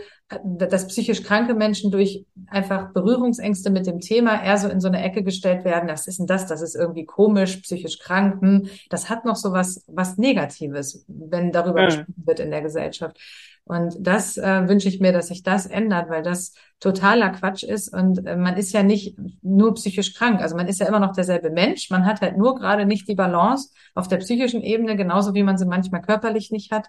dass 0.44 0.88
psychisch 0.88 1.22
kranke 1.22 1.54
Menschen 1.54 1.90
durch 1.90 2.26
einfach 2.48 2.92
Berührungsängste 2.92 3.70
mit 3.70 3.86
dem 3.86 4.00
Thema 4.00 4.42
eher 4.42 4.58
so 4.58 4.68
in 4.68 4.80
so 4.80 4.88
eine 4.88 5.02
Ecke 5.02 5.22
gestellt 5.22 5.64
werden. 5.64 5.88
Was 5.88 6.06
ist 6.06 6.18
denn 6.18 6.26
das? 6.26 6.46
Das 6.46 6.62
ist 6.62 6.74
irgendwie 6.74 7.04
komisch, 7.04 7.56
psychisch 7.58 7.98
kranken. 7.98 8.70
Das 8.90 9.08
hat 9.08 9.24
noch 9.24 9.36
so 9.36 9.52
was, 9.52 9.84
was 9.86 10.16
Negatives, 10.16 11.04
wenn 11.08 11.52
darüber 11.52 11.80
ja. 11.80 11.86
gesprochen 11.86 12.22
wird 12.24 12.40
in 12.40 12.50
der 12.50 12.62
Gesellschaft. 12.62 13.18
Und 13.68 13.96
das 13.98 14.36
äh, 14.36 14.68
wünsche 14.68 14.88
ich 14.88 15.00
mir, 15.00 15.12
dass 15.12 15.26
sich 15.26 15.42
das 15.42 15.66
ändert, 15.66 16.08
weil 16.08 16.22
das 16.22 16.54
totaler 16.78 17.30
Quatsch 17.30 17.64
ist. 17.64 17.92
Und 17.92 18.24
äh, 18.24 18.36
man 18.36 18.56
ist 18.56 18.72
ja 18.72 18.84
nicht 18.84 19.18
nur 19.42 19.74
psychisch 19.74 20.14
krank. 20.14 20.40
Also 20.40 20.54
man 20.56 20.68
ist 20.68 20.78
ja 20.78 20.86
immer 20.86 21.00
noch 21.00 21.12
derselbe 21.12 21.50
Mensch. 21.50 21.90
Man 21.90 22.06
hat 22.06 22.20
halt 22.20 22.38
nur 22.38 22.54
gerade 22.54 22.86
nicht 22.86 23.08
die 23.08 23.16
Balance 23.16 23.70
auf 23.96 24.06
der 24.06 24.18
psychischen 24.18 24.62
Ebene, 24.62 24.94
genauso 24.94 25.34
wie 25.34 25.42
man 25.42 25.58
sie 25.58 25.66
manchmal 25.66 26.00
körperlich 26.00 26.52
nicht 26.52 26.70
hat. 26.70 26.86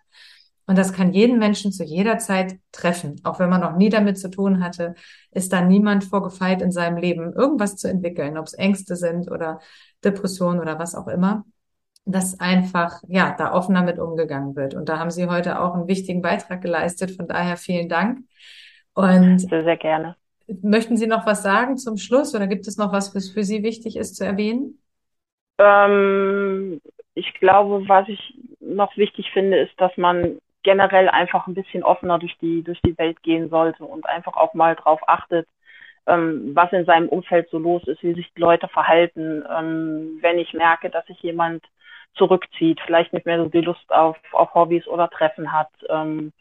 Und 0.67 0.77
das 0.77 0.93
kann 0.93 1.13
jeden 1.13 1.39
Menschen 1.39 1.71
zu 1.71 1.83
jeder 1.83 2.19
Zeit 2.19 2.59
treffen. 2.71 3.21
Auch 3.23 3.39
wenn 3.39 3.49
man 3.49 3.61
noch 3.61 3.75
nie 3.75 3.89
damit 3.89 4.19
zu 4.19 4.29
tun 4.29 4.63
hatte, 4.63 4.93
ist 5.31 5.51
da 5.53 5.61
niemand 5.61 6.03
vorgefeit 6.03 6.61
in 6.61 6.71
seinem 6.71 6.97
Leben, 6.97 7.33
irgendwas 7.33 7.77
zu 7.77 7.89
entwickeln, 7.89 8.37
ob 8.37 8.45
es 8.45 8.53
Ängste 8.53 8.97
sind 8.97 9.31
oder 9.31 9.61
Depressionen 10.03 10.59
oder 10.59 10.77
was 10.77 10.93
auch 10.93 11.07
immer 11.07 11.43
dass 12.07 12.39
einfach, 12.39 13.01
ja, 13.07 13.35
da 13.37 13.53
offener 13.53 13.83
mit 13.83 13.99
umgegangen 13.99 14.55
wird. 14.55 14.73
Und 14.73 14.89
da 14.89 14.97
haben 14.99 15.11
Sie 15.11 15.27
heute 15.27 15.59
auch 15.59 15.75
einen 15.75 15.87
wichtigen 15.87 16.21
Beitrag 16.21 16.61
geleistet. 16.61 17.11
Von 17.11 17.27
daher 17.27 17.57
vielen 17.57 17.89
Dank. 17.89 18.19
Und 18.93 19.39
sehr, 19.39 19.63
sehr 19.63 19.77
gerne. 19.77 20.15
Möchten 20.61 20.95
Sie 20.95 21.07
noch 21.07 21.25
was 21.25 21.43
sagen 21.43 21.77
zum 21.77 21.97
Schluss 21.97 22.33
oder 22.33 22.47
gibt 22.47 22.67
es 22.67 22.77
noch 22.77 22.93
was, 22.93 23.13
was 23.13 23.29
für 23.29 23.43
Sie 23.43 23.61
wichtig 23.61 23.97
ist 23.97 24.15
zu 24.15 24.25
erwähnen? 24.25 24.79
Ähm, 25.59 26.81
ich 27.13 27.33
glaube, 27.35 27.87
was 27.87 28.07
ich 28.07 28.39
noch 28.59 28.95
wichtig 28.95 29.29
finde, 29.33 29.59
ist, 29.59 29.73
dass 29.77 29.95
man 29.97 30.37
generell 30.63 31.09
einfach 31.09 31.47
ein 31.47 31.53
bisschen 31.53 31.83
offener 31.83 32.19
durch 32.19 32.37
die, 32.39 32.63
durch 32.63 32.79
die 32.81 32.97
Welt 32.97 33.21
gehen 33.23 33.49
sollte 33.49 33.83
und 33.83 34.05
einfach 34.05 34.35
auch 34.35 34.53
mal 34.53 34.75
drauf 34.75 35.01
achtet, 35.07 35.47
ähm, 36.05 36.51
was 36.53 36.71
in 36.71 36.85
seinem 36.85 37.09
Umfeld 37.09 37.49
so 37.49 37.57
los 37.57 37.85
ist, 37.87 38.01
wie 38.03 38.13
sich 38.13 38.31
die 38.33 38.41
Leute 38.41 38.67
verhalten. 38.67 39.43
Ähm, 39.49 40.19
wenn 40.21 40.39
ich 40.39 40.53
merke, 40.53 40.89
dass 40.89 41.05
sich 41.07 41.21
jemand 41.21 41.63
zurückzieht, 42.17 42.79
vielleicht 42.85 43.13
nicht 43.13 43.25
mehr 43.25 43.41
so 43.41 43.49
die 43.49 43.61
Lust 43.61 43.91
auf, 43.91 44.17
auf 44.31 44.53
Hobbys 44.53 44.87
oder 44.87 45.09
Treffen 45.09 45.51
hat. 45.51 45.69
Ähm, 45.89 46.31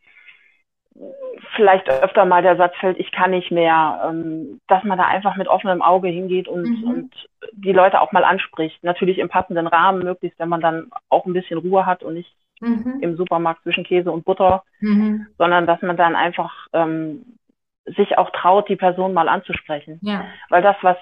vielleicht 1.55 1.89
öfter 1.89 2.25
mal 2.25 2.43
der 2.43 2.57
Satz 2.57 2.75
fällt, 2.77 2.99
ich 2.99 3.12
kann 3.12 3.31
nicht 3.31 3.51
mehr, 3.51 4.03
ähm, 4.09 4.61
dass 4.68 4.83
man 4.85 4.99
da 4.99 5.05
einfach 5.05 5.37
mit 5.37 5.49
offenem 5.49 5.83
Auge 5.83 6.09
hingeht 6.09 6.49
und, 6.49 6.64
mhm. 6.64 6.85
und 6.85 7.14
die 7.53 7.72
Leute 7.72 8.01
auch 8.01 8.12
mal 8.12 8.24
anspricht. 8.24 8.83
Natürlich 8.83 9.18
im 9.18 9.29
passenden 9.29 9.66
Rahmen, 9.66 10.03
möglichst, 10.03 10.39
wenn 10.39 10.49
man 10.49 10.61
dann 10.61 10.91
auch 11.09 11.27
ein 11.27 11.33
bisschen 11.33 11.59
Ruhe 11.59 11.87
hat 11.87 12.03
und 12.03 12.14
nicht 12.14 12.33
mhm. 12.61 12.99
im 13.01 13.16
Supermarkt 13.16 13.62
zwischen 13.62 13.85
Käse 13.85 14.11
und 14.11 14.24
Butter, 14.24 14.64
mhm. 14.81 15.27
sondern 15.39 15.66
dass 15.66 15.83
man 15.83 15.97
dann 15.97 16.16
einfach 16.16 16.53
ähm, 16.72 17.39
sich 17.85 18.18
auch 18.18 18.31
traut, 18.31 18.68
die 18.68 18.77
Person 18.77 19.12
mal 19.12 19.29
anzusprechen. 19.29 19.99
Ja. 20.03 20.24
Weil 20.49 20.62
das, 20.62 20.77
was 20.83 20.97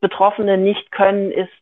Betroffene 0.00 0.56
nicht 0.56 0.90
können, 0.92 1.30
ist 1.30 1.52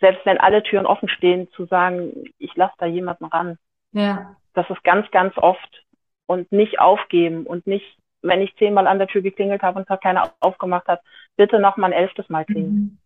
selbst 0.00 0.24
wenn 0.26 0.38
alle 0.38 0.62
Türen 0.62 0.86
offen 0.86 1.08
stehen, 1.08 1.50
zu 1.52 1.66
sagen, 1.66 2.12
ich 2.38 2.54
lasse 2.56 2.74
da 2.78 2.86
jemanden 2.86 3.24
ran. 3.24 3.58
Ja. 3.92 4.36
Das 4.54 4.68
ist 4.70 4.82
ganz, 4.84 5.10
ganz 5.10 5.36
oft. 5.36 5.84
Und 6.26 6.52
nicht 6.52 6.78
aufgeben 6.78 7.46
und 7.46 7.66
nicht, 7.66 7.96
wenn 8.20 8.42
ich 8.42 8.54
zehnmal 8.56 8.86
an 8.86 8.98
der 8.98 9.08
Tür 9.08 9.22
geklingelt 9.22 9.62
habe 9.62 9.78
und 9.78 10.00
keiner 10.02 10.34
aufgemacht 10.40 10.86
hat, 10.86 11.00
bitte 11.36 11.58
noch 11.58 11.78
mal 11.78 11.86
ein 11.86 11.92
elftes 11.92 12.28
Mal 12.28 12.44
klingeln. 12.44 12.74
Mhm. 12.74 12.98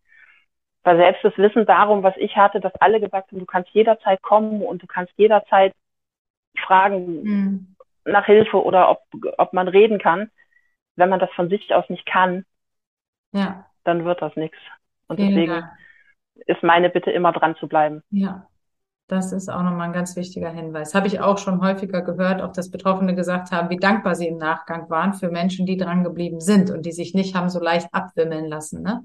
Weil 0.82 0.96
selbst 0.96 1.22
das 1.22 1.38
Wissen 1.38 1.64
darum, 1.64 2.02
was 2.02 2.16
ich 2.16 2.36
hatte, 2.36 2.58
dass 2.58 2.74
alle 2.76 3.00
gesagt 3.00 3.30
haben, 3.30 3.38
du 3.38 3.46
kannst 3.46 3.70
jederzeit 3.70 4.20
kommen 4.22 4.62
und 4.62 4.82
du 4.82 4.88
kannst 4.88 5.12
jederzeit 5.16 5.72
fragen 6.58 7.22
mhm. 7.22 7.76
nach 8.04 8.26
Hilfe 8.26 8.60
oder 8.60 8.90
ob, 8.90 9.02
ob 9.38 9.52
man 9.52 9.68
reden 9.68 10.00
kann. 10.00 10.30
Wenn 10.96 11.08
man 11.08 11.20
das 11.20 11.30
von 11.34 11.48
sich 11.48 11.72
aus 11.72 11.88
nicht 11.88 12.04
kann, 12.04 12.44
ja. 13.30 13.66
dann 13.84 14.04
wird 14.04 14.20
das 14.20 14.34
nichts. 14.34 14.58
Und 15.06 15.16
Vielen 15.16 15.28
deswegen 15.28 15.52
Dank 15.52 15.70
ist 16.46 16.62
meine 16.62 16.90
Bitte 16.90 17.10
immer 17.10 17.32
dran 17.32 17.56
zu 17.56 17.68
bleiben. 17.68 18.02
Ja, 18.10 18.46
das 19.12 19.32
ist 19.32 19.50
auch 19.50 19.62
nochmal 19.62 19.88
ein 19.88 19.92
ganz 19.92 20.16
wichtiger 20.16 20.50
Hinweis. 20.50 20.94
Habe 20.94 21.06
ich 21.06 21.20
auch 21.20 21.36
schon 21.36 21.60
häufiger 21.60 22.00
gehört, 22.00 22.40
auch 22.40 22.52
dass 22.52 22.70
Betroffene 22.70 23.14
gesagt 23.14 23.52
haben, 23.52 23.68
wie 23.68 23.76
dankbar 23.76 24.14
sie 24.14 24.26
im 24.26 24.38
Nachgang 24.38 24.88
waren 24.88 25.12
für 25.12 25.28
Menschen, 25.28 25.66
die 25.66 25.76
dran 25.76 26.02
geblieben 26.02 26.40
sind 26.40 26.70
und 26.70 26.86
die 26.86 26.92
sich 26.92 27.12
nicht 27.12 27.34
haben 27.34 27.50
so 27.50 27.60
leicht 27.60 27.88
abwimmeln 27.92 28.46
lassen. 28.46 28.82
Ne? 28.82 29.02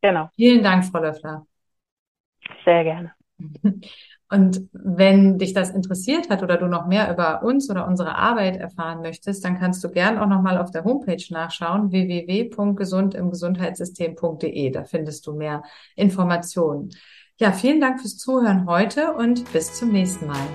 Genau. 0.00 0.28
Vielen 0.36 0.62
Dank, 0.62 0.84
Frau 0.84 1.00
Löffler. 1.00 1.46
Sehr 2.64 2.84
gerne. 2.84 3.12
Und 4.32 4.68
wenn 4.72 5.38
dich 5.38 5.52
das 5.52 5.68
interessiert 5.68 6.30
hat 6.30 6.42
oder 6.42 6.56
du 6.56 6.66
noch 6.66 6.86
mehr 6.86 7.12
über 7.12 7.42
uns 7.42 7.68
oder 7.68 7.86
unsere 7.86 8.16
Arbeit 8.16 8.56
erfahren 8.56 9.02
möchtest, 9.02 9.44
dann 9.44 9.58
kannst 9.58 9.84
du 9.84 9.90
gern 9.90 10.16
auch 10.16 10.26
nochmal 10.26 10.56
auf 10.56 10.70
der 10.70 10.84
Homepage 10.84 11.22
nachschauen, 11.28 11.92
www.gesundimgesundheitssystem.de. 11.92 14.70
Da 14.70 14.84
findest 14.84 15.26
du 15.26 15.34
mehr 15.34 15.62
Informationen. 15.96 16.88
Ja, 17.36 17.52
vielen 17.52 17.82
Dank 17.82 18.00
fürs 18.00 18.16
Zuhören 18.16 18.64
heute 18.66 19.12
und 19.12 19.52
bis 19.52 19.74
zum 19.74 19.92
nächsten 19.92 20.28
Mal. 20.28 20.48